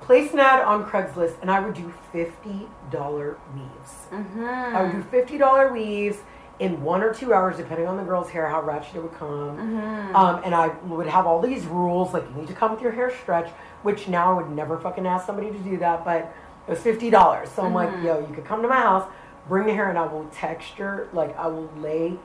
Place 0.01 0.33
an 0.33 0.39
ad 0.39 0.61
on 0.61 0.85
Craigslist, 0.85 1.41
and 1.41 1.49
I 1.49 1.61
would 1.61 1.73
do 1.73 1.93
fifty 2.11 2.67
dollar 2.91 3.37
weaves. 3.55 3.91
Mm-hmm. 4.11 4.43
I 4.75 4.83
would 4.83 4.91
do 4.91 5.03
fifty 5.03 5.37
dollar 5.37 5.71
weaves 5.71 6.17
in 6.59 6.81
one 6.83 7.01
or 7.03 7.13
two 7.13 7.33
hours, 7.33 7.57
depending 7.57 7.87
on 7.87 7.97
the 7.97 8.03
girl's 8.03 8.29
hair, 8.29 8.47
how 8.47 8.61
ratchet 8.61 8.95
it 8.95 9.03
would 9.03 9.13
come. 9.15 9.57
Mm-hmm. 9.57 10.15
Um, 10.15 10.41
and 10.45 10.55
I 10.55 10.67
would 10.85 11.07
have 11.07 11.25
all 11.27 11.41
these 11.41 11.65
rules, 11.65 12.13
like 12.13 12.23
you 12.29 12.41
need 12.41 12.47
to 12.47 12.53
come 12.53 12.71
with 12.71 12.81
your 12.81 12.91
hair 12.93 13.11
stretched, 13.21 13.51
which 13.83 14.07
now 14.07 14.31
I 14.31 14.35
would 14.41 14.51
never 14.55 14.77
fucking 14.79 15.05
ask 15.05 15.25
somebody 15.25 15.51
to 15.51 15.59
do 15.59 15.77
that, 15.77 16.05
but 16.05 16.33
it 16.67 16.71
was 16.71 16.79
fifty 16.79 17.09
dollars. 17.09 17.49
So 17.49 17.63
I'm 17.63 17.73
like, 17.73 17.89
Mm-hmm. 17.89 18.05
yo, 18.05 18.19
you 18.27 18.33
could 18.33 18.45
come 18.45 18.61
to 18.61 18.67
my 18.67 18.79
house, 18.79 19.07
bring 19.47 19.67
the 19.67 19.73
hair, 19.73 19.89
and 19.89 19.97
I 19.99 20.05
will 20.07 20.25
texture, 20.31 21.09
like 21.13 21.37
I 21.37 21.47
will 21.47 21.69
lay 21.77 22.17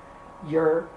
your 0.49 0.89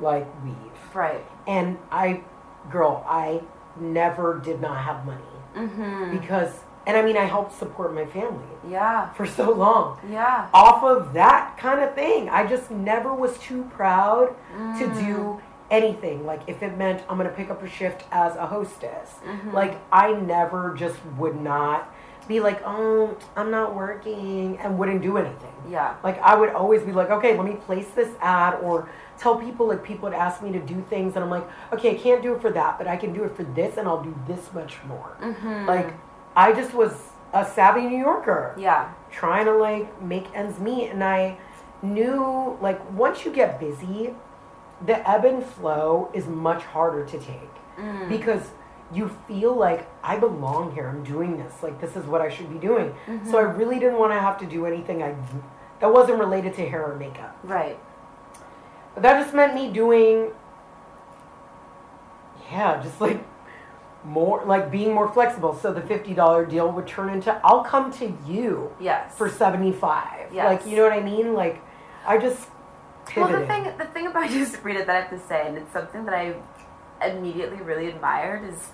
like 0.00 0.26
weave. 0.44 0.54
Right. 0.94 1.24
And 1.46 1.78
I, 1.92 2.22
girl, 2.70 3.04
I 3.08 3.42
never 3.78 4.40
did 4.40 4.60
not 4.60 4.82
have 4.84 5.04
money 5.06 5.22
Mm-hmm. 5.56 6.18
because, 6.18 6.52
and 6.90 6.96
I 6.98 7.02
mean, 7.02 7.16
I 7.16 7.24
helped 7.24 7.52
support 7.56 7.94
my 7.94 8.04
family 8.04 8.42
Yeah. 8.68 9.10
for 9.10 9.24
so 9.24 9.52
long 9.52 9.98
Yeah. 10.10 10.46
off 10.52 10.82
of 10.82 11.12
that 11.12 11.56
kind 11.56 11.78
of 11.80 11.94
thing. 11.94 12.28
I 12.28 12.44
just 12.46 12.68
never 12.68 13.14
was 13.14 13.38
too 13.38 13.62
proud 13.76 14.34
to 14.78 14.84
Mm. 14.88 14.98
do 15.06 15.40
anything. 15.70 16.26
Like 16.26 16.40
if 16.48 16.64
it 16.64 16.76
meant 16.76 17.02
I'm 17.08 17.16
gonna 17.16 17.28
pick 17.30 17.48
up 17.48 17.62
a 17.62 17.68
shift 17.68 18.02
as 18.10 18.34
a 18.34 18.46
hostess, 18.46 19.20
Mm-hmm. 19.24 19.52
like 19.54 19.76
I 19.92 20.12
never 20.14 20.74
just 20.74 20.96
would 21.16 21.40
not 21.40 21.88
be 22.26 22.40
like, 22.40 22.60
oh, 22.66 23.16
I'm 23.36 23.50
not 23.50 23.74
working, 23.74 24.58
and 24.62 24.78
wouldn't 24.78 25.02
do 25.02 25.16
anything. 25.16 25.52
Yeah. 25.68 25.94
Like 26.02 26.20
I 26.22 26.34
would 26.36 26.50
always 26.50 26.82
be 26.82 26.92
like, 26.92 27.10
okay, 27.10 27.36
let 27.36 27.44
me 27.46 27.54
place 27.54 27.88
this 27.94 28.08
ad 28.20 28.54
or 28.62 28.88
tell 29.18 29.36
people 29.36 29.66
like 29.68 29.82
people 29.84 30.08
would 30.08 30.18
ask 30.18 30.42
me 30.42 30.50
to 30.52 30.58
do 30.60 30.82
things 30.90 31.14
and 31.14 31.24
I'm 31.24 31.30
like, 31.30 31.46
okay, 31.72 31.90
I 31.90 31.98
can't 32.06 32.20
do 32.22 32.34
it 32.34 32.40
for 32.40 32.50
that, 32.50 32.78
but 32.78 32.86
I 32.88 32.96
can 32.96 33.12
do 33.12 33.22
it 33.24 33.36
for 33.36 33.44
this 33.44 33.76
and 33.78 33.86
I'll 33.88 34.02
do 34.02 34.14
this 34.26 34.52
much 34.52 34.74
more. 34.88 35.16
Mm-hmm. 35.22 35.66
Like 35.66 35.88
I 36.40 36.52
just 36.52 36.72
was 36.72 36.94
a 37.34 37.44
savvy 37.44 37.82
New 37.82 37.98
Yorker 37.98 38.54
Yeah. 38.56 38.92
trying 39.10 39.44
to 39.44 39.52
like 39.52 40.00
make 40.00 40.26
ends 40.34 40.58
meet 40.58 40.88
and 40.88 41.04
I 41.04 41.36
knew 41.82 42.56
like 42.62 42.80
once 42.92 43.26
you 43.26 43.30
get 43.30 43.60
busy, 43.60 44.14
the 44.86 44.96
ebb 45.08 45.26
and 45.26 45.44
flow 45.44 46.10
is 46.14 46.26
much 46.26 46.62
harder 46.62 47.04
to 47.04 47.18
take 47.18 47.54
mm. 47.76 48.08
because 48.08 48.52
you 48.90 49.14
feel 49.28 49.54
like 49.54 49.86
I 50.02 50.16
belong 50.16 50.74
here. 50.74 50.88
I'm 50.88 51.04
doing 51.04 51.36
this. 51.36 51.62
Like 51.62 51.78
this 51.78 51.94
is 51.94 52.06
what 52.06 52.22
I 52.22 52.30
should 52.30 52.50
be 52.50 52.58
doing. 52.58 52.94
So 53.06 53.38
I 53.38 53.42
mm-hmm. 53.42 53.58
really 53.58 53.78
didn't 53.78 53.98
want 53.98 54.12
to 54.12 54.18
have 54.18 54.38
to 54.38 54.46
do 54.46 54.64
anything 54.64 55.02
I 55.02 55.14
that 55.80 55.92
wasn't 55.92 56.18
related 56.18 56.54
to 56.54 56.66
hair 56.66 56.90
or 56.90 56.96
makeup. 56.96 57.38
Right. 57.44 57.78
But 58.94 59.02
that 59.02 59.22
just 59.22 59.34
meant 59.34 59.54
me 59.54 59.70
doing 59.70 60.32
yeah, 62.50 62.82
just 62.82 62.98
like 62.98 63.20
more 64.04 64.42
like 64.46 64.70
being 64.70 64.92
more 64.94 65.12
flexible. 65.12 65.54
So 65.54 65.72
the 65.72 65.80
fifty 65.82 66.14
dollar 66.14 66.46
deal 66.46 66.70
would 66.72 66.86
turn 66.86 67.10
into 67.10 67.38
I'll 67.44 67.64
come 67.64 67.92
to 67.94 68.12
you 68.26 68.72
Yes. 68.80 69.14
for 69.16 69.28
seventy 69.28 69.72
five. 69.72 70.32
Yes. 70.32 70.46
Like 70.46 70.66
you 70.70 70.76
know 70.76 70.84
what 70.84 70.92
I 70.92 71.00
mean? 71.02 71.34
Like 71.34 71.60
I 72.06 72.16
just 72.18 72.48
Well, 73.16 73.28
the 73.28 73.46
thing, 73.46 73.64
the 73.76 73.84
thing 73.86 74.06
about 74.06 74.30
you, 74.34 74.44
Sabrina, 74.46 74.84
that 74.84 74.96
I 74.96 75.00
have 75.00 75.10
to 75.10 75.18
say, 75.26 75.46
and 75.46 75.56
it's 75.58 75.72
something 75.72 76.04
that 76.06 76.14
I 76.14 76.34
immediately 77.06 77.58
really 77.58 77.88
admired, 77.88 78.44
is 78.48 78.70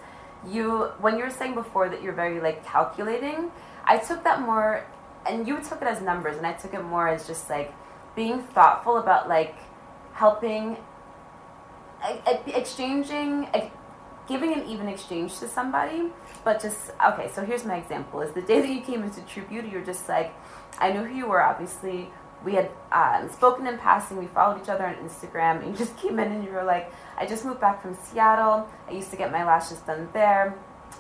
you. 0.47 0.85
When 1.01 1.17
you 1.17 1.25
were 1.25 1.31
saying 1.31 1.55
before 1.55 1.89
that 1.89 2.03
you're 2.03 2.13
very 2.13 2.41
like 2.41 2.65
calculating, 2.65 3.51
I 3.85 3.97
took 3.99 4.23
that 4.25 4.41
more, 4.43 4.85
and 5.29 5.47
you 5.49 5.61
took 5.61 5.81
it 5.83 5.89
as 5.89 6.01
numbers, 6.03 6.37
and 6.37 6.47
I 6.47 6.53
took 6.53 6.75
it 6.75 6.83
more 6.83 7.09
as 7.09 7.27
just 7.27 7.49
like 7.51 7.73
being 8.15 8.43
thoughtful 8.43 8.99
about 8.99 9.29
like 9.29 9.57
helping, 10.13 10.77
exchanging, 12.47 13.49
giving 14.29 14.53
an 14.53 14.67
even 14.67 14.89
exchange 14.89 15.39
to 15.39 15.49
somebody. 15.49 16.11
But 16.45 16.61
just 16.61 16.93
okay. 17.05 17.31
So 17.35 17.45
here's 17.45 17.65
my 17.65 17.77
example: 17.77 18.21
is 18.21 18.33
the 18.33 18.43
day 18.43 18.61
that 18.61 18.69
you 18.69 18.81
came 18.81 19.03
into 19.03 19.21
True 19.23 19.45
Beauty, 19.45 19.69
you're 19.69 19.85
just 19.85 20.09
like, 20.09 20.35
I 20.79 20.93
knew 20.93 21.05
who 21.05 21.15
you 21.15 21.27
were, 21.27 21.43
obviously 21.43 22.11
we 22.45 22.55
had 22.55 22.71
um, 22.93 23.29
spoken 23.29 23.67
in 23.67 23.79
passing. 23.79 24.17
We 24.17 24.27
followed 24.27 24.63
each 24.63 24.69
other 24.69 24.87
on 24.87 24.95
Instagram, 24.97 25.63
and 25.63 25.73
you 25.73 25.77
just 25.77 25.97
came 26.03 26.19
in 26.19 26.31
and 26.33 26.45
you 26.45 26.51
were 26.51 26.65
like, 26.65 26.93
"I 27.19 27.27
just 27.27 27.45
moved 27.45 27.61
back 27.61 27.83
from 27.83 27.95
Seattle. 27.95 28.69
I 28.89 28.93
used 28.93 29.11
to 29.11 29.17
get 29.17 29.33
my 29.33 29.45
lashes 29.45 29.79
done 29.81 30.09
there. 30.13 30.55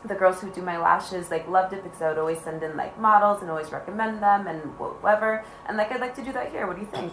The 0.04 0.14
girls 0.14 0.40
who 0.40 0.50
do 0.50 0.62
my 0.62 0.78
lashes 0.78 1.30
like 1.30 1.48
loved 1.48 1.72
it 1.72 1.82
because 1.82 2.02
I 2.02 2.08
would 2.08 2.18
always 2.18 2.40
send 2.40 2.62
in 2.62 2.76
like 2.76 2.98
models 2.98 3.40
and 3.40 3.50
always 3.50 3.70
recommend 3.70 4.22
them 4.22 4.46
and 4.46 4.60
whatever. 4.78 5.44
And 5.68 5.76
like 5.76 5.92
I'd 5.92 6.00
like 6.00 6.16
to 6.16 6.24
do 6.24 6.32
that 6.32 6.50
here. 6.50 6.66
What 6.66 6.76
do 6.76 6.82
you 6.82 6.88
think?" 6.88 7.12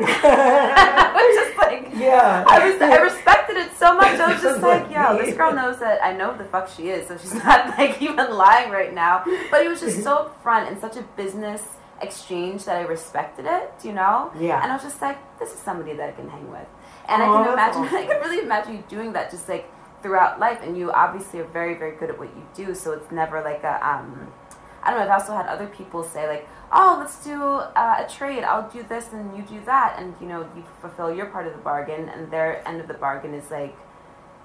I 0.00 1.12
was 1.14 1.34
just 1.34 1.47
like, 1.68 1.88
Yeah. 1.94 2.44
I 2.46 2.68
was, 2.68 2.80
I 2.80 2.96
respected 2.96 3.56
it 3.56 3.70
so 3.76 3.94
much. 3.94 4.18
I 4.18 4.32
was 4.32 4.42
just 4.42 4.60
like, 4.62 4.90
yeah, 4.90 5.16
this 5.16 5.36
girl 5.36 5.52
knows 5.54 5.78
that 5.80 6.02
I 6.02 6.12
know 6.12 6.32
who 6.32 6.38
the 6.38 6.48
fuck 6.48 6.68
she 6.68 6.88
is, 6.88 7.08
so 7.08 7.16
she's 7.16 7.34
not 7.44 7.78
like 7.78 8.00
even 8.02 8.30
lying 8.32 8.70
right 8.70 8.94
now. 8.94 9.22
But 9.50 9.64
it 9.64 9.68
was 9.68 9.80
just 9.80 10.02
so 10.02 10.30
upfront 10.44 10.68
and 10.68 10.80
such 10.80 10.96
a 10.96 11.02
business 11.16 11.62
exchange 12.00 12.64
that 12.64 12.76
I 12.76 12.82
respected 12.82 13.44
it, 13.46 13.72
you 13.82 13.92
know? 13.92 14.30
Yeah. 14.38 14.62
And 14.62 14.70
I 14.70 14.74
was 14.74 14.84
just 14.84 15.00
like, 15.02 15.18
this 15.38 15.52
is 15.52 15.58
somebody 15.58 15.94
that 15.96 16.08
I 16.08 16.12
can 16.12 16.28
hang 16.28 16.50
with. 16.50 16.66
And 17.08 17.22
Aw, 17.22 17.24
I 17.24 17.44
can 17.44 17.56
that's 17.56 17.76
imagine, 17.76 17.96
I 17.96 18.06
can 18.06 18.20
really 18.20 18.42
imagine 18.44 18.72
you 18.76 18.84
doing 18.88 19.12
that 19.14 19.30
just 19.30 19.48
like 19.48 19.70
throughout 20.02 20.38
life. 20.38 20.60
And 20.62 20.76
you 20.76 20.92
obviously 20.92 21.40
are 21.40 21.50
very, 21.60 21.74
very 21.74 21.96
good 21.96 22.10
at 22.10 22.18
what 22.18 22.28
you 22.36 22.46
do, 22.54 22.74
so 22.74 22.92
it's 22.92 23.10
never 23.10 23.42
like 23.42 23.64
a, 23.64 23.74
um, 23.86 24.32
I 24.82 24.90
don't 24.90 25.00
know, 25.00 25.06
I've 25.06 25.20
also 25.20 25.34
had 25.34 25.46
other 25.46 25.66
people 25.66 26.02
say 26.02 26.26
like, 26.28 26.48
oh, 26.72 26.96
let's 27.00 27.22
do 27.24 27.42
uh, 27.42 28.04
a 28.06 28.08
trade. 28.08 28.44
I'll 28.44 28.70
do 28.70 28.82
this 28.82 29.12
and 29.12 29.36
you 29.36 29.42
do 29.42 29.64
that. 29.64 29.96
And, 29.98 30.14
you 30.20 30.26
know, 30.26 30.40
you 30.54 30.64
fulfill 30.80 31.14
your 31.14 31.26
part 31.26 31.46
of 31.46 31.52
the 31.52 31.58
bargain 31.60 32.08
and 32.08 32.30
their 32.30 32.66
end 32.66 32.80
of 32.80 32.88
the 32.88 32.94
bargain 32.94 33.34
is 33.34 33.50
like, 33.50 33.76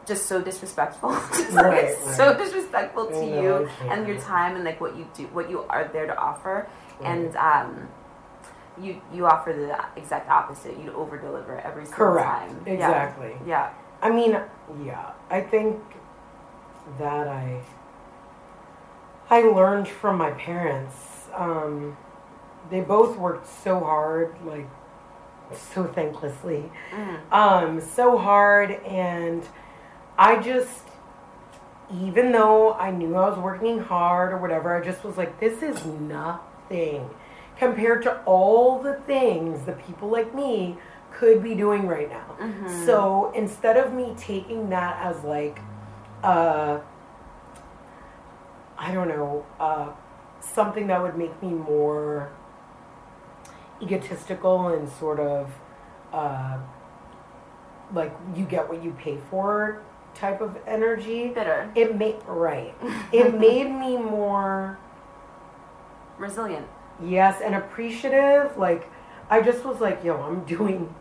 just 0.06 0.26
so 0.26 0.42
disrespectful. 0.42 1.12
Just, 1.30 1.54
like, 1.54 1.66
Right, 1.66 1.84
it's 1.86 2.18
so 2.18 2.38
disrespectful 2.38 3.08
to 3.08 3.26
you 3.26 3.70
and 3.90 4.06
your 4.06 4.20
time 4.20 4.56
and 4.56 4.66
like 4.66 4.82
what 4.82 4.98
you 4.98 5.08
do, 5.14 5.28
what 5.28 5.50
you 5.50 5.62
are 5.70 5.90
there 5.94 6.08
to 6.08 6.18
offer. 6.18 6.68
And 7.02 7.36
um, 7.38 7.88
you 8.82 9.02
you 9.14 9.26
offer 9.26 9.54
the 9.54 10.00
exact 10.00 10.30
opposite. 10.30 10.78
You 10.80 10.94
over 10.94 11.18
deliver 11.18 11.60
every 11.60 11.86
single 11.86 12.08
Correct. 12.08 12.28
time. 12.28 12.64
Yeah. 12.66 12.74
Exactly. 12.74 13.34
Yeah. 13.48 13.74
I 14.02 14.10
mean, 14.10 14.38
yeah. 14.84 15.12
I 15.30 15.42
think 15.42 15.80
that 17.00 17.28
I 17.28 17.64
I 19.30 19.42
learned 19.42 19.88
from 19.88 20.18
my 20.18 20.32
parents. 20.32 21.28
Um, 21.36 21.98
they 22.70 22.82
both 22.82 23.18
worked 23.18 23.48
so 23.48 23.80
hard, 23.80 24.36
like 24.46 24.68
so 25.54 25.84
thanklessly, 25.86 26.70
um, 27.32 27.80
so 27.82 28.18
hard, 28.18 28.72
and 28.86 29.44
I 30.18 30.40
just, 30.42 30.84
even 31.94 32.32
though 32.32 32.74
I 32.74 32.92
knew 32.92 33.16
I 33.16 33.30
was 33.30 33.38
working 33.38 33.80
hard 33.80 34.32
or 34.34 34.38
whatever, 34.38 34.76
I 34.76 34.84
just 34.84 35.04
was 35.04 35.18
like, 35.18 35.40
this 35.40 35.62
is 35.62 35.86
nothing 35.86 37.10
compared 37.58 38.02
to 38.04 38.18
all 38.26 38.82
the 38.82 38.94
things 39.06 39.66
that 39.66 39.86
people 39.86 40.10
like 40.10 40.34
me 40.34 40.78
could 41.12 41.44
be 41.44 41.54
doing 41.54 41.88
right 41.88 42.10
now. 42.10 42.36
So 42.86 43.32
instead 43.36 43.78
of 43.78 43.94
me 43.94 44.14
taking 44.18 44.70
that 44.70 44.98
as 45.04 45.24
like, 45.24 45.60
uh, 46.24 46.80
I 48.78 48.92
don't 48.92 49.08
know, 49.08 49.46
uh, 49.60 49.90
something 50.40 50.88
that 50.88 51.02
would 51.02 51.18
make 51.18 51.42
me 51.42 51.50
more 51.50 52.32
egotistical 53.82 54.70
and 54.70 54.88
sort 54.90 55.20
of 55.20 55.50
uh, 56.12 56.58
like 57.94 58.16
you 58.36 58.46
get 58.46 58.68
what 58.70 58.84
you 58.84 58.92
pay 58.92 59.18
for 59.30 59.82
type 60.16 60.42
of 60.42 60.58
energy. 60.68 61.30
Bitter. 61.30 61.72
It 61.76 61.96
made 61.98 62.18
right. 62.28 62.76
it 63.12 63.34
made 63.40 63.70
me 63.72 63.98
more 63.98 64.78
Resilient. 66.18 66.68
yes 67.04 67.42
and 67.44 67.56
appreciative. 67.56 68.58
Like 68.58 68.90
I 69.30 69.42
just 69.42 69.66
was 69.66 69.80
like, 69.82 70.04
yo, 70.04 70.18
I'm 70.22 70.44
doing. 70.46 70.94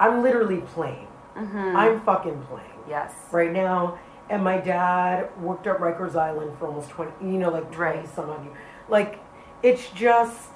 I'm 0.00 0.22
literally 0.22 0.60
playing. 0.60 1.06
I'm 1.34 2.00
fucking 2.00 2.42
playing 2.44 2.70
Yes. 2.88 3.12
right 3.30 3.52
now. 3.52 3.98
And 4.28 4.42
my 4.42 4.58
dad 4.58 5.28
worked 5.40 5.66
at 5.66 5.78
Rikers 5.78 6.16
Island 6.16 6.56
for 6.58 6.66
almost 6.66 6.90
20, 6.90 7.12
you 7.22 7.38
know, 7.38 7.50
like 7.50 7.70
20 7.70 7.98
Right. 8.00 8.08
some 8.14 8.28
odd 8.30 8.44
years. 8.44 8.56
Like, 8.88 9.20
it's 9.62 9.88
just, 9.90 10.48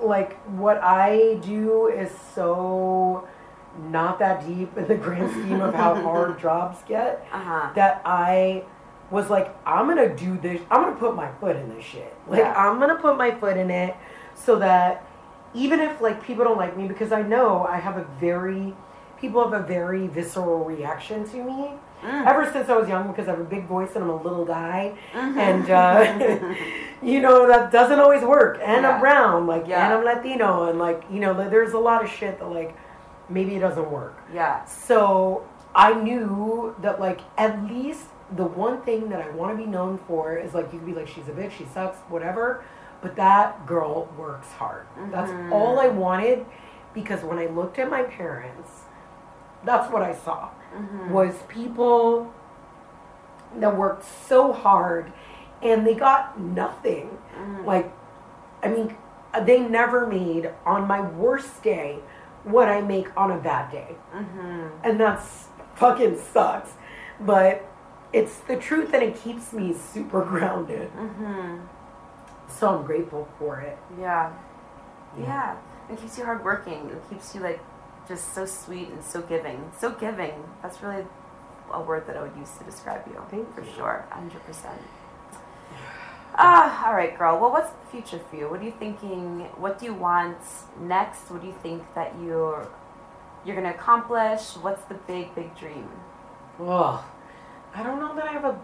like, 0.00 0.36
what 0.46 0.78
I 0.82 1.38
do 1.42 1.88
is 1.88 2.10
so 2.34 3.26
not 3.90 4.18
that 4.18 4.46
deep 4.46 4.76
in 4.76 4.86
the 4.88 4.94
grand 4.94 5.30
scheme 5.30 5.60
of 5.60 5.74
how 5.74 5.94
hard 6.02 6.38
jobs 6.40 6.78
get 6.88 7.24
Uh-huh. 7.32 7.70
that 7.74 8.02
I 8.04 8.64
was 9.10 9.28
like, 9.30 9.54
I'm 9.66 9.86
gonna 9.88 10.14
do 10.14 10.36
this. 10.38 10.60
I'm 10.70 10.82
gonna 10.82 10.96
put 10.96 11.14
my 11.16 11.30
foot 11.40 11.56
in 11.56 11.68
this 11.74 11.84
shit. 11.84 12.14
Like, 12.28 12.40
Yeah. 12.40 12.54
I'm 12.56 12.78
gonna 12.78 12.96
put 12.96 13.16
my 13.16 13.32
foot 13.32 13.56
in 13.56 13.70
it 13.70 13.96
so 14.34 14.56
that 14.60 15.04
even 15.52 15.80
if 15.80 16.00
like 16.00 16.22
people 16.22 16.44
don't 16.44 16.56
like 16.58 16.76
me, 16.76 16.86
because 16.86 17.10
I 17.10 17.22
know 17.22 17.64
I 17.68 17.78
have 17.78 17.96
a 17.96 18.04
very, 18.20 18.72
people 19.20 19.42
have 19.48 19.52
a 19.52 19.66
very 19.66 20.06
visceral 20.06 20.64
reaction 20.64 21.28
to 21.30 21.36
me. 21.44 21.70
Mm. 22.02 22.26
Ever 22.26 22.50
since 22.50 22.68
I 22.70 22.76
was 22.76 22.88
young, 22.88 23.08
because 23.08 23.28
I 23.28 23.32
have 23.32 23.40
a 23.40 23.44
big 23.44 23.66
voice 23.66 23.90
and 23.94 24.02
I'm 24.04 24.10
a 24.10 24.22
little 24.22 24.44
guy, 24.46 24.94
Mm-hmm. 25.12 25.38
and 25.38 25.70
uh, 25.70 26.54
you 27.02 27.20
know 27.20 27.46
that 27.46 27.70
doesn't 27.70 27.98
always 27.98 28.22
work. 28.22 28.58
And 28.62 28.86
I'm 28.86 29.00
brown, 29.00 29.46
like, 29.46 29.66
Yeah. 29.66 29.84
and 29.84 29.94
I'm 29.94 30.04
Latino, 30.04 30.70
and 30.70 30.78
like, 30.78 31.02
you 31.10 31.20
know, 31.20 31.34
there's 31.50 31.72
a 31.74 31.78
lot 31.78 32.02
of 32.02 32.10
shit 32.10 32.38
that 32.38 32.48
like 32.50 32.74
maybe 33.28 33.54
it 33.56 33.60
doesn't 33.60 33.90
work. 33.90 34.18
Yeah. 34.32 34.64
So 34.64 35.46
I 35.74 35.92
knew 35.92 36.74
that 36.80 37.00
like 37.00 37.20
at 37.36 37.62
least 37.68 38.06
the 38.34 38.44
one 38.46 38.80
thing 38.82 39.10
that 39.10 39.20
I 39.20 39.28
want 39.30 39.56
to 39.58 39.62
be 39.62 39.68
known 39.70 39.98
for 40.06 40.36
is 40.36 40.54
like 40.54 40.72
you 40.72 40.78
could 40.78 40.86
be 40.86 40.94
like 40.94 41.06
she's 41.08 41.28
a 41.28 41.32
bitch, 41.32 41.52
she 41.52 41.66
sucks, 41.74 41.98
whatever. 42.08 42.64
But 43.02 43.16
that 43.16 43.66
girl 43.66 44.08
works 44.18 44.48
hard. 44.52 44.86
That's 45.10 45.30
all 45.52 45.78
I 45.80 45.88
wanted 45.88 46.44
because 46.94 47.22
when 47.24 47.38
I 47.38 47.46
looked 47.46 47.78
at 47.78 47.88
my 47.90 48.02
parents, 48.02 48.68
that's 49.64 49.92
what 49.92 50.02
I 50.02 50.14
saw 50.14 50.50
was 51.12 51.34
people 51.48 52.32
that 53.56 53.76
worked 53.76 54.04
so 54.28 54.52
hard 54.52 55.12
and 55.62 55.86
they 55.86 55.94
got 55.94 56.40
nothing. 56.40 57.18
Like 57.66 57.92
I 58.62 58.68
mean, 58.68 58.96
they 59.44 59.60
never 59.60 60.06
made 60.06 60.50
on 60.66 60.86
my 60.86 61.00
worst 61.00 61.62
day 61.62 61.98
what 62.44 62.68
I 62.68 62.80
make 62.80 63.08
on 63.16 63.30
a 63.30 63.38
bad 63.38 63.70
day. 63.70 63.96
Mm-hmm. 64.14 64.68
And 64.84 65.00
that's 65.00 65.48
fucking 65.76 66.18
sucks. 66.32 66.70
But 67.20 67.66
it's 68.12 68.38
the 68.40 68.56
truth 68.56 68.92
and 68.92 69.02
it 69.02 69.16
keeps 69.22 69.52
me 69.52 69.74
super 69.74 70.24
grounded. 70.30 70.90
Mm-hmm. 70.92 71.58
So 72.48 72.78
I'm 72.78 72.84
grateful 72.84 73.28
for 73.38 73.60
it. 73.60 73.78
Yeah. 73.98 74.32
Yeah. 75.18 75.56
It 75.90 76.00
keeps 76.00 76.18
you 76.18 76.24
hardworking. 76.24 76.90
It 76.90 77.10
keeps 77.10 77.34
you 77.34 77.40
like 77.40 77.60
just 78.10 78.34
so 78.34 78.44
sweet 78.44 78.88
and 78.88 79.02
so 79.02 79.22
giving. 79.22 79.70
So 79.78 79.92
giving. 79.92 80.34
That's 80.62 80.82
really 80.82 81.04
a 81.72 81.80
word 81.80 82.06
that 82.08 82.16
I 82.16 82.22
would 82.22 82.36
use 82.36 82.50
to 82.58 82.64
describe 82.64 83.02
you. 83.06 83.22
Thank 83.30 83.54
for 83.54 83.62
you. 83.62 83.72
sure. 83.76 84.04
hundred 84.10 84.44
percent. 84.44 84.80
Ah, 86.36 86.86
all 86.86 86.94
right, 86.94 87.16
girl. 87.18 87.38
Well, 87.40 87.52
what's 87.52 87.70
the 87.70 87.86
future 87.90 88.20
for 88.30 88.36
you? 88.36 88.48
What 88.50 88.60
are 88.60 88.64
you 88.64 88.74
thinking? 88.84 89.40
What 89.56 89.78
do 89.78 89.86
you 89.86 89.94
want 89.94 90.38
next? 90.80 91.30
What 91.30 91.40
do 91.42 91.46
you 91.46 91.54
think 91.62 91.82
that 91.94 92.14
you're 92.24 92.68
you're 93.44 93.56
gonna 93.56 93.70
accomplish? 93.80 94.42
What's 94.64 94.84
the 94.84 94.94
big, 95.06 95.34
big 95.34 95.56
dream? 95.56 95.88
Ugh. 96.60 97.00
I 97.74 97.82
don't 97.84 98.00
know 98.00 98.14
that 98.16 98.24
I 98.24 98.32
have 98.32 98.44
a 98.44 98.60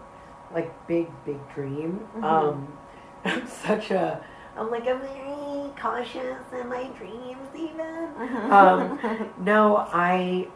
like 0.53 0.71
big, 0.87 1.07
big 1.25 1.39
dream. 1.53 2.07
Mhm. 2.17 2.23
Um, 2.23 2.77
I'm 3.25 3.47
such 3.47 3.91
a 3.91 4.23
I'm 4.57 4.71
like 4.71 4.87
I'm 4.87 4.99
very 5.01 5.71
cautious 5.79 6.43
in 6.59 6.67
my 6.69 6.85
dreams 6.97 7.47
even. 7.55 8.09
Um, 8.51 8.99
no, 9.39 9.77
I 9.93 10.47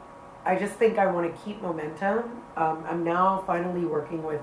I 0.46 0.56
just 0.56 0.74
think 0.76 0.98
I 0.98 1.06
want 1.08 1.34
to 1.34 1.42
keep 1.44 1.62
momentum. 1.62 2.42
Um, 2.58 2.84
I'm 2.90 3.04
now 3.04 3.44
finally 3.46 3.86
working 3.86 4.24
with 4.24 4.42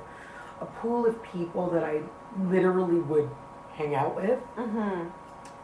a 0.61 0.66
pool 0.66 1.06
of 1.06 1.22
people 1.22 1.68
that 1.70 1.84
I 1.84 2.02
literally 2.48 3.00
would 3.00 3.28
hang 3.74 3.94
out 3.94 4.14
with, 4.16 4.40
Mm-hmm. 4.56 5.09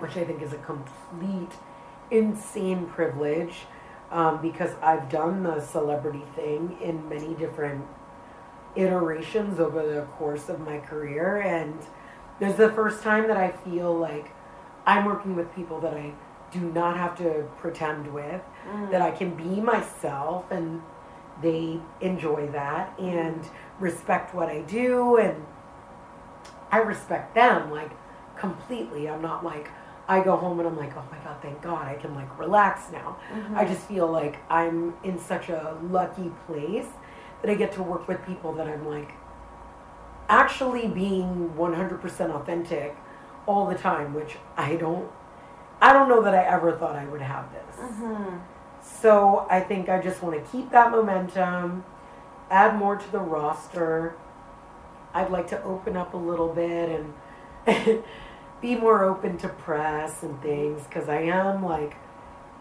which 0.01 0.16
I 0.16 0.24
think 0.24 0.42
is 0.42 0.53
a 0.53 0.59
complete 0.59 1.53
insane 2.11 2.86
privilege 2.86 3.55
um, 4.11 4.40
because 4.42 4.70
I've 4.82 5.09
done 5.09 5.42
the 5.42 5.61
celebrity 5.61 6.22
thing 6.36 6.76
in 6.82 7.09
many 7.09 7.34
different 7.34 7.84
iterations 8.76 9.61
over 9.61 9.86
the 9.86 10.03
course 10.18 10.49
of 10.49 10.61
my 10.61 10.78
career 10.78 11.40
and 11.40 11.78
this 12.41 12.53
is 12.53 12.57
the 12.57 12.70
first 12.70 13.03
time 13.03 13.28
that 13.28 13.37
I 13.37 13.51
feel 13.51 13.97
like 13.97 14.35
I'm 14.87 15.05
working 15.05 15.37
with 15.37 15.55
people 15.55 15.80
that 15.80 15.95
I 15.95 16.12
do 16.51 16.61
not 16.61 16.97
have 16.97 17.16
to 17.18 17.49
pretend 17.59 18.12
with 18.12 18.41
mm. 18.66 18.91
that 18.91 19.03
I 19.03 19.11
can 19.11 19.35
be 19.35 19.61
myself 19.61 20.51
and 20.51 20.82
they 21.43 21.80
enjoy 22.01 22.47
that 22.53 22.97
and 22.99 23.45
respect 23.80 24.35
what 24.35 24.49
I 24.49 24.61
do 24.61 25.16
and 25.16 25.45
I 26.70 26.78
respect 26.78 27.35
them 27.35 27.70
like 27.70 27.91
completely. 28.37 29.09
I'm 29.09 29.22
not 29.22 29.45
like 29.45 29.70
I 30.07 30.22
go 30.22 30.37
home 30.37 30.61
and 30.61 30.68
I'm 30.68 30.76
like, 30.76 30.97
oh 30.97 31.05
my 31.11 31.18
god, 31.18 31.41
thank 31.43 31.62
God 31.62 31.89
I 31.89 31.95
can 31.95 32.14
like 32.14 32.39
relax 32.39 32.91
now. 32.93 33.16
I 33.32 33.35
mm-hmm. 33.35 33.72
just 33.72 33.87
feel 33.87 34.11
like 34.11 34.39
I'm 34.51 34.95
in 35.03 35.18
such 35.18 35.49
a 35.49 35.76
lucky 35.82 36.30
place 36.47 36.87
that 37.43 37.51
I 37.51 37.55
get 37.55 37.72
to 37.72 37.82
work 37.82 38.07
with 38.07 38.24
people 38.26 38.53
that 38.55 38.66
I'm 38.66 38.87
like 38.87 39.12
actually 40.29 40.89
being 40.89 41.53
100% 41.57 42.31
authentic 42.31 42.97
all 43.47 43.66
the 43.68 43.75
time, 43.75 44.14
which 44.14 44.37
I 44.57 44.77
don't 44.77 45.11
I 45.81 45.93
don't 45.93 46.09
know 46.09 46.22
that 46.22 46.35
I 46.35 46.43
ever 46.45 46.72
thought 46.72 46.97
I 46.97 47.05
would 47.05 47.20
have 47.20 47.47
this. 47.53 47.77
Mm-hmm. 47.77 48.39
So 48.83 49.47
I 49.51 49.61
think 49.61 49.89
I 49.89 50.01
just 50.01 50.22
want 50.22 50.43
to 50.43 50.51
keep 50.51 50.70
that 50.70 50.91
momentum, 50.91 51.85
add 52.51 52.77
more 52.77 52.97
to 52.97 53.12
the 53.12 53.18
roster. 53.18 54.16
I'd 55.12 55.31
like 55.31 55.47
to 55.49 55.62
open 55.62 55.97
up 55.97 56.14
a 56.14 56.16
little 56.16 56.49
bit 56.49 57.05
and 57.66 58.03
be 58.62 58.77
more 58.77 59.05
open 59.05 59.37
to 59.39 59.49
press 59.49 60.22
and 60.22 60.41
things 60.41 60.85
because 60.85 61.09
I 61.09 61.20
am 61.20 61.64
like 61.64 61.97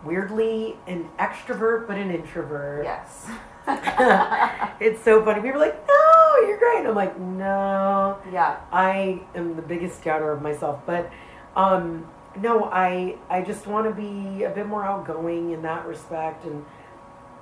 weirdly 0.04 0.76
an 0.86 1.10
extrovert 1.18 1.88
but 1.88 1.98
an 1.98 2.12
introvert. 2.12 2.84
Yes. 2.84 3.30
it's 4.80 5.02
so 5.02 5.24
funny. 5.24 5.42
People 5.42 5.62
are 5.62 5.68
like, 5.68 5.88
no, 5.88 6.23
you're 6.48 6.58
great. 6.58 6.80
And 6.80 6.88
I'm 6.90 6.96
like, 6.96 7.20
no. 7.20 8.18
yeah. 8.32 8.58
I 8.72 9.22
am 9.36 9.56
the 9.56 9.62
biggest 9.62 10.04
doubter 10.04 10.32
of 10.32 10.42
myself, 10.42 10.82
but 10.86 11.12
um, 11.56 12.08
no, 12.40 12.66
I 12.66 13.18
I 13.30 13.42
just 13.42 13.68
want 13.68 13.88
to 13.88 13.94
be 13.94 14.44
a 14.44 14.50
bit 14.50 14.66
more 14.68 14.84
outgoing 14.84 15.52
in 15.52 15.62
that 15.64 15.86
respect, 15.86 16.46
and 16.46 16.66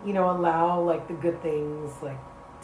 you 0.06 0.14
know, 0.14 0.30
allow 0.32 0.82
like 0.82 1.08
the 1.08 1.14
good 1.14 1.42
things 1.42 1.92
like 2.02 2.20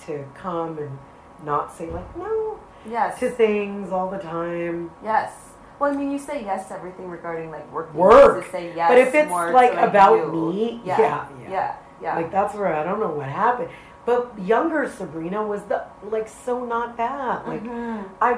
to 0.05 0.25
come 0.35 0.77
and 0.77 0.97
not 1.43 1.73
say 1.73 1.89
like 1.89 2.17
no 2.17 2.59
Yes. 2.89 3.19
to 3.19 3.29
things 3.29 3.91
all 3.91 4.09
the 4.09 4.17
time. 4.17 4.91
Yes. 5.03 5.31
Well, 5.79 5.91
I 5.93 5.95
mean, 5.95 6.11
you 6.11 6.17
say 6.17 6.43
yes 6.43 6.67
to 6.69 6.75
everything 6.75 7.07
regarding 7.09 7.51
like 7.51 7.71
work. 7.71 7.93
Work. 7.93 8.43
To 8.45 8.51
say 8.51 8.73
yes, 8.75 8.89
But 8.89 8.97
if 8.97 9.13
it's, 9.13 9.29
like, 9.31 9.73
about 9.73 10.17
you. 10.17 10.51
me, 10.51 10.81
yeah, 10.83 10.99
yeah, 10.99 11.27
yeah, 11.41 11.49
yeah. 11.51 11.75
yeah. 12.01 12.15
Like 12.15 12.31
that's 12.31 12.55
where 12.55 12.73
I 12.73 12.83
don't 12.83 12.99
know 12.99 13.09
what 13.09 13.27
happened. 13.27 13.69
But 14.07 14.19
younger 14.53 14.81
Sabrina 14.89 15.41
was 15.53 15.61
the 15.71 15.79
like 16.15 16.27
so 16.45 16.53
not 16.65 16.97
that. 16.97 17.47
Like 17.47 17.63
Mhm. 17.63 18.05
I 18.21 18.31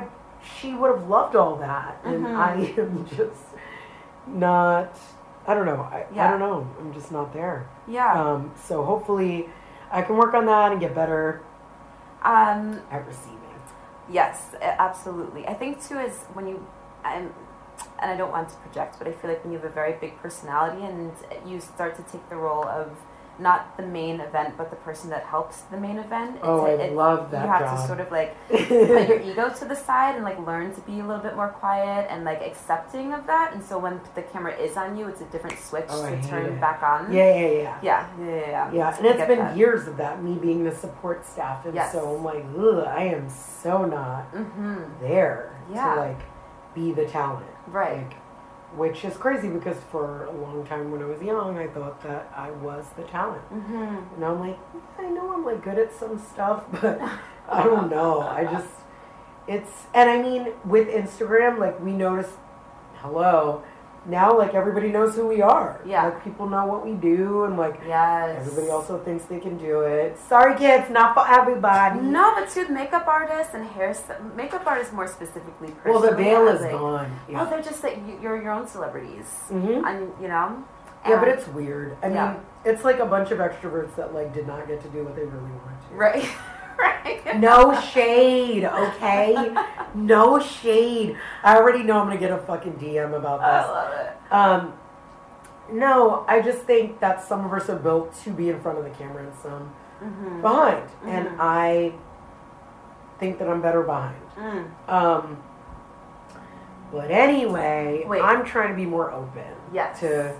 she 0.54 0.70
would 0.80 0.92
have 0.96 1.06
loved 1.08 1.36
all 1.42 1.56
that. 1.68 1.92
And 2.04 2.26
Mhm. 2.26 2.36
I 2.50 2.54
am 2.84 3.06
just 3.20 3.46
not 4.28 4.92
I 5.48 5.54
don't 5.56 5.66
know. 5.66 5.82
I, 5.98 6.06
I 6.24 6.30
don't 6.30 6.40
know. 6.48 6.68
I'm 6.80 6.92
just 6.94 7.12
not 7.12 7.34
there. 7.34 7.58
yeah. 7.88 8.14
Um 8.22 8.52
so 8.68 8.84
hopefully 8.92 9.50
I 9.92 10.02
can 10.02 10.16
work 10.18 10.34
on 10.40 10.46
that 10.54 10.72
and 10.72 10.80
get 10.86 10.94
better 11.04 11.42
Um, 12.22 12.82
at 12.92 13.02
receiving. 13.08 13.38
yes, 14.10 14.38
absolutely. 14.62 15.48
I 15.48 15.54
think 15.54 15.82
too 15.88 15.98
is 16.08 16.16
when 16.36 16.46
you, 16.48 16.58
I'm, 17.04 17.26
and 18.02 18.12
I 18.12 18.16
don't 18.18 18.32
want 18.38 18.50
to 18.50 18.56
project, 18.66 18.92
but 19.00 19.08
I 19.08 19.14
feel 19.14 19.30
like 19.32 19.42
when 19.44 19.54
you 19.54 19.60
have 19.60 19.70
a 19.72 19.74
very 19.82 19.94
big 19.94 20.14
personality 20.22 20.82
and 20.92 21.12
you 21.50 21.60
start 21.62 21.96
to 21.96 22.04
take 22.12 22.26
the 22.30 22.36
role 22.36 22.66
of 22.82 22.88
not 23.40 23.78
the 23.78 23.84
main 23.84 24.20
event, 24.20 24.56
but 24.58 24.70
the 24.70 24.76
person 24.78 25.10
that 25.12 25.24
helps 25.24 25.62
the 25.72 25.78
main 25.78 25.98
event. 25.98 26.36
It's, 26.36 26.44
Oh, 26.44 26.66
I 26.66 26.72
it- 26.72 26.94
love 26.94 27.32
that 27.32 27.46
You 27.46 27.52
have 27.52 27.62
job. 27.62 27.80
to 27.82 27.88
sort 27.88 28.00
of 28.02 28.12
like 28.12 28.36
put 28.50 28.70
your 28.70 29.20
ego 29.22 29.50
to 29.50 29.66
the 29.66 29.76
side 29.76 30.16
and 30.16 30.24
like 30.24 30.40
learn 30.46 30.74
to 30.76 30.82
be 30.82 31.00
a 31.00 31.04
little 31.06 31.22
bit 31.24 31.36
more 31.36 31.50
quiet 31.50 32.08
and 32.10 32.24
like 32.26 32.42
accepting 32.42 33.14
of 33.14 33.26
that. 33.28 33.54
And 33.54 33.64
so 33.64 33.78
when 33.80 34.02
the 34.16 34.22
camera 34.24 34.54
is 34.56 34.76
on 34.78 34.98
you, 34.98 35.08
it's 35.08 35.22
a 35.22 35.26
different 35.26 35.58
switch 35.60 35.86
Oh, 35.90 36.10
to 36.10 36.22
turn 36.28 36.46
it. 36.48 36.60
back 36.62 36.84
on. 36.84 37.12
Yeah, 37.14 37.34
yeah, 37.34 37.48
yeah. 37.48 37.80
Yeah, 37.82 38.08
yeah, 38.20 38.26
yeah. 38.26 38.42
yeah. 38.50 38.72
Yeah, 38.74 38.98
and 38.98 39.06
it's 39.06 39.28
been 39.28 39.40
that. 39.40 39.56
years 39.58 39.88
of 39.88 39.98
that, 39.98 40.22
me 40.24 40.36
being 40.36 40.64
the 40.64 40.76
support 40.76 41.26
staff, 41.26 41.66
and 41.66 41.74
Yes. 41.76 41.92
so 41.94 42.16
I'm 42.18 42.24
like, 42.24 42.46
ugh, 42.58 42.86
I 42.88 43.04
am 43.06 43.30
so 43.30 43.86
not 43.86 44.34
Mm-hmm. 44.34 44.84
there 45.02 45.56
Yeah. 45.74 45.94
to 45.96 46.00
like 46.02 46.20
be 46.76 46.92
the 46.92 47.06
talent. 47.06 47.46
Right. 47.68 47.98
Like, 48.10 48.16
which 48.76 49.04
is 49.04 49.18
crazy 49.18 49.50
because 49.50 49.78
for 49.92 50.26
a 50.26 50.32
long 50.32 50.66
time 50.66 50.92
when 50.92 51.02
I 51.02 51.06
was 51.06 51.22
young, 51.22 51.58
I 51.58 51.68
thought 51.68 52.02
that 52.04 52.32
I 52.36 52.52
was 52.52 52.86
the 52.96 53.04
talent. 53.04 53.44
Mm-hmm. 53.52 54.16
And 54.16 54.26
I'm 54.26 54.40
like, 54.40 54.60
I 54.98 55.10
know 55.10 55.34
I'm 55.34 55.44
like 55.46 55.64
good 55.64 55.80
at 55.80 55.94
some 55.94 56.20
stuff, 56.20 56.64
but 56.82 57.02
I 57.50 57.64
don't 57.64 57.90
know. 57.90 58.22
I 58.22 58.46
just, 58.46 58.70
it's, 59.48 59.88
and 59.94 60.10
I 60.10 60.22
mean, 60.22 60.54
with 60.66 60.88
Instagram, 60.88 61.58
like 61.58 61.80
we 61.80 61.92
notice, 61.92 62.32
hello, 62.98 63.64
now 64.10 64.38
like 64.38 64.54
everybody 64.54 64.90
knows 64.92 65.16
who 65.16 65.28
we 65.28 65.42
are. 65.42 65.80
Yeah. 65.86 66.06
Like 66.06 66.24
people 66.24 66.50
know 66.50 66.66
what 66.66 66.86
we 66.86 66.94
do, 66.94 67.44
and 67.46 67.58
like 67.58 67.80
Yes. 67.88 68.38
everybody 68.42 68.70
also 68.70 68.98
thinks 69.00 69.26
they 69.26 69.40
can 69.40 69.58
do 69.58 69.82
it. 69.82 70.18
Sorry, 70.28 70.56
kids, 70.58 70.90
not 70.90 71.14
for 71.14 71.28
everybody. 71.28 72.00
No, 72.00 72.34
but 72.36 72.50
too, 72.50 72.68
makeup 72.70 73.08
artists 73.08 73.54
and 73.54 73.66
hair 73.66 73.96
makeup 74.36 74.66
artists 74.66 74.94
more 74.94 75.08
specifically. 75.08 75.74
Well, 75.86 76.00
the 76.00 76.16
veil 76.16 76.48
is 76.48 76.62
like- 76.62 76.72
gone. 76.72 77.12
Well, 77.30 77.44
Yeah. 77.44 77.46
they're 77.50 77.62
just 77.62 77.84
like 77.84 77.98
you- 78.08 78.20
you're 78.22 78.42
your 78.42 78.52
own 78.52 78.68
celebrities, 78.68 79.28
Mhm. 79.52 79.86
and 79.86 80.14
you 80.22 80.28
know. 80.28 80.64
Yeah, 81.08 81.18
but 81.20 81.30
it's 81.30 81.48
weird. 81.48 81.96
I 82.04 82.08
mean, 82.08 82.16
Yeah. 82.18 82.36
it's 82.66 82.84
like 82.84 83.00
a 83.00 83.06
bunch 83.06 83.32
of 83.32 83.40
extroverts 83.40 83.96
that 83.96 84.14
like 84.14 84.34
did 84.34 84.46
not 84.48 84.68
get 84.68 84.82
to 84.82 84.90
do 84.90 85.04
what 85.06 85.16
they 85.16 85.24
really 85.24 85.52
wanted 85.64 85.90
to. 85.90 85.96
right, 85.96 86.26
right. 86.80 87.40
No 87.40 87.80
shade, 87.80 88.64
okay? 88.66 89.54
no 89.96 90.40
shade. 90.40 91.18
I 91.44 91.58
already 91.58 91.84
know 91.84 92.00
I'm 92.00 92.08
gonna 92.08 92.18
get 92.20 92.32
a 92.32 92.38
fucking 92.38 92.74
DM 92.74 93.16
about 93.16 93.40
this. 93.40 93.48
I 93.50 93.72
love 93.72 93.94
it. 93.94 94.34
Um, 94.34 94.74
no, 95.72 96.26
I 96.28 96.42
just 96.42 96.64
think 96.64 97.00
that 97.00 97.24
some 97.24 97.46
of 97.46 97.54
us 97.54 97.70
are 97.70 97.76
built 97.78 98.14
to 98.24 98.32
be 98.32 98.50
in 98.50 98.60
front 98.60 98.78
of 98.80 98.84
the 98.84 98.90
camera 98.92 99.24
and 99.24 99.34
some 99.42 99.74
Mm-hmm. 100.04 100.42
behind, 100.42 100.90
and 101.06 101.28
I 101.42 101.94
think 103.20 103.38
that 103.40 103.50
I'm 103.50 103.62
better 103.62 103.84
behind. 103.84 104.16
Mm. 104.38 104.90
Um, 104.90 105.44
but 106.90 107.12
anyway, 107.12 108.06
Wait. 108.08 108.22
I'm 108.22 108.46
trying 108.46 108.70
to 108.70 108.76
be 108.76 108.86
more 108.86 109.12
open 109.12 109.44
Yes. 109.74 110.00
to 110.00 110.38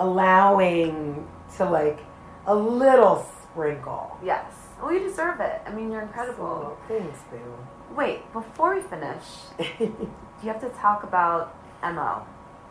allowing 0.00 1.28
to 1.56 1.64
like 1.64 2.00
a 2.46 2.54
little 2.54 3.24
sprinkle. 3.44 4.18
Yes. 4.22 4.44
Well, 4.80 4.92
you 4.92 5.00
deserve 5.00 5.40
it. 5.40 5.60
I 5.66 5.72
mean, 5.72 5.90
you're 5.90 6.02
incredible. 6.02 6.78
So, 6.88 6.98
thanks, 6.98 7.18
boo. 7.30 7.38
Wait, 7.96 8.30
before 8.32 8.74
we 8.76 8.82
finish, 8.82 9.24
you 9.80 10.48
have 10.48 10.60
to 10.60 10.68
talk 10.80 11.02
about 11.02 11.54
Mo. 11.82 12.22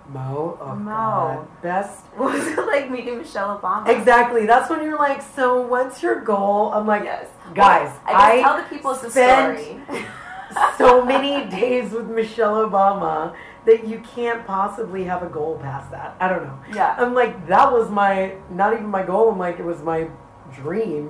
Mo, 0.10 0.58
oh 0.62 0.76
Mo. 0.76 0.90
God, 0.90 1.62
best. 1.62 2.06
What 2.16 2.34
was 2.34 2.48
it 2.48 2.58
like 2.66 2.90
meeting 2.90 3.18
Michelle 3.18 3.60
Obama? 3.60 3.90
Exactly. 3.90 4.46
That's 4.46 4.70
when 4.70 4.82
you're 4.84 4.98
like, 4.98 5.22
so 5.22 5.60
what's 5.62 6.02
your 6.02 6.22
goal? 6.22 6.72
I'm 6.74 6.88
like, 6.88 7.04
Yes. 7.04 7.28
guys, 7.54 7.90
Well, 8.08 8.16
I 8.16 8.38
I 8.40 8.42
tell 8.42 8.58
the 8.58 8.64
people 8.64 8.94
spent- 8.96 9.60
story. 9.60 9.82
so 10.78 11.04
many 11.04 11.50
days 11.50 11.92
with 11.92 12.08
Michelle 12.08 12.56
Obama 12.70 13.36
that 13.66 13.86
you 13.86 14.00
can't 14.16 14.48
possibly 14.48 15.04
have 15.04 15.24
a 15.24 15.28
goal 15.28 15.58
past 15.62 15.92
that. 15.92 16.16
I 16.22 16.30
don't 16.30 16.44
know. 16.46 16.58
Yeah. 16.74 16.96
I'm 16.98 17.14
like, 17.14 17.48
that 17.48 17.70
was 17.70 17.90
my, 17.90 18.36
not 18.50 18.72
even 18.74 18.86
my 18.88 19.04
goal. 19.04 19.30
I'm 19.32 19.38
like, 19.38 19.60
it 19.60 19.66
was 19.66 19.82
my 19.84 20.08
dream. 20.54 21.10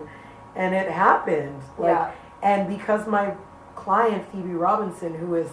And 0.58 0.76
it 0.76 0.91
happened. 0.91 1.62
Like, 1.78 1.91
Yeah. 1.91 2.12
And 2.41 2.68
because 2.68 3.08
my 3.08 3.34
client, 3.76 4.26
Phoebe 4.32 4.53
Robinson, 4.53 5.14
who 5.16 5.36
is 5.36 5.49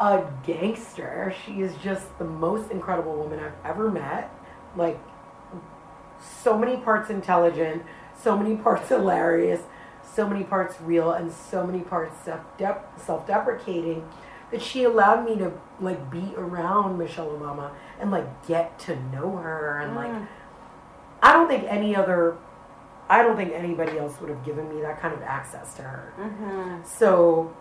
a 0.00 0.24
gangster, 0.44 1.34
she 1.44 1.60
is 1.60 1.74
just 1.82 2.18
the 2.18 2.24
most 2.24 2.70
incredible 2.70 3.14
woman 3.16 3.38
I've 3.40 3.52
ever 3.64 3.90
met. 3.90 4.30
Like, 4.76 4.98
so 6.42 6.56
many 6.56 6.76
parts 6.76 7.10
intelligent, 7.10 7.82
so 8.16 8.36
many 8.36 8.56
parts 8.64 8.88
hilarious, 8.88 9.60
so 10.02 10.28
many 10.28 10.44
parts 10.44 10.80
real, 10.80 11.12
and 11.12 11.32
so 11.32 11.66
many 11.66 11.80
parts 11.80 12.16
self 12.24 13.26
deprecating 13.26 14.08
that 14.50 14.62
she 14.62 14.84
allowed 14.84 15.24
me 15.24 15.36
to 15.36 15.52
like 15.80 16.10
be 16.10 16.32
around 16.36 16.96
Michelle 16.96 17.28
Obama 17.28 17.72
and 17.98 18.10
like 18.10 18.46
get 18.46 18.78
to 18.78 18.94
know 19.10 19.36
her 19.36 19.80
and 19.80 19.96
like 19.96 20.12
mm. 20.12 20.26
I 21.22 21.32
don't 21.32 21.48
think 21.48 21.64
any 21.64 21.96
other 21.96 22.36
I 23.08 23.22
don't 23.22 23.36
think 23.36 23.52
anybody 23.52 23.98
else 23.98 24.18
would 24.20 24.30
have 24.30 24.44
given 24.44 24.68
me 24.74 24.80
that 24.82 25.00
kind 25.00 25.14
of 25.14 25.22
access 25.22 25.74
to 25.74 25.82
her. 25.82 26.80
So 26.84 27.54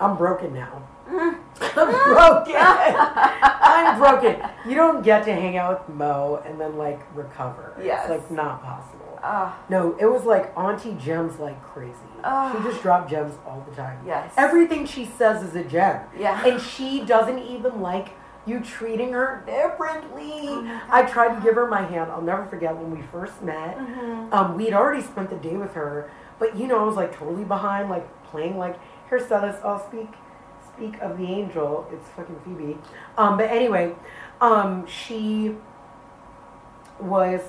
I'm 0.00 0.16
broken 0.16 0.52
now. 0.54 0.86
I'm 1.10 2.14
broken. 2.14 2.54
I'm 2.56 3.98
broken. 3.98 4.36
You 4.68 4.74
don't 4.74 5.02
get 5.02 5.24
to 5.24 5.32
hang 5.32 5.56
out 5.56 5.88
with 5.88 5.96
Mo 5.96 6.42
and 6.46 6.60
then 6.60 6.76
like 6.76 7.00
recover. 7.16 7.74
Yes. 7.82 8.08
It's 8.10 8.22
like 8.22 8.30
not 8.30 8.62
possible. 8.62 9.18
Ah, 9.22 9.58
No, 9.68 9.96
it 10.00 10.06
was 10.06 10.24
like 10.24 10.56
Auntie 10.56 10.94
gems 10.98 11.38
like 11.38 11.62
crazy. 11.62 11.92
Ah. 12.24 12.54
She 12.56 12.70
just 12.70 12.82
dropped 12.82 13.10
gems 13.10 13.34
all 13.46 13.64
the 13.68 13.74
time. 13.76 13.98
Yes. 14.06 14.32
Everything 14.36 14.86
she 14.86 15.04
says 15.04 15.42
is 15.42 15.54
a 15.56 15.64
gem. 15.64 16.00
Yeah. 16.18 16.42
And 16.46 16.60
she 16.60 17.04
doesn't 17.04 17.38
even 17.40 17.80
like 17.82 18.10
you 18.46 18.60
treating 18.60 19.12
her 19.12 19.42
differently. 19.46 20.32
Oh 20.48 20.80
I 20.90 21.02
tried 21.02 21.36
to 21.36 21.40
give 21.42 21.54
her 21.54 21.66
my 21.66 21.82
hand. 21.82 22.10
I'll 22.10 22.22
never 22.22 22.46
forget 22.46 22.76
when 22.76 22.90
we 22.90 23.02
first 23.02 23.42
met. 23.42 23.76
Mm-hmm. 23.76 24.32
Um, 24.32 24.56
we'd 24.56 24.72
already 24.72 25.02
spent 25.02 25.30
the 25.30 25.36
day 25.36 25.56
with 25.56 25.74
her, 25.74 26.10
but 26.38 26.56
you 26.56 26.66
know, 26.66 26.80
I 26.80 26.84
was 26.84 26.96
like 26.96 27.16
totally 27.16 27.44
behind, 27.44 27.90
like 27.90 28.06
playing 28.24 28.56
like 28.56 28.78
hairstylist. 29.10 29.64
I'll 29.64 29.86
speak 29.86 30.08
speak 30.74 30.98
of 31.00 31.18
the 31.18 31.26
angel. 31.26 31.86
It's 31.92 32.08
fucking 32.10 32.40
Phoebe. 32.44 32.78
Um, 33.18 33.36
but 33.36 33.50
anyway, 33.50 33.94
um, 34.40 34.86
she 34.86 35.56
was 36.98 37.42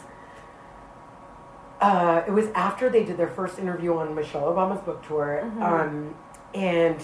uh, 1.79 2.23
it 2.27 2.31
was 2.31 2.47
after 2.53 2.89
they 2.89 3.03
did 3.03 3.17
their 3.17 3.29
first 3.29 3.57
interview 3.57 3.95
on 3.95 4.13
Michelle 4.13 4.43
Obama's 4.43 4.81
book 4.81 5.05
tour. 5.07 5.43
Um, 5.61 6.15
and 6.53 7.01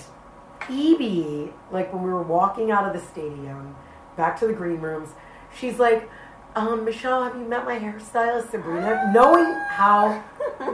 Phoebe, 0.65 1.53
like 1.71 1.93
when 1.93 2.03
we 2.03 2.09
were 2.09 2.23
walking 2.23 2.71
out 2.71 2.85
of 2.87 2.93
the 2.99 3.05
stadium 3.07 3.75
back 4.15 4.39
to 4.39 4.47
the 4.47 4.53
green 4.53 4.79
rooms, 4.81 5.09
she's 5.57 5.79
like, 5.79 6.09
um, 6.55 6.85
Michelle, 6.85 7.23
have 7.23 7.35
you 7.35 7.43
met 7.45 7.65
my 7.65 7.77
hairstylist, 7.77 8.49
Sabrina? 8.49 9.11
Knowing 9.13 9.45
how 9.69 10.23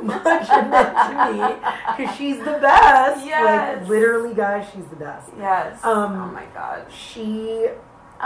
much 0.02 0.48
it 0.50 0.70
meant 0.70 0.96
to 0.96 1.34
me, 1.34 1.56
because 1.98 2.16
she's 2.16 2.38
the 2.40 2.58
best. 2.62 3.26
Yes. 3.26 3.80
Like, 3.82 3.90
literally, 3.90 4.34
guys, 4.34 4.66
she's 4.74 4.86
the 4.86 4.96
best. 4.96 5.30
yes. 5.38 5.84
Um, 5.84 6.14
oh 6.14 6.28
my 6.32 6.46
god. 6.54 6.86
She, 6.92 7.68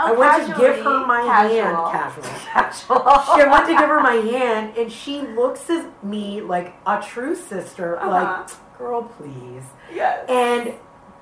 I 0.00 0.12
went 0.12 0.46
to 0.46 0.56
give 0.60 0.76
her 0.84 1.04
my 1.06 1.22
casual. 1.22 1.86
hand, 1.90 1.92
casual. 1.92 2.22
Casual. 2.52 2.98
she 3.34 3.42
I 3.42 3.48
went 3.50 3.66
to 3.66 3.72
give 3.72 3.88
her 3.88 4.00
my 4.00 4.12
hand 4.14 4.76
and 4.76 4.92
she 4.92 5.22
looks 5.22 5.68
at 5.70 6.04
me 6.04 6.40
like 6.40 6.74
a 6.86 7.02
true 7.04 7.34
sister 7.34 7.98
Uh-huh. 7.98 8.08
like 8.10 8.78
girl 8.78 9.02
please 9.02 9.64
Yes. 9.92 10.24
and 10.28 10.74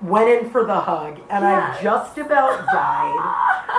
went 0.03 0.29
in 0.29 0.51
for 0.51 0.65
the 0.65 0.79
hug 0.79 1.19
and 1.31 1.43
Yes. 1.43 1.79
i 1.79 1.83
just 1.83 2.19
about 2.19 2.67
died 2.67 3.19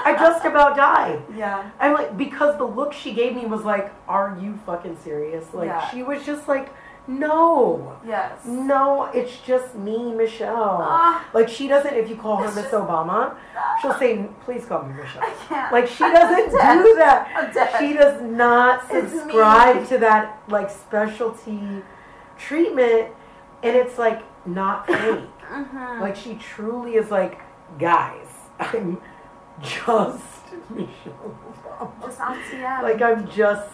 i 0.05 0.15
just 0.17 0.43
about 0.45 0.75
died 0.75 1.21
yeah. 1.35 1.69
i'm 1.79 1.93
like 1.93 2.17
because 2.17 2.57
the 2.57 2.65
look 2.65 2.91
she 2.91 3.13
gave 3.13 3.35
me 3.35 3.45
was 3.45 3.63
like 3.63 3.93
are 4.07 4.35
you 4.41 4.59
fucking 4.65 4.97
serious 5.03 5.45
like 5.53 5.67
Yeah. 5.67 5.87
she 5.91 6.01
was 6.01 6.23
just 6.25 6.47
like 6.47 6.73
no 7.09 7.95
Yes. 8.05 8.39
no, 8.45 9.05
it's 9.13 9.39
just 9.39 9.75
me, 9.75 10.11
Michelle. 10.11 10.79
Ah. 10.81 11.25
like 11.33 11.47
she 11.47 11.69
doesn't. 11.69 11.93
If 11.93 12.09
you 12.09 12.17
call 12.17 12.35
her 12.35 12.47
Miss 12.47 12.55
just- 12.65 12.73
Obama, 12.73 13.33
she'll 13.81 13.93
say, 13.93 14.27
"Please 14.43 14.65
call 14.65 14.83
me 14.83 14.93
Michelle." 14.93 15.23
can't. 15.47 15.71
Like 15.71 15.87
she 15.87 15.99
doesn't 16.03 16.49
do 16.51 16.95
that. 16.97 17.75
She 17.79 17.93
does 17.93 18.21
not 18.21 18.89
subscribe 18.91 19.87
to 19.87 19.97
that 19.99 20.41
like 20.49 20.69
specialty 20.69 21.81
treatment, 22.37 23.11
and 23.63 23.75
it's 23.77 23.97
like 23.97 24.21
not 24.45 24.85
fake. 24.87 25.23
Mm-hmm. 25.51 26.01
Like 26.01 26.15
she 26.15 26.35
truly 26.35 26.95
is 26.95 27.09
like, 27.11 27.39
guys, 27.79 28.27
I'm 28.59 28.99
just 29.61 30.23
Michelle 30.69 31.35
Obama. 31.79 32.01
Just. 32.07 32.53
Like 32.83 33.01
I'm 33.01 33.29
just, 33.29 33.69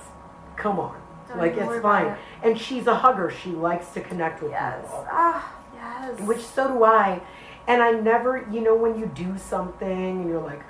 come 0.55 0.79
on. 0.79 0.99
Don't 1.29 1.37
like 1.37 1.55
it's 1.57 1.81
fine. 1.81 2.07
it. 2.07 2.17
And 2.43 2.59
she's 2.59 2.87
a 2.87 2.95
hugger. 2.95 3.31
She 3.31 3.51
likes 3.51 3.89
to 3.91 4.01
connect 4.01 4.41
with 4.41 4.51
yes. 4.51 4.81
people 4.81 5.07
Ah, 5.09 5.55
yes. 5.73 6.19
which 6.21 6.41
so 6.41 6.67
do 6.67 6.83
I. 6.83 7.21
And 7.67 7.81
I 7.81 7.91
never, 7.91 8.45
you 8.51 8.59
know, 8.61 8.75
when 8.75 8.99
you 8.99 9.05
do 9.05 9.37
something 9.37 9.87
and 10.21 10.27
you're 10.29 10.41
like, 10.41 10.61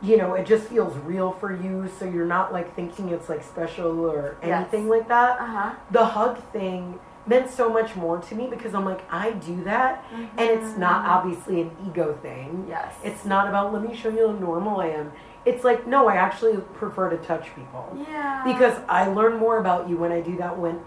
you 0.00 0.16
know, 0.16 0.34
it 0.34 0.46
just 0.46 0.64
feels 0.68 0.96
real 0.98 1.30
for 1.32 1.54
you, 1.54 1.88
so 1.98 2.04
you're 2.06 2.26
not 2.26 2.52
like 2.52 2.74
thinking 2.74 3.10
it's 3.10 3.28
like 3.28 3.44
special 3.44 4.00
or 4.00 4.36
Yes. 4.42 4.50
anything 4.62 4.88
like 4.88 5.06
that. 5.08 5.38
Uh-huh. 5.40 5.74
The 5.92 6.04
hug 6.06 6.42
thing 6.52 6.98
meant 7.26 7.48
so 7.50 7.68
much 7.68 7.94
more 7.94 8.18
to 8.18 8.34
me 8.34 8.48
because 8.48 8.74
I'm 8.74 8.84
like, 8.84 9.02
I 9.10 9.30
do 9.32 9.62
that, 9.64 10.04
and 10.12 10.30
it's 10.38 10.76
not 10.76 11.06
obviously 11.06 11.60
an 11.60 11.70
ego 11.86 12.18
thing. 12.20 12.66
Yes. 12.68 12.94
It's 13.04 13.24
not 13.24 13.48
about 13.48 13.72
let 13.72 13.82
me 13.82 13.96
show 13.96 14.08
you 14.08 14.26
how 14.28 14.32
normal 14.34 14.80
I 14.80 14.88
am. 14.88 15.12
It's 15.44 15.64
like, 15.64 15.86
no, 15.86 16.08
I 16.08 16.16
actually 16.16 16.56
prefer 16.74 17.10
to 17.10 17.16
touch 17.18 17.54
people 17.54 17.96
Yeah. 18.08 18.42
because 18.44 18.78
I 18.88 19.08
learn 19.08 19.38
more 19.38 19.58
about 19.58 19.88
you 19.88 19.96
when 19.96 20.12
I 20.12 20.20
do 20.20 20.36
that 20.36 20.58
when 20.58 20.80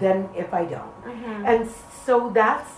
than 0.00 0.28
if 0.34 0.52
I 0.52 0.64
don't. 0.64 1.04
Mm-hmm. 1.04 1.46
And 1.46 1.70
so 2.04 2.30
that's 2.30 2.70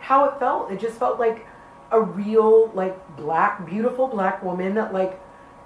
how 0.00 0.26
it 0.26 0.38
felt. 0.38 0.70
It 0.70 0.80
just 0.80 0.98
felt 0.98 1.18
like 1.18 1.46
a 1.90 2.00
real 2.00 2.70
like 2.74 3.16
black 3.16 3.66
beautiful 3.66 4.08
black 4.08 4.42
woman 4.42 4.74
that 4.74 4.92
like 4.92 5.20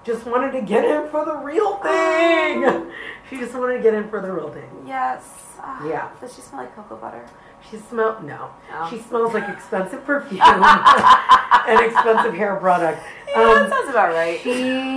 just 0.07 0.24
wanted 0.24 0.52
to 0.52 0.62
get 0.62 0.84
in 0.84 1.11
for 1.11 1.24
the 1.24 1.34
real 1.36 1.76
thing. 1.78 2.64
Oh. 2.64 2.90
she 3.28 3.36
just 3.38 3.54
wanted 3.54 3.78
to 3.78 3.82
get 3.82 3.92
in 3.94 4.09
for 4.09 4.20
the 4.22 4.30
real 4.32 4.50
thing. 4.52 4.70
Yes. 4.86 5.22
Ah, 5.61 5.84
Yeah. 5.86 6.09
Does 6.20 6.34
she 6.34 6.40
smell 6.42 6.62
like 6.62 6.74
cocoa 6.76 6.96
butter? 6.96 7.26
She 7.70 7.76
smelled 7.78 8.22
no. 8.24 8.50
No. 8.70 8.86
She 8.88 8.98
smells 8.98 9.34
like 9.34 9.48
expensive 9.48 10.04
perfume 10.04 10.40
and 10.42 11.80
expensive 11.80 12.34
hair 12.34 12.57
product. 12.57 13.02
Yeah, 13.28 13.34
Um, 13.42 13.54
that 13.54 13.70
sounds 13.70 13.90
about 13.90 14.12
right. 14.14 14.38
she 14.40 14.96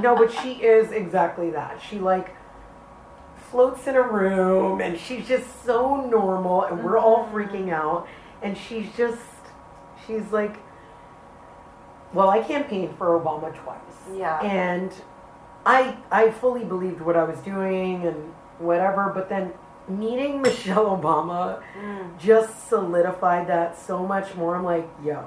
no 0.00 0.16
but 0.16 0.32
she 0.32 0.52
is 0.54 0.90
exactly 0.92 1.50
that 1.50 1.80
she 1.82 1.98
like 1.98 2.34
floats 3.50 3.86
in 3.86 3.96
a 3.96 4.02
room 4.02 4.80
and 4.80 4.98
she's 4.98 5.28
just 5.28 5.64
so 5.66 5.96
normal 6.08 6.64
and 6.64 6.82
we're 6.82 6.96
all 6.96 7.28
freaking 7.30 7.70
out 7.70 8.08
and 8.40 8.56
she's 8.56 8.86
just 8.96 9.20
she's 10.06 10.32
like 10.32 10.56
well 12.12 12.30
i 12.30 12.40
campaigned 12.42 12.96
for 12.96 13.18
obama 13.18 13.54
twice 13.54 13.78
Yeah. 14.14 14.40
and 14.40 14.92
i 15.64 15.96
i 16.10 16.30
fully 16.30 16.64
believed 16.64 17.00
what 17.00 17.16
i 17.16 17.24
was 17.24 17.38
doing 17.40 18.06
and 18.06 18.32
whatever 18.58 19.10
but 19.14 19.28
then 19.28 19.52
meeting 19.88 20.42
michelle 20.46 20.96
obama 20.96 21.62
mm. 21.78 22.18
just 22.18 22.68
solidified 22.68 23.48
that 23.48 23.78
so 23.78 24.06
much 24.06 24.34
more 24.34 24.56
i'm 24.56 24.64
like 24.64 24.88
yo 25.04 25.26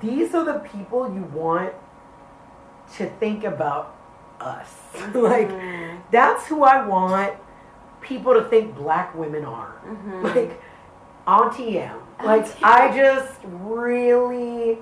these 0.00 0.34
are 0.34 0.44
the 0.44 0.58
people 0.60 1.12
you 1.12 1.22
want 1.22 1.72
to 2.96 3.06
think 3.18 3.44
about 3.44 3.96
us. 4.40 4.74
like, 5.14 5.48
mm-hmm. 5.48 5.98
that's 6.10 6.46
who 6.46 6.64
I 6.64 6.86
want 6.86 7.34
people 8.00 8.34
to 8.34 8.44
think 8.44 8.74
black 8.74 9.14
women 9.14 9.44
are. 9.44 9.80
Mm-hmm. 9.86 10.26
Like, 10.26 10.60
Auntie 11.26 11.78
M. 11.78 11.98
Like, 12.22 12.46
I 12.62 12.96
just 12.96 13.38
really, 13.44 14.78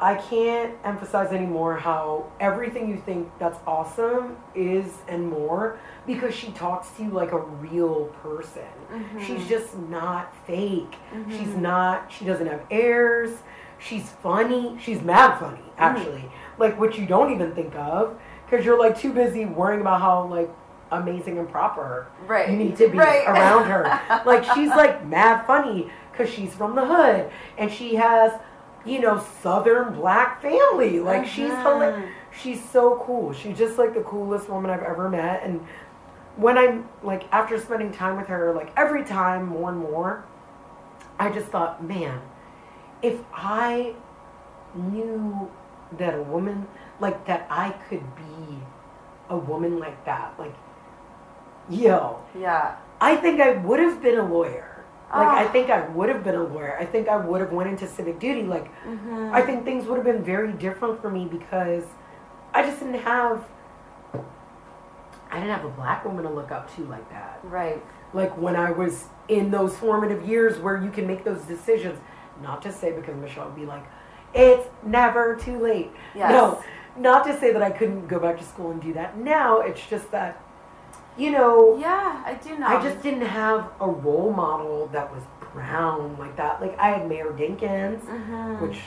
I 0.00 0.14
can't 0.14 0.74
emphasize 0.84 1.32
anymore 1.32 1.76
how 1.76 2.30
everything 2.38 2.88
you 2.88 2.96
think 2.96 3.28
that's 3.40 3.58
awesome 3.66 4.36
is 4.54 4.92
and 5.08 5.28
more 5.28 5.80
because 6.06 6.34
she 6.34 6.52
talks 6.52 6.90
to 6.92 7.02
you 7.02 7.10
like 7.10 7.32
a 7.32 7.40
real 7.40 8.04
person. 8.22 8.62
Mm-hmm. 8.92 9.24
She's 9.24 9.48
just 9.48 9.76
not 9.76 10.32
fake. 10.46 10.92
Mm-hmm. 11.12 11.36
She's 11.36 11.54
not, 11.56 12.12
she 12.12 12.24
doesn't 12.24 12.46
have 12.46 12.62
airs. 12.70 13.38
She's 13.80 14.08
funny. 14.22 14.78
She's 14.80 15.02
mad 15.02 15.38
funny, 15.40 15.56
mm-hmm. 15.58 15.80
actually. 15.80 16.24
Like, 16.58 16.78
which 16.78 16.96
you 16.96 17.06
don't 17.06 17.32
even 17.32 17.52
think 17.52 17.74
of 17.74 18.16
because 18.48 18.64
you're 18.64 18.78
like 18.78 18.96
too 18.98 19.12
busy 19.12 19.46
worrying 19.46 19.80
about 19.80 20.00
how, 20.00 20.26
like, 20.28 20.50
amazing 20.90 21.38
and 21.38 21.48
proper 21.50 22.06
Right. 22.26 22.48
you 22.48 22.56
need 22.56 22.76
to 22.76 22.88
be 22.88 22.96
Right. 22.98 23.26
around 23.26 23.64
her. 23.64 24.22
like, 24.26 24.44
she's 24.54 24.70
like 24.70 25.04
mad 25.06 25.44
funny 25.46 25.90
because 26.12 26.32
she's 26.32 26.54
from 26.54 26.74
the 26.76 26.84
hood 26.86 27.30
and 27.58 27.70
she 27.70 27.96
has, 27.96 28.32
you 28.88 29.00
know, 29.00 29.24
southern 29.42 29.94
black 29.94 30.40
family. 30.42 31.00
Like, 31.00 31.26
she's 31.26 31.50
uh-huh. 31.50 31.68
hila- 31.68 32.08
she's 32.42 32.62
so 32.70 33.02
cool. 33.04 33.32
She's 33.32 33.56
just 33.56 33.78
like 33.78 33.94
the 33.94 34.02
coolest 34.02 34.48
woman 34.48 34.70
I've 34.70 34.82
ever 34.82 35.08
met. 35.08 35.42
And 35.42 35.60
when 36.36 36.56
I'm 36.56 36.88
like, 37.02 37.24
after 37.32 37.58
spending 37.58 37.92
time 37.92 38.16
with 38.16 38.28
her, 38.28 38.52
like 38.54 38.72
every 38.76 39.04
time 39.04 39.46
more 39.46 39.70
and 39.70 39.78
more, 39.78 40.24
I 41.18 41.30
just 41.30 41.48
thought, 41.48 41.84
man, 41.84 42.20
if 43.02 43.18
I 43.32 43.94
knew 44.74 45.50
that 45.98 46.14
a 46.14 46.22
woman 46.22 46.66
like 47.00 47.26
that 47.26 47.46
I 47.50 47.70
could 47.88 48.04
be 48.16 48.58
a 49.30 49.36
woman 49.36 49.78
like 49.78 50.04
that, 50.04 50.34
like 50.38 50.54
yo, 51.68 52.20
Yeah. 52.38 52.76
I 53.00 53.16
think 53.16 53.40
I 53.40 53.52
would 53.52 53.78
have 53.78 54.02
been 54.02 54.18
a 54.18 54.26
lawyer. 54.26 54.77
Like 55.12 55.26
I 55.26 55.44
Ah. 55.46 55.48
think 55.48 55.70
I 55.70 55.86
would 55.88 56.08
have 56.10 56.22
been 56.22 56.34
a 56.34 56.42
lawyer. 56.42 56.76
I 56.78 56.84
think 56.84 57.08
I 57.08 57.16
would 57.16 57.40
have 57.40 57.52
went 57.52 57.70
into 57.70 57.86
civic 57.86 58.18
duty. 58.18 58.42
Like 58.42 58.66
Mm-hmm. 58.84 59.30
I 59.32 59.40
think 59.42 59.64
things 59.64 59.86
would 59.86 59.96
have 59.96 60.04
been 60.04 60.22
very 60.22 60.52
different 60.52 61.00
for 61.00 61.10
me 61.10 61.24
because 61.26 61.84
I 62.54 62.62
just 62.62 62.80
didn't 62.80 63.00
have 63.00 63.44
I 65.30 65.40
didn't 65.40 65.50
have 65.54 65.64
a 65.64 65.68
black 65.70 66.04
woman 66.04 66.24
to 66.24 66.30
look 66.30 66.50
up 66.50 66.74
to 66.76 66.84
like 66.84 67.08
that. 67.10 67.40
Right. 67.42 67.82
Like 68.14 68.36
when 68.38 68.56
I 68.56 68.70
was 68.70 69.04
in 69.28 69.50
those 69.50 69.76
formative 69.76 70.26
years 70.26 70.58
where 70.58 70.82
you 70.82 70.90
can 70.90 71.06
make 71.06 71.24
those 71.24 71.42
decisions. 71.42 71.98
Not 72.42 72.62
to 72.62 72.72
say 72.72 72.92
because 72.92 73.16
Michelle 73.16 73.46
would 73.46 73.56
be 73.56 73.66
like, 73.66 73.84
it's 74.32 74.66
never 74.84 75.36
too 75.36 75.58
late. 75.58 75.90
Yes. 76.14 76.30
No, 76.30 76.62
not 76.96 77.26
to 77.26 77.38
say 77.38 77.52
that 77.52 77.62
I 77.62 77.70
couldn't 77.70 78.06
go 78.06 78.18
back 78.18 78.38
to 78.38 78.44
school 78.44 78.70
and 78.70 78.80
do 78.80 78.92
that. 78.94 79.18
Now 79.18 79.60
it's 79.60 79.84
just 79.86 80.10
that, 80.12 80.40
you 81.18 81.30
know, 81.30 81.76
Yeah, 81.78 82.22
I 82.24 82.34
do 82.34 82.58
know. 82.58 82.66
I 82.66 82.82
just 82.82 83.02
didn't 83.02 83.26
have 83.26 83.70
a 83.80 83.88
role 83.88 84.32
model 84.32 84.86
that 84.92 85.12
was 85.12 85.22
brown 85.52 86.16
like 86.18 86.36
that. 86.36 86.60
Like 86.60 86.78
I 86.78 86.90
had 86.90 87.08
Mayor 87.08 87.32
Dinkins, 87.32 88.00
Mm-hmm. 88.02 88.66
which 88.66 88.80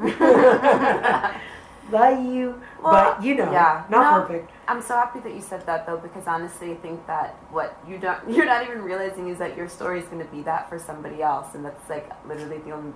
love 1.90 2.24
you, 2.24 2.60
but 2.82 3.22
you 3.22 3.34
know, 3.34 3.50
yeah. 3.52 3.84
not 3.90 4.00
No, 4.20 4.26
perfect. 4.26 4.50
I'm 4.68 4.80
so 4.80 4.94
happy 4.94 5.20
that 5.20 5.34
you 5.34 5.40
said 5.40 5.66
that 5.66 5.86
though, 5.86 5.96
because 5.98 6.26
honestly, 6.26 6.70
I 6.72 6.76
think 6.76 7.06
that 7.06 7.34
what 7.50 7.76
you 7.88 7.98
don't, 7.98 8.18
you're 8.34 8.46
not 8.46 8.62
even 8.66 8.82
realizing 8.82 9.28
is 9.28 9.38
that 9.38 9.56
your 9.56 9.68
story 9.68 9.98
is 10.00 10.06
going 10.06 10.24
to 10.24 10.30
be 10.32 10.42
that 10.42 10.68
for 10.68 10.78
somebody 10.78 11.22
else, 11.22 11.54
and 11.54 11.64
that's 11.64 11.88
like 11.90 12.08
literally 12.26 12.58
the 12.58 12.70
only, 12.72 12.92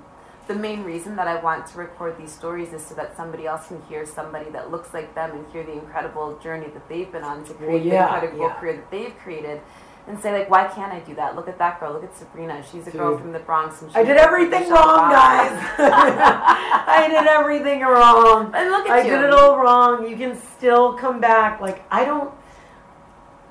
the 0.47 0.55
main 0.55 0.85
reason 0.85 1.17
that 1.17 1.27
I 1.27 1.41
want 1.43 1.67
to 1.69 1.79
record 1.79 2.17
these 2.19 2.33
stories 2.33 2.73
is 2.73 2.85
so 2.85 2.95
that 2.95 3.17
somebody 3.17 3.47
else 3.47 3.69
can 3.69 3.83
hear 3.89 4.07
somebody 4.07 4.51
that 4.51 4.71
looks 4.71 4.95
like 4.95 5.15
them 5.15 5.33
and 5.33 5.45
hear 5.53 5.65
the 5.65 5.73
incredible 5.73 6.39
journey 6.39 6.69
that 6.69 6.89
they've 6.89 7.11
been 7.11 7.25
on 7.25 7.45
to 7.47 7.55
create 7.55 7.85
yeah, 7.85 8.07
the 8.07 8.15
incredible 8.15 8.47
yeah. 8.47 8.55
career 8.55 8.77
that 8.77 8.91
they've 8.91 9.19
created. 9.19 9.61
And 10.09 10.17
say 10.21 10.33
like, 10.33 10.49
why 10.49 10.69
can't 10.69 10.93
I 10.93 11.01
do 11.01 11.17
that? 11.17 11.35
Look 11.35 11.49
at 11.49 11.59
that 11.59 11.81
girl. 11.81 11.93
Look 11.93 12.05
at 12.05 12.17
Sabrina. 12.17 12.65
She's 12.71 12.87
a 12.87 12.93
girl 12.93 13.19
from 13.19 13.33
the 13.33 13.41
Bronx. 13.41 13.83
And 13.83 13.91
I 13.93 14.05
did 14.05 14.17
everything 14.17 14.71
wrong, 14.71 15.11
guys. 15.11 15.51
I 15.79 17.09
did 17.09 17.27
everything 17.27 17.81
wrong. 17.81 18.53
And 18.55 18.71
look 18.71 18.87
at 18.89 18.93
I 18.93 19.03
you. 19.03 19.11
did 19.11 19.23
it 19.25 19.33
all 19.33 19.59
wrong. 19.59 20.09
You 20.09 20.17
can 20.17 20.41
still 20.41 20.93
come 20.93 21.21
back. 21.21 21.61
Like 21.61 21.85
I 21.91 22.05
don't. 22.05 22.33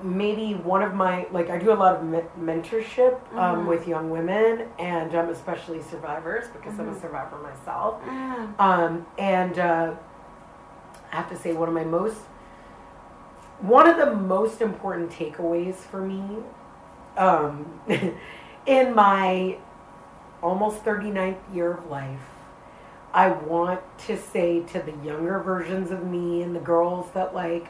Maybe 0.02 0.52
one 0.54 0.82
of 0.82 0.94
my 0.94 1.26
like 1.32 1.48
I 1.48 1.58
do 1.58 1.72
a 1.72 1.74
lot 1.74 1.96
of 1.96 2.04
me- 2.04 2.20
mentorship 2.38 3.14
um, 3.32 3.60
Mm-hmm. 3.60 3.66
with 3.66 3.88
young 3.88 4.10
women 4.10 4.68
and 4.78 5.14
um, 5.14 5.28
especially 5.30 5.80
survivors 5.82 6.48
because 6.48 6.78
I'm 6.78 6.88
a 6.90 7.00
survivor 7.00 7.38
myself. 7.38 8.02
Mm. 8.04 8.60
Um, 8.60 9.06
and 9.18 9.58
uh, 9.58 9.94
I 11.12 11.16
have 11.16 11.28
to 11.30 11.36
say 11.36 11.52
one 11.52 11.68
of 11.68 11.74
my 11.74 11.84
most 11.84 12.18
one 13.60 13.88
of 13.88 13.96
the 13.96 14.14
most 14.14 14.60
important 14.60 15.10
takeaways 15.10 15.76
for 15.76 16.02
me 16.02 16.22
um, 17.16 17.80
in 18.66 18.94
my 18.94 19.56
almost 20.42 20.84
39th 20.84 21.38
year 21.54 21.72
of 21.72 21.86
life 21.86 22.20
i 23.14 23.30
want 23.30 23.80
to 23.96 24.14
say 24.18 24.60
to 24.60 24.78
the 24.80 24.92
younger 25.02 25.38
versions 25.38 25.90
of 25.90 26.04
me 26.04 26.42
and 26.42 26.54
the 26.54 26.60
girls 26.60 27.10
that 27.14 27.34
like 27.34 27.68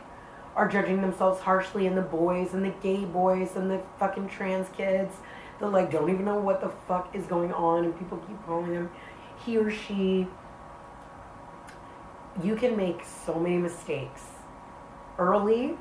are 0.56 0.68
judging 0.68 1.00
themselves 1.00 1.40
harshly 1.40 1.86
and 1.86 1.96
the 1.96 2.02
boys 2.02 2.54
and 2.54 2.64
the 2.64 2.74
gay 2.82 3.04
boys 3.04 3.54
and 3.54 3.70
the 3.70 3.80
fucking 3.98 4.28
trans 4.28 4.68
kids 4.70 5.14
that 5.60 5.68
like 5.68 5.90
don't 5.90 6.10
even 6.10 6.24
know 6.24 6.38
what 6.38 6.60
the 6.60 6.70
fuck 6.88 7.14
is 7.14 7.24
going 7.26 7.52
on 7.52 7.84
and 7.84 7.98
people 7.98 8.18
keep 8.26 8.44
calling 8.44 8.72
them 8.72 8.90
he 9.44 9.56
or 9.56 9.70
she 9.70 10.26
you 12.42 12.56
can 12.56 12.76
make 12.76 13.04
so 13.04 13.38
many 13.38 13.56
mistakes 13.56 14.22
early 15.18 15.76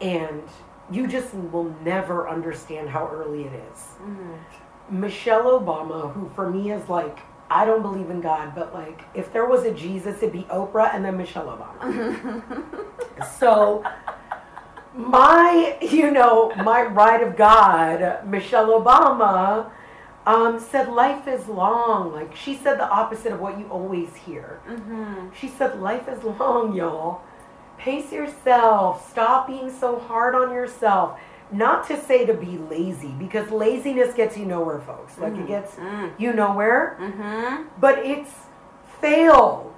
and 0.00 0.42
you 0.90 1.06
just 1.06 1.34
will 1.34 1.74
never 1.82 2.28
understand 2.28 2.88
how 2.88 3.08
early 3.08 3.44
it 3.44 3.52
is. 3.52 3.78
Mm-hmm. 3.78 5.00
Michelle 5.00 5.58
Obama, 5.58 6.12
who 6.12 6.28
for 6.34 6.50
me 6.50 6.72
is 6.72 6.88
like, 6.88 7.20
I 7.50 7.64
don't 7.64 7.82
believe 7.82 8.10
in 8.10 8.20
God, 8.20 8.54
but 8.54 8.72
like, 8.74 9.02
if 9.14 9.32
there 9.32 9.46
was 9.46 9.64
a 9.64 9.72
Jesus, 9.72 10.18
it'd 10.18 10.32
be 10.32 10.42
Oprah 10.44 10.94
and 10.94 11.04
then 11.04 11.16
Michelle 11.16 11.46
Obama. 11.46 12.42
so, 13.38 13.84
my, 14.94 15.76
you 15.80 16.10
know, 16.10 16.52
my 16.56 16.82
ride 16.82 17.22
of 17.22 17.36
God, 17.36 18.26
Michelle 18.26 18.68
Obama, 18.80 19.70
um, 20.26 20.58
said 20.58 20.88
life 20.88 21.28
is 21.28 21.46
long. 21.48 22.12
Like, 22.12 22.34
she 22.34 22.56
said 22.56 22.78
the 22.78 22.88
opposite 22.88 23.32
of 23.32 23.40
what 23.40 23.58
you 23.58 23.66
always 23.68 24.14
hear. 24.16 24.60
She 25.38 25.48
said, 25.48 25.80
Life 25.80 26.08
is 26.08 26.22
long, 26.24 26.74
y'all. 26.74 27.20
Pace 27.76 28.10
yourself. 28.12 29.10
Stop 29.10 29.46
being 29.46 29.70
so 29.70 29.98
hard 29.98 30.34
on 30.34 30.52
yourself. 30.52 31.18
Not 31.52 31.86
to 31.88 32.00
say 32.00 32.24
to 32.26 32.34
be 32.34 32.58
lazy, 32.58 33.14
because 33.18 33.50
laziness 33.50 34.14
gets 34.14 34.36
you 34.36 34.44
nowhere, 34.46 34.80
folks. 34.80 35.18
Like, 35.18 35.34
it 35.34 35.46
gets 35.46 35.76
you 36.18 36.32
nowhere. 36.32 36.96
Mm-hmm. 37.00 37.64
But 37.80 37.98
it's 37.98 38.32
fail. 39.00 39.70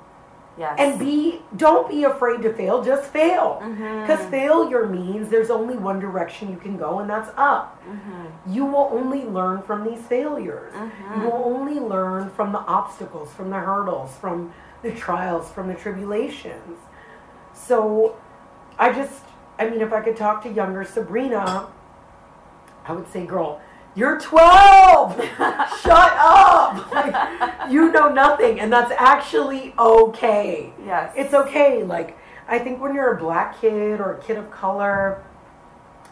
Yes. 0.58 0.76
And 0.78 0.98
be, 0.98 1.42
don't 1.56 1.86
be 1.86 2.04
afraid 2.04 2.40
to 2.40 2.52
fail, 2.54 2.82
just 2.82 3.10
fail. 3.10 3.60
Mm-hmm. 3.62 4.00
Because 4.02 4.24
failure 4.30 4.86
means 4.86 5.28
there's 5.28 5.50
only 5.50 5.76
one 5.76 6.00
direction 6.00 6.48
you 6.50 6.56
can 6.56 6.78
go, 6.78 7.00
and 7.00 7.10
that's 7.10 7.30
up. 7.36 7.78
Mm-hmm. 7.84 8.54
You 8.54 8.64
will 8.64 8.88
only 8.90 9.24
learn 9.24 9.60
from 9.60 9.84
these 9.84 10.00
failures. 10.06 10.72
You 11.14 11.24
will 11.24 11.42
only 11.44 11.78
learn 11.78 12.30
from 12.30 12.52
the 12.52 12.60
obstacles, 12.60 13.34
from 13.34 13.50
the 13.50 13.58
hurdles, 13.58 14.16
from 14.16 14.54
the 14.82 14.92
trials, 14.92 15.50
from 15.50 15.68
the 15.68 15.74
tribulations. 15.74 16.78
So 17.52 18.16
I 18.78 18.92
just, 18.94 19.24
I 19.58 19.68
mean, 19.68 19.80
if 19.80 19.92
I 19.92 20.00
could 20.00 20.16
talk 20.16 20.42
to 20.42 20.50
younger 20.50 20.84
Sabrina, 20.84 21.68
I 22.84 22.92
would 22.92 23.10
say, 23.10 23.24
girl, 23.24 23.60
you're 23.94 24.20
12! 24.20 25.16
Shut 25.80 26.12
up! 26.18 26.92
Like, 26.92 27.70
you 27.70 27.90
know 27.90 28.12
nothing, 28.12 28.60
and 28.60 28.70
that's 28.70 28.92
actually 28.98 29.74
okay. 29.78 30.72
Yes. 30.84 31.12
It's 31.16 31.32
okay. 31.32 31.82
Like, 31.82 32.18
I 32.46 32.58
think 32.58 32.80
when 32.80 32.94
you're 32.94 33.14
a 33.14 33.18
black 33.18 33.60
kid 33.60 34.00
or 34.00 34.12
a 34.12 34.22
kid 34.22 34.36
of 34.36 34.50
color 34.50 35.24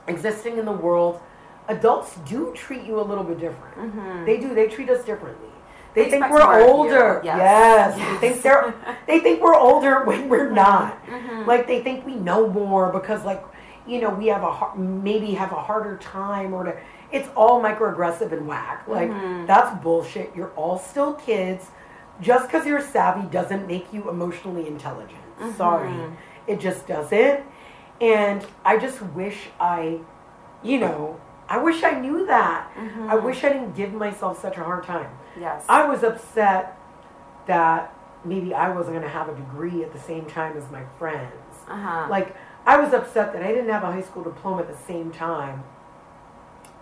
existing 0.07 0.59
in 0.59 0.65
the 0.65 0.73
world, 0.73 1.21
adults 1.69 2.17
do 2.27 2.53
treat 2.55 2.85
you 2.85 2.99
a 3.01 3.03
little 3.03 3.25
bit 3.25 3.39
different. 3.39 3.77
Mm-hmm. 3.77 4.25
They 4.25 4.39
do. 4.39 4.55
They 4.55 4.69
treat 4.69 4.89
us 4.89 5.05
differently. 5.05 5.49
They. 5.95 6.05
They 6.05 6.11
think 6.11 6.31
we're 6.31 6.61
older. 6.67 7.21
Yes. 7.25 7.97
Yes. 7.97 8.21
They 8.21 8.29
think 8.31 8.43
they're 8.43 8.75
they 9.07 9.21
think 9.21 9.43
we're 9.43 9.55
older 9.57 10.05
when 10.05 10.29
we're 10.29 10.51
not. 10.51 11.05
Mm-hmm. 11.07 11.47
Like 11.49 11.67
they 11.67 11.83
think 11.83 12.05
we 12.05 12.15
know 12.15 12.49
more 12.49 12.93
because 12.93 13.25
like 13.25 13.45
you 13.87 14.01
know 14.01 14.11
we 14.11 14.27
have 14.29 14.43
a 14.43 14.77
maybe 14.79 15.33
have 15.35 15.53
a 15.53 15.61
harder 15.61 15.97
time 15.99 16.53
or 16.55 16.65
to 16.65 16.77
it's 17.13 17.29
all 17.37 17.63
microaggressive 17.63 18.33
and 18.33 18.47
whack. 18.47 18.89
Like 18.89 19.11
Mm-hmm. 19.11 19.47
that's 19.47 19.83
bullshit. 19.83 20.33
You're 20.35 20.51
all 20.51 20.79
still 20.79 21.15
kids. 21.15 21.71
Just 22.21 22.47
because 22.49 22.65
you're 22.67 22.81
savvy 22.81 23.29
doesn't 23.29 23.67
make 23.67 23.93
you 23.93 24.09
emotionally 24.09 24.67
intelligent. 24.69 25.21
Mm-hmm. 25.41 25.57
Sorry. 25.57 25.93
It 26.47 26.61
just 26.61 26.87
doesn't. 26.87 27.41
And 28.01 28.45
I 28.65 28.77
just 28.79 29.01
wish 29.03 29.37
I, 29.61 29.99
you 30.63 30.79
know, 30.79 31.21
I 31.49 31.59
wish 31.59 31.83
I 31.83 31.99
knew 32.01 32.27
that. 32.27 32.71
Mm-hmm. 32.77 33.11
I 33.11 33.15
wish 33.17 33.43
I 33.45 33.49
didn't 33.51 33.75
give 33.77 33.93
myself 33.93 34.41
such 34.41 34.57
a 34.59 34.63
hard 34.65 34.85
time. 34.85 35.11
Yes. 35.39 35.64
I 35.68 35.87
was 35.87 36.03
upset 36.03 36.78
that 37.47 37.95
maybe 38.24 38.55
I 38.55 38.70
wasn't 38.70 38.95
going 38.97 39.03
to 39.03 39.09
have 39.09 39.28
a 39.28 39.35
degree 39.35 39.82
at 39.82 39.93
the 39.93 39.99
same 40.01 40.26
time 40.26 40.57
as 40.57 40.70
my 40.70 40.85
friends. 40.99 41.32
Uh-huh. 41.68 42.07
Like, 42.11 42.35
I 42.66 42.78
was 42.78 42.95
upset 42.95 43.32
that 43.35 43.43
I 43.43 43.49
didn't 43.49 43.68
have 43.68 43.82
a 43.82 43.93
high 43.93 44.03
school 44.03 44.24
diploma 44.24 44.62
at 44.62 44.68
the 44.68 44.87
same 44.87 45.11
time 45.11 45.64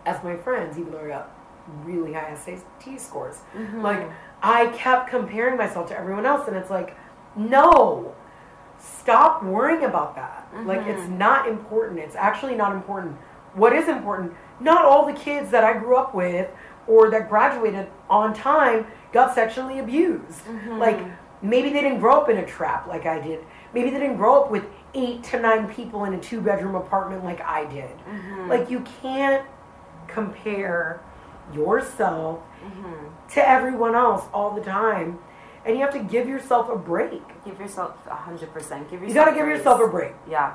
as 0.07 0.23
my 0.23 0.37
friends, 0.37 0.79
even 0.79 0.93
though 0.93 1.05
I 1.05 1.09
got 1.09 1.31
really 1.85 2.13
high 2.13 2.35
SAT 2.37 3.01
scores. 3.01 3.41
Like, 3.75 4.09
I 4.43 4.67
kept 4.69 5.11
comparing 5.11 5.57
myself 5.57 5.89
to 5.89 5.99
everyone 5.99 6.27
else, 6.27 6.47
and 6.49 6.57
it's 6.57 6.71
like, 6.71 6.97
no, 7.37 8.15
stop 8.79 9.43
worrying 9.45 9.85
about 9.85 10.15
that. 10.17 10.49
Like, 10.65 10.87
it's 10.87 11.09
not 11.09 11.49
important. 11.49 12.01
It's 12.01 12.17
actually 12.17 12.55
not 12.55 12.73
important. 12.73 13.17
What 13.55 13.75
is 13.75 13.89
important, 13.89 14.33
not 14.61 14.85
all 14.85 15.07
the 15.07 15.13
kids 15.13 15.51
that 15.51 15.63
I 15.63 15.77
grew 15.79 15.97
up 15.97 16.15
with 16.15 16.49
or 16.87 17.11
that 17.11 17.29
graduated 17.29 17.89
on 18.11 18.35
time 18.35 18.87
got 19.13 19.35
sexually 19.35 19.79
abused. 19.79 20.45
Mm-hmm. 20.45 20.79
Like, 20.79 20.99
maybe 21.43 21.71
they 21.71 21.83
didn't 21.83 22.01
grow 22.01 22.21
up 22.21 22.29
in 22.29 22.39
a 22.39 22.47
trap 22.47 22.87
like 22.87 23.07
I 23.07 23.21
did. 23.21 23.45
Maybe 23.75 23.91
they 23.91 23.99
didn't 23.99 24.17
grow 24.17 24.43
up 24.43 24.51
with 24.51 24.65
eight 24.95 25.23
to 25.25 25.41
nine 25.41 25.73
people 25.73 26.05
in 26.05 26.15
a 26.15 26.21
two 26.21 26.41
bedroom 26.41 26.75
apartment 26.75 27.25
like 27.25 27.41
I 27.41 27.65
did. 27.65 27.91
Mm-hmm. 27.91 28.49
Like, 28.49 28.71
you 28.71 28.85
can't 29.03 29.47
compare 30.09 31.03
yourself 31.55 32.41
mm-hmm. 32.65 33.07
to 33.35 33.49
everyone 33.49 33.95
else 33.95 34.25
all 34.33 34.55
the 34.55 34.63
time. 34.63 35.19
And 35.65 35.77
you 35.77 35.83
have 35.83 35.93
to 35.93 36.03
give 36.03 36.29
yourself 36.29 36.69
a 36.69 36.77
break. 36.77 37.23
Give 37.45 37.59
yourself 37.61 37.97
a 38.09 38.15
hundred 38.17 38.53
percent. 38.53 38.91
Give 38.91 39.01
yourself. 39.01 39.09
You 39.09 39.15
gotta 39.15 39.37
give 39.37 39.45
grace. 39.45 39.59
yourself 39.59 39.81
a 39.81 39.87
break. 39.87 40.13
Yeah. 40.29 40.55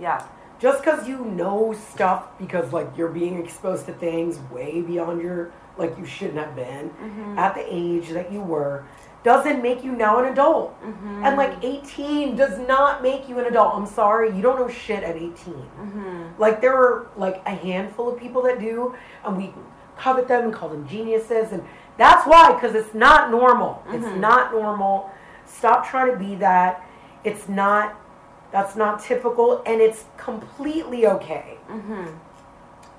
Yeah. 0.00 0.24
Just 0.60 0.84
because 0.84 1.08
you 1.08 1.24
know 1.24 1.72
stuff 1.72 2.26
because 2.38 2.72
like 2.72 2.88
you're 2.96 3.08
being 3.08 3.42
exposed 3.42 3.86
to 3.86 3.92
things 3.92 4.38
way 4.52 4.80
beyond 4.80 5.20
your 5.20 5.52
like 5.76 5.96
you 5.98 6.06
shouldn't 6.06 6.38
have 6.38 6.54
been 6.54 6.90
mm-hmm. 6.90 7.38
at 7.38 7.54
the 7.54 7.64
age 7.68 8.10
that 8.10 8.32
you 8.32 8.40
were 8.40 8.84
doesn't 9.24 9.62
make 9.62 9.82
you 9.82 9.92
now 9.92 10.22
an 10.22 10.30
adult. 10.30 10.80
Mm-hmm. 10.82 11.24
And 11.24 11.36
like 11.36 11.64
18 11.64 12.36
does 12.36 12.58
not 12.68 13.02
make 13.02 13.26
you 13.28 13.38
an 13.38 13.46
adult. 13.46 13.74
I'm 13.74 13.86
sorry, 13.86 14.36
you 14.36 14.42
don't 14.42 14.58
know 14.58 14.68
shit 14.68 15.02
at 15.02 15.16
18. 15.16 15.32
Mm-hmm. 15.32 16.22
Like 16.38 16.60
there 16.60 16.74
are 16.74 17.08
like 17.16 17.42
a 17.46 17.50
handful 17.50 18.12
of 18.12 18.20
people 18.20 18.42
that 18.42 18.60
do, 18.60 18.94
and 19.24 19.36
we 19.36 19.52
covet 19.96 20.28
them 20.28 20.44
and 20.44 20.52
call 20.52 20.68
them 20.68 20.86
geniuses, 20.86 21.52
and 21.52 21.64
that's 21.96 22.26
why 22.26 22.52
because 22.52 22.74
it's 22.74 22.94
not 22.94 23.30
normal. 23.30 23.82
It's 23.88 24.04
not 24.20 24.52
normal. 24.52 25.10
Stop 25.46 25.88
trying 25.88 26.12
to 26.12 26.18
be 26.18 26.34
that. 26.36 26.86
It's 27.24 27.48
not. 27.48 27.98
That's 28.52 28.76
not 28.76 29.02
typical, 29.02 29.62
and 29.66 29.80
it's 29.80 30.04
completely 30.16 31.06
okay. 31.06 31.58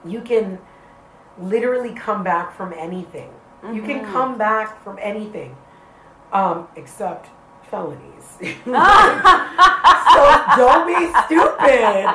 You 0.03 0.21
can 0.21 0.59
literally 1.39 1.93
come 1.93 2.23
back 2.23 2.55
from 2.55 2.73
anything. 2.73 3.29
You 3.73 3.81
can 3.81 4.05
come 4.05 4.37
back 4.37 4.83
from 4.83 4.99
anything, 5.01 5.55
um, 6.31 6.67
except 6.75 7.29
felonies. 7.71 8.01
so 8.39 8.45
don't 10.55 10.85
be 10.85 11.11
stupid. 11.25 12.05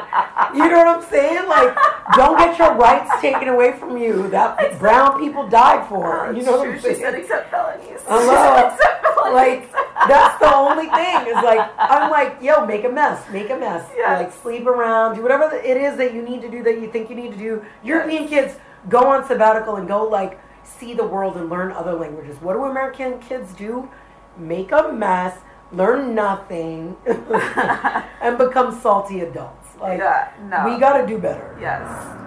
You 0.54 0.68
know 0.68 0.78
what 0.78 0.86
I'm 0.86 1.02
saying? 1.10 1.48
Like, 1.48 1.76
don't 2.14 2.38
get 2.38 2.56
your 2.56 2.74
rights 2.76 3.10
taken 3.20 3.48
away 3.48 3.72
from 3.78 3.96
you 3.96 4.28
that 4.30 4.78
brown 4.78 5.18
people 5.18 5.48
died 5.48 5.88
for. 5.88 6.32
You 6.36 6.42
know 6.44 6.58
what 6.58 6.68
I'm 6.68 6.80
saying? 6.80 6.94
She 6.96 7.00
said 7.02 7.14
except 7.16 7.50
felonies. 7.50 8.00
Hello. 8.06 8.68
Except 8.72 9.02
felonies. 9.02 9.34
Like 9.34 9.72
that's 10.08 10.38
the 10.38 10.54
only 10.54 10.86
thing 10.86 11.26
is 11.26 11.34
like 11.44 11.68
I'm 11.78 12.10
like 12.10 12.38
yo 12.40 12.64
make 12.64 12.84
a 12.84 12.88
mess 12.88 13.22
make 13.30 13.50
a 13.50 13.56
mess 13.56 13.86
Yes. 13.94 14.22
like 14.22 14.32
sleep 14.42 14.66
around 14.66 15.16
do 15.16 15.22
whatever 15.22 15.54
it 15.54 15.76
is 15.76 15.98
that 15.98 16.14
you 16.14 16.22
need 16.22 16.40
to 16.40 16.50
do 16.50 16.62
that 16.62 16.80
you 16.80 16.90
think 16.90 17.10
you 17.10 17.16
need 17.16 17.32
to 17.32 17.36
do 17.36 17.62
European 17.84 18.26
kids 18.26 18.56
go 18.88 19.06
on 19.08 19.26
sabbatical 19.26 19.76
and 19.76 19.86
go 19.88 20.04
like 20.08 20.40
see 20.64 20.94
the 20.94 21.04
world 21.06 21.36
and 21.36 21.48
learn 21.50 21.72
other 21.72 21.92
languages 21.94 22.36
what 22.40 22.54
do 22.54 22.64
American 22.64 23.18
kids 23.20 23.52
do 23.54 23.88
make 24.36 24.72
a 24.72 24.92
mess 24.92 25.36
learn 25.72 26.14
nothing 26.14 26.96
and 27.06 28.38
become 28.38 28.78
salty 28.80 29.20
adults 29.20 29.68
like 29.80 29.98
Yeah, 29.98 30.30
no. 30.48 30.64
we 30.72 30.78
got 30.80 30.98
to 31.00 31.06
do 31.06 31.18
better 31.18 31.56
Yes. 31.60 31.82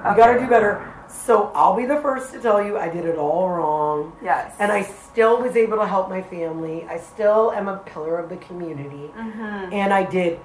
we 0.10 0.16
got 0.16 0.34
to 0.34 0.40
do 0.40 0.48
better 0.48 0.90
so 1.08 1.52
I'll 1.54 1.76
be 1.76 1.86
the 1.86 2.00
first 2.02 2.34
to 2.34 2.40
tell 2.40 2.64
you 2.64 2.78
I 2.78 2.90
did 2.90 3.06
it 3.06 3.18
all 3.18 3.50
wrong 3.50 4.16
Yes. 4.24 4.56
and 4.60 4.72
I 4.72 4.82
still 4.84 5.42
was 5.42 5.56
able 5.56 5.78
to 5.78 5.86
help 5.86 6.10
my 6.10 6.22
family. 6.24 6.86
I 6.90 6.98
still 6.98 7.52
am 7.52 7.68
a 7.68 7.78
pillar 7.78 8.18
of 8.18 8.30
the 8.30 8.38
community. 8.38 9.12
Mm-hmm. 9.16 9.74
And 9.74 9.94
I 9.94 10.04
did 10.04 10.40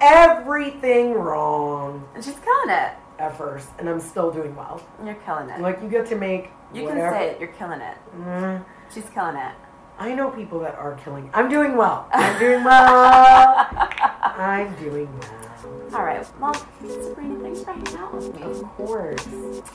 everything 0.00 1.14
wrong 1.14 2.06
And 2.14 2.22
she's 2.24 2.38
killing 2.38 2.70
it. 2.70 2.90
At 3.18 3.36
first, 3.36 3.68
and 3.78 3.88
I'm 3.88 4.00
still 4.00 4.30
doing 4.30 4.54
well. 4.56 4.82
You're 5.04 5.14
killing 5.14 5.48
it. 5.50 5.60
Like, 5.60 5.80
you 5.82 5.88
get 5.88 6.06
to 6.08 6.16
make 6.16 6.50
you 6.72 6.84
whatever. 6.84 7.10
can 7.10 7.20
say 7.20 7.30
it. 7.30 7.40
You're 7.40 7.52
killing 7.52 7.80
it. 7.80 7.96
Mm, 8.16 8.64
She's 8.92 9.08
killing 9.10 9.36
it. 9.36 9.52
I 9.98 10.12
know 10.14 10.30
people 10.30 10.58
that 10.60 10.74
are 10.74 10.96
killing. 10.96 11.30
I'm 11.32 11.48
doing 11.48 11.76
well. 11.76 12.08
I'm 12.12 12.38
doing 12.40 12.64
well. 12.64 12.96
I'm 14.22 14.74
doing 14.76 15.08
well. 15.20 15.94
All 15.94 16.02
right. 16.04 16.26
Well, 16.40 16.54
Sabrina, 16.88 17.38
thanks 17.40 17.62
for 17.62 17.72
hanging 17.72 17.96
out 17.96 18.12
with 18.12 18.34
me. 18.34 18.42
Of 18.42 18.62
course. 18.76 19.24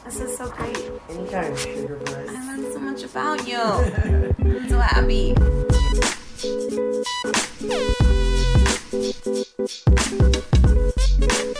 This 0.03 0.19
is 0.19 0.37
so 0.37 0.49
great. 0.49 0.77
Anytime, 1.09 1.55
sugar 1.55 1.95
butt. 1.95 2.29
I 2.29 2.55
learned 2.55 2.73
so 2.73 2.79
much 2.79 3.03
about 3.03 3.47
you. 3.47 3.57
I'm 3.61 4.67
so 4.69 4.79
happy. 4.79 5.33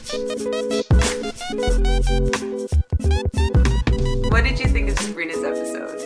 What 0.10 0.18
did 4.44 4.60
you 4.60 4.66
think 4.66 4.90
of 4.90 4.98
Sabrina's 4.98 5.44
episode? 5.44 6.02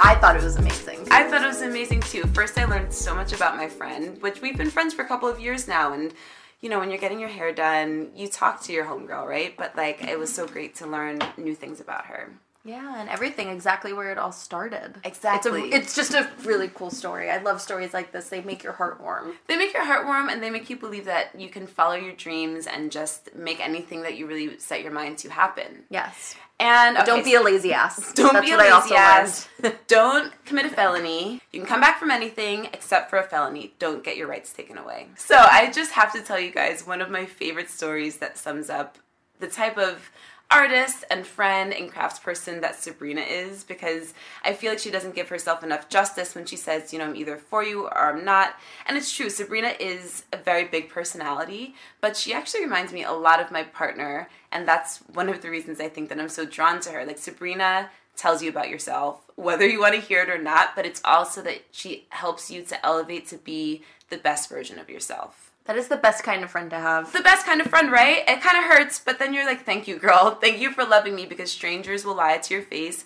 I 0.00 0.14
thought 0.20 0.36
it 0.36 0.44
was 0.44 0.54
amazing. 0.54 1.08
I 1.10 1.24
thought 1.24 1.42
it 1.42 1.48
was 1.48 1.62
amazing 1.62 2.02
too. 2.02 2.22
First, 2.28 2.56
I 2.56 2.64
learned 2.66 2.92
so 2.92 3.16
much 3.16 3.32
about 3.32 3.56
my 3.56 3.68
friend, 3.68 4.22
which 4.22 4.40
we've 4.40 4.56
been 4.56 4.70
friends 4.70 4.94
for 4.94 5.02
a 5.02 5.08
couple 5.08 5.28
of 5.28 5.40
years 5.40 5.66
now. 5.66 5.92
And, 5.92 6.14
you 6.60 6.68
know, 6.68 6.78
when 6.78 6.90
you're 6.90 7.00
getting 7.00 7.18
your 7.18 7.28
hair 7.28 7.52
done, 7.52 8.12
you 8.14 8.28
talk 8.28 8.62
to 8.62 8.72
your 8.72 8.84
homegirl, 8.84 9.26
right? 9.26 9.56
But, 9.56 9.74
like, 9.74 10.04
it 10.04 10.16
was 10.16 10.32
so 10.32 10.46
great 10.46 10.76
to 10.76 10.86
learn 10.86 11.18
new 11.36 11.56
things 11.56 11.80
about 11.80 12.06
her. 12.06 12.30
Yeah, 12.68 13.00
and 13.00 13.08
everything 13.08 13.48
exactly 13.48 13.94
where 13.94 14.12
it 14.12 14.18
all 14.18 14.30
started. 14.30 14.96
Exactly. 15.02 15.62
It's, 15.62 15.72
a, 15.72 15.76
it's 15.76 15.96
just 15.96 16.12
a 16.12 16.28
really 16.44 16.68
cool 16.68 16.90
story. 16.90 17.30
I 17.30 17.38
love 17.38 17.62
stories 17.62 17.94
like 17.94 18.12
this. 18.12 18.28
They 18.28 18.42
make 18.42 18.62
your 18.62 18.74
heart 18.74 19.00
warm. 19.00 19.32
They 19.46 19.56
make 19.56 19.72
your 19.72 19.86
heart 19.86 20.04
warm 20.04 20.28
and 20.28 20.42
they 20.42 20.50
make 20.50 20.68
you 20.68 20.76
believe 20.76 21.06
that 21.06 21.40
you 21.40 21.48
can 21.48 21.66
follow 21.66 21.94
your 21.94 22.12
dreams 22.12 22.66
and 22.66 22.92
just 22.92 23.34
make 23.34 23.58
anything 23.58 24.02
that 24.02 24.18
you 24.18 24.26
really 24.26 24.58
set 24.58 24.82
your 24.82 24.92
mind 24.92 25.16
to 25.18 25.30
happen. 25.30 25.84
Yes. 25.88 26.36
And 26.60 26.98
Don't 27.06 27.24
be 27.24 27.34
a 27.34 27.40
lazy 27.40 27.72
ass. 27.72 28.12
Don't 28.14 28.34
That's 28.34 28.44
be 28.44 28.52
a 28.52 28.56
what 28.56 28.66
I 28.66 28.70
also 28.70 28.94
lazy 28.94 28.96
ass. 28.96 29.48
Don't 29.86 30.32
commit 30.44 30.66
a 30.66 30.70
felony. 30.70 31.40
You 31.52 31.60
can 31.60 31.66
come 31.66 31.80
back 31.80 31.98
from 31.98 32.10
anything 32.10 32.66
except 32.66 33.08
for 33.08 33.18
a 33.18 33.22
felony. 33.22 33.72
Don't 33.78 34.04
get 34.04 34.18
your 34.18 34.26
rights 34.26 34.52
taken 34.52 34.76
away. 34.76 35.06
So 35.16 35.36
I 35.38 35.70
just 35.70 35.92
have 35.92 36.12
to 36.12 36.20
tell 36.20 36.38
you 36.38 36.50
guys 36.50 36.86
one 36.86 37.00
of 37.00 37.08
my 37.08 37.24
favorite 37.24 37.70
stories 37.70 38.18
that 38.18 38.36
sums 38.36 38.68
up 38.68 38.98
the 39.38 39.46
type 39.46 39.78
of 39.78 40.10
artist 40.50 41.04
and 41.10 41.26
friend 41.26 41.74
and 41.74 41.92
craftsperson 41.92 42.62
that 42.62 42.74
Sabrina 42.74 43.20
is 43.20 43.64
because 43.64 44.14
I 44.42 44.54
feel 44.54 44.72
like 44.72 44.78
she 44.78 44.90
doesn't 44.90 45.14
give 45.14 45.28
herself 45.28 45.62
enough 45.62 45.90
justice 45.90 46.34
when 46.34 46.46
she 46.46 46.56
says, 46.56 46.92
you 46.92 46.98
know, 46.98 47.04
I'm 47.04 47.16
either 47.16 47.36
for 47.36 47.62
you 47.62 47.84
or 47.84 48.12
I'm 48.12 48.24
not. 48.24 48.54
And 48.86 48.96
it's 48.96 49.14
true, 49.14 49.28
Sabrina 49.28 49.74
is 49.78 50.24
a 50.32 50.38
very 50.38 50.64
big 50.64 50.88
personality, 50.88 51.74
but 52.00 52.16
she 52.16 52.32
actually 52.32 52.62
reminds 52.62 52.94
me 52.94 53.04
a 53.04 53.12
lot 53.12 53.40
of 53.40 53.50
my 53.50 53.62
partner, 53.62 54.28
and 54.50 54.66
that's 54.66 54.98
one 55.12 55.28
of 55.28 55.42
the 55.42 55.50
reasons 55.50 55.80
I 55.80 55.90
think 55.90 56.08
that 56.08 56.18
I'm 56.18 56.30
so 56.30 56.46
drawn 56.46 56.80
to 56.80 56.90
her. 56.90 57.04
Like 57.04 57.18
Sabrina 57.18 57.90
tells 58.16 58.42
you 58.42 58.48
about 58.48 58.70
yourself, 58.70 59.20
whether 59.36 59.68
you 59.68 59.80
want 59.80 59.94
to 59.94 60.00
hear 60.00 60.22
it 60.22 60.30
or 60.30 60.42
not, 60.42 60.74
but 60.74 60.86
it's 60.86 61.02
also 61.04 61.42
that 61.42 61.62
she 61.70 62.06
helps 62.08 62.50
you 62.50 62.62
to 62.62 62.86
elevate 62.86 63.28
to 63.28 63.36
be 63.36 63.82
the 64.08 64.16
best 64.16 64.48
version 64.48 64.78
of 64.78 64.88
yourself 64.88 65.47
That 65.68 65.76
is 65.76 65.88
the 65.88 65.98
best 65.98 66.24
kind 66.24 66.42
of 66.42 66.50
friend 66.50 66.70
to 66.70 66.78
have. 66.78 67.12
the 67.12 67.20
best 67.20 67.44
kind 67.44 67.60
of 67.60 67.66
friend, 67.66 67.92
right? 67.92 68.24
It 68.26 68.40
kind 68.40 68.56
of 68.56 68.64
hurts, 68.64 68.98
but 68.98 69.18
then 69.18 69.34
you're 69.34 69.44
like, 69.44 69.66
thank 69.66 69.86
you, 69.86 69.98
girl. 69.98 70.30
Thank 70.30 70.60
you 70.60 70.72
for 70.72 70.82
loving 70.82 71.14
me 71.14 71.26
because 71.26 71.52
strangers 71.52 72.06
will 72.06 72.14
lie 72.14 72.38
to 72.38 72.54
your 72.54 72.62
face 72.62 73.04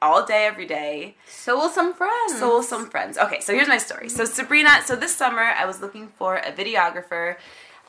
all 0.00 0.24
day, 0.24 0.46
every 0.46 0.66
day. 0.66 1.16
So 1.26 1.56
will 1.56 1.68
some 1.68 1.92
friends. 1.92 2.38
So 2.38 2.48
will 2.48 2.62
some 2.62 2.88
friends. 2.88 3.18
Okay, 3.18 3.40
so 3.40 3.52
here's 3.52 3.66
my 3.66 3.78
story. 3.78 4.08
So, 4.08 4.24
Sabrina, 4.24 4.82
so 4.84 4.94
this 4.94 5.16
summer 5.16 5.42
I 5.42 5.66
was 5.66 5.80
looking 5.80 6.06
for 6.06 6.36
a 6.36 6.52
videographer 6.52 7.38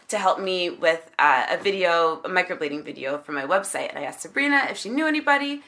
to 0.07 0.17
help 0.17 0.39
me 0.39 0.71
with 0.71 1.11
uh, 1.19 1.45
a 1.51 1.57
video, 1.57 2.19
a 2.25 2.29
microblading 2.29 2.83
video 2.83 3.19
for 3.19 3.33
my 3.33 3.43
website. 3.43 3.89
And 3.89 3.99
I 3.99 4.03
asked 4.03 4.21
Sabrina 4.21 4.65
if 4.67 4.77
she 4.77 4.89
knew 4.89 5.05
anybody. 5.05 5.61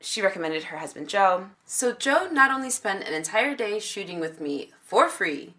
She 0.00 0.20
recommended 0.20 0.64
her 0.64 0.78
husband 0.78 1.08
Joe. 1.08 1.50
So, 1.64 1.92
Joe 1.92 2.28
not 2.32 2.50
only 2.50 2.70
spent 2.70 3.06
an 3.06 3.14
entire 3.14 3.54
day 3.54 3.78
shooting 3.78 4.18
with 4.18 4.40
me 4.40 4.72
for 4.82 5.08
free, 5.08 5.54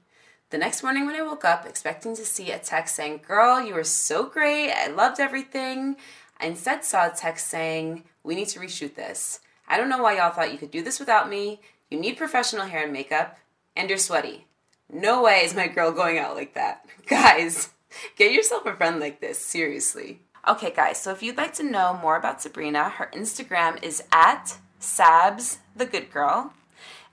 the 0.50 0.58
next 0.58 0.82
morning 0.82 1.06
when 1.06 1.16
I 1.16 1.22
woke 1.22 1.46
up, 1.46 1.66
expecting 1.66 2.16
to 2.16 2.26
see 2.26 2.52
a 2.52 2.58
text 2.58 2.96
saying, 2.96 3.22
Girl, 3.28 3.62
you 3.62 3.76
were 3.76 3.84
so 3.84 4.26
great. 4.26 4.72
I 4.72 4.88
loved 4.88 5.20
everything. 5.20 5.96
I 6.40 6.48
instead 6.48 6.84
saw 6.84 7.08
a 7.08 7.12
text 7.16 7.48
saying, 7.48 8.04
We 8.24 8.34
need 8.34 8.48
to 8.50 8.60
reshoot 8.60 8.96
this. 8.96 9.42
I 9.68 9.78
don't 9.78 9.90
know 9.90 10.02
why 10.02 10.18
y'all 10.18 10.32
thought 10.32 10.52
you 10.52 10.58
could 10.58 10.72
do 10.72 10.82
this 10.82 11.00
without 11.00 11.30
me. 11.30 11.62
You 11.92 12.00
need 12.00 12.18
professional 12.18 12.66
hair 12.66 12.84
and 12.84 12.94
makeup, 12.94 13.38
and 13.76 13.90
you're 13.90 14.00
sweaty. 14.00 14.48
No 14.92 15.22
way 15.22 15.42
is 15.44 15.56
my 15.56 15.68
girl 15.68 15.92
going 15.92 16.18
out 16.18 16.36
like 16.36 16.56
that. 16.56 16.84
Guys, 17.08 17.70
get 18.16 18.32
yourself 18.32 18.66
a 18.66 18.76
friend 18.76 19.00
like 19.00 19.22
this, 19.22 19.38
seriously. 19.38 20.22
Okay, 20.48 20.72
guys, 20.72 21.00
so 21.00 21.12
if 21.12 21.22
you'd 21.22 21.38
like 21.38 21.54
to 21.56 21.64
know 21.64 22.00
more 22.02 22.16
about 22.16 22.42
Sabrina, 22.42 22.90
her 22.90 23.12
Instagram 23.14 23.84
is 23.84 24.02
at 24.12 24.58
Sabs 24.80 25.58
the 25.76 25.86
Good 25.86 26.12
Girl. 26.12 26.54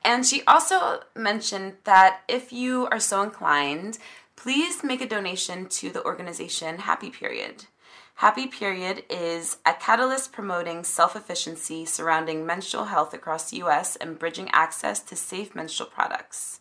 And 0.07 0.25
she 0.25 0.45
also 0.47 1.01
mentioned 1.17 1.79
that 1.83 2.21
if 2.29 2.53
you 2.53 2.87
are 2.93 3.01
so 3.01 3.23
inclined, 3.23 3.99
please 4.37 4.85
make 4.85 5.01
a 5.01 5.09
donation 5.09 5.67
to 5.81 5.91
the 5.91 6.05
organization 6.05 6.79
Happy 6.79 7.11
Period. 7.11 7.65
Happy 8.15 8.47
Period 8.47 9.03
is 9.11 9.57
a 9.67 9.75
catalyst 9.75 10.33
promoting 10.33 10.85
self 10.85 11.17
efficiency 11.17 11.85
surrounding 11.85 12.47
menstrual 12.47 12.85
health 12.85 13.15
across 13.15 13.51
the 13.51 13.57
US 13.65 13.97
and 13.97 14.17
bridging 14.17 14.49
access 14.53 15.01
to 15.01 15.17
safe 15.17 15.57
menstrual 15.57 15.91
products. 15.91 16.61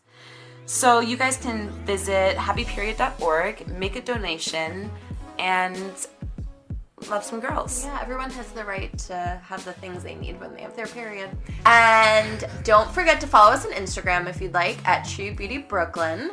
So 0.66 1.00
you 1.00 1.16
guys 1.16 1.38
can 1.38 1.70
visit 1.86 2.38
happyperiod.org, 2.38 3.68
make 3.68 3.96
a 3.96 4.02
donation, 4.02 4.90
and 5.38 5.94
love 7.10 7.24
some 7.24 7.40
girls. 7.40 7.84
Yeah, 7.86 8.00
everyone 8.02 8.30
has 8.32 8.52
the 8.52 8.64
right 8.66 8.96
to 9.00 9.42
have 9.44 9.64
the 9.66 9.74
things 9.74 10.04
they 10.04 10.16
need 10.16 10.40
when 10.40 10.54
they 10.54 10.62
have 10.62 10.76
their 10.76 10.88
period. 10.88 11.30
And 11.66 12.44
don't 12.64 12.90
forget 12.92 13.20
to 13.22 13.28
follow 13.28 13.52
us 13.52 13.66
on 13.66 13.72
Instagram 13.74 14.28
if 14.28 14.42
you'd 14.42 14.54
like 14.54 14.78
at 14.88 15.08
True 15.08 15.34
Beauty 15.34 15.58
Brooklyn. 15.60 16.32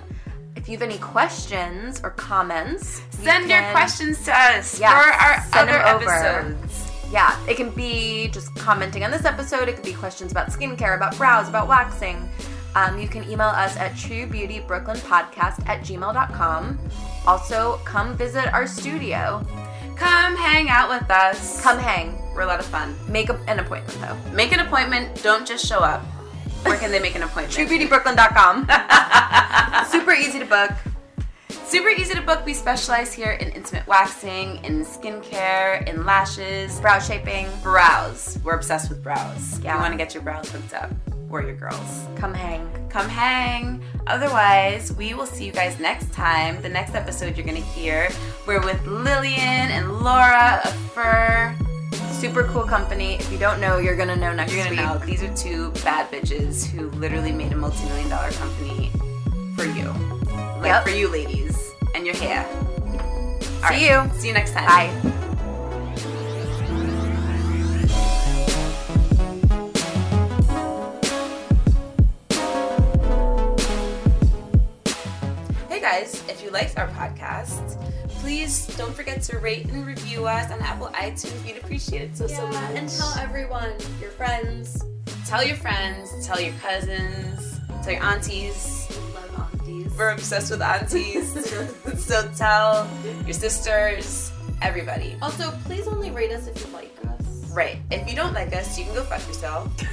If 0.56 0.68
you 0.68 0.76
have 0.76 0.82
any 0.82 0.98
questions 0.98 2.00
or 2.04 2.10
comments, 2.10 3.00
you 3.18 3.24
Send 3.24 3.48
your 3.50 3.58
can- 3.60 3.72
questions 3.72 4.22
to 4.24 4.32
us 4.32 4.78
Yes, 4.78 4.92
for 4.92 5.12
our 5.12 5.42
send 5.52 5.70
other 5.70 5.78
them 5.78 5.96
over. 5.96 6.10
episodes. 6.54 6.88
Yeah, 7.10 7.36
it 7.46 7.56
can 7.56 7.70
be 7.70 8.28
just 8.28 8.54
commenting 8.56 9.04
on 9.04 9.10
this 9.10 9.24
episode. 9.24 9.68
It 9.68 9.74
could 9.74 9.84
be 9.84 9.92
questions 9.92 10.32
about 10.32 10.48
skincare, 10.48 10.96
about 10.96 11.16
brows, 11.18 11.48
about 11.48 11.68
waxing. 11.68 12.28
Um, 12.74 12.98
you 12.98 13.06
can 13.08 13.22
email 13.30 13.48
us 13.48 13.76
at 13.76 13.92
truebeautybrooklynpodcast 13.92 15.68
at 15.68 15.80
gmail.com. 15.82 16.78
Also, 17.26 17.78
come 17.84 18.16
visit 18.16 18.52
our 18.54 18.66
studio. 18.66 19.44
Come 20.02 20.36
hang 20.36 20.68
out 20.68 20.88
with 20.90 21.08
us. 21.10 21.62
Come 21.62 21.78
hang. 21.78 22.18
We're 22.34 22.40
a 22.40 22.46
lot 22.46 22.58
of 22.58 22.66
fun. 22.66 22.96
Make 23.06 23.28
a, 23.28 23.38
an 23.46 23.60
appointment 23.60 24.00
though. 24.00 24.16
Make 24.32 24.50
an 24.50 24.58
appointment. 24.58 25.22
Don't 25.22 25.46
just 25.46 25.64
show 25.64 25.78
up. 25.78 26.02
Where 26.64 26.76
can 26.76 26.90
they 26.90 26.98
make 26.98 27.14
an 27.14 27.22
appointment? 27.22 27.70
TrueBeautyBrooklyn.com. 27.70 28.66
Super 29.92 30.12
easy 30.12 30.40
to 30.40 30.44
book. 30.44 30.72
Super 31.66 31.88
easy 31.88 32.14
to 32.14 32.22
book. 32.22 32.44
We 32.44 32.54
specialize 32.54 33.12
here 33.12 33.32
in 33.32 33.48
intimate 33.50 33.86
waxing, 33.86 34.62
in 34.64 34.84
skincare, 34.84 35.86
in 35.88 36.04
lashes, 36.04 36.78
Brow 36.80 36.98
shaping. 36.98 37.48
brows. 37.62 38.38
We're 38.44 38.54
obsessed 38.54 38.88
with 38.90 39.02
brows. 39.02 39.58
Yeah. 39.60 39.74
You 39.76 39.80
want 39.80 39.92
to 39.92 39.98
get 39.98 40.14
your 40.14 40.22
brows 40.22 40.50
hooked 40.50 40.74
up. 40.74 40.90
We're 41.28 41.46
your 41.46 41.56
girls. 41.56 42.06
Come 42.16 42.34
hang. 42.34 42.68
Come 42.90 43.08
hang. 43.08 43.82
Otherwise, 44.06 44.92
we 44.92 45.14
will 45.14 45.24
see 45.26 45.46
you 45.46 45.52
guys 45.52 45.78
next 45.80 46.12
time. 46.12 46.60
The 46.60 46.68
next 46.68 46.94
episode 46.94 47.36
you're 47.38 47.46
gonna 47.46 47.58
hear, 47.60 48.10
we're 48.46 48.60
with 48.60 48.84
Lillian 48.86 49.38
and 49.38 50.00
Laura 50.02 50.60
of 50.64 50.74
Fur. 50.92 51.54
Super 52.10 52.44
cool 52.44 52.64
company. 52.64 53.14
If 53.14 53.32
you 53.32 53.38
don't 53.38 53.60
know, 53.60 53.78
you're 53.78 53.96
gonna 53.96 54.14
know 54.16 54.32
next 54.34 54.52
You're 54.54 54.64
gonna 54.64 54.76
week. 54.76 55.00
know 55.00 55.06
these 55.06 55.22
are 55.22 55.34
two 55.34 55.70
bad 55.84 56.10
bitches 56.10 56.66
who 56.66 56.90
literally 56.90 57.32
made 57.32 57.52
a 57.52 57.56
multi-million 57.56 58.08
dollar 58.10 58.30
company 58.32 58.90
for 59.56 59.64
you. 59.64 59.92
Like 60.62 60.70
Yep. 60.70 60.84
for 60.84 60.90
you 60.90 61.08
ladies 61.08 61.72
and 61.94 62.06
your 62.06 62.14
hair. 62.16 62.46
See 63.68 63.88
you. 63.88 64.10
See 64.18 64.28
you 64.28 64.34
next 64.34 64.52
time. 64.52 64.66
Bye. 64.66 65.12
Hey 75.68 75.80
guys, 75.80 76.22
if 76.28 76.42
you 76.42 76.50
liked 76.50 76.78
our 76.78 76.88
podcast, 76.88 77.80
please 78.20 78.66
don't 78.76 78.94
forget 78.94 79.22
to 79.22 79.38
rate 79.38 79.66
and 79.66 79.86
review 79.86 80.26
us 80.26 80.50
on 80.50 80.60
Apple 80.60 80.88
iTunes. 80.88 81.44
We'd 81.44 81.56
appreciate 81.56 82.02
it 82.02 82.16
so 82.16 82.26
so 82.26 82.46
much. 82.46 82.54
and 82.74 82.88
tell 82.88 83.14
everyone, 83.18 83.72
your 84.00 84.10
friends, 84.10 84.82
tell 85.26 85.44
your 85.44 85.56
friends, 85.56 86.26
tell 86.26 86.40
your 86.40 86.54
cousins, 86.54 87.60
tell 87.82 87.92
your 87.92 88.02
aunties. 88.02 88.88
Aunties. 89.82 89.98
We're 89.98 90.10
obsessed 90.10 90.50
with 90.50 90.62
aunties. 90.62 91.32
so 92.06 92.30
tell 92.36 92.88
your 93.24 93.32
sisters, 93.34 94.32
everybody. 94.60 95.16
Also, 95.22 95.50
please 95.64 95.86
only 95.86 96.10
rate 96.10 96.30
us 96.32 96.46
if 96.46 96.64
you 96.64 96.72
like 96.72 96.96
us. 97.04 97.50
Right. 97.50 97.78
If 97.90 98.08
you 98.08 98.16
don't 98.16 98.32
like 98.34 98.54
us, 98.54 98.78
you 98.78 98.84
can 98.84 98.94
go 98.94 99.02
fuck 99.02 99.26
yourself. 99.26 99.68
but 99.76 99.84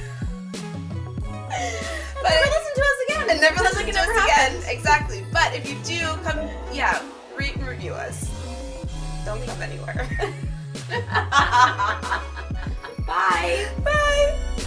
Never 2.30 2.50
listen 2.50 2.74
to 2.74 2.82
us 2.82 3.00
again. 3.08 3.30
and 3.30 3.40
never 3.40 3.62
listen 3.62 3.84
like 3.84 3.92
to 3.94 4.00
us 4.00 4.06
never 4.06 4.24
again. 4.24 4.62
Exactly. 4.66 5.24
But 5.32 5.54
if 5.54 5.68
you 5.68 5.76
do, 5.84 6.00
come, 6.22 6.48
yeah, 6.72 7.02
rate 7.36 7.56
and 7.56 7.66
review 7.66 7.92
us. 7.92 8.30
Don't 9.24 9.44
come 9.46 9.62
anywhere. 9.62 10.08
Bye. 13.06 13.68
Bye. 13.84 14.66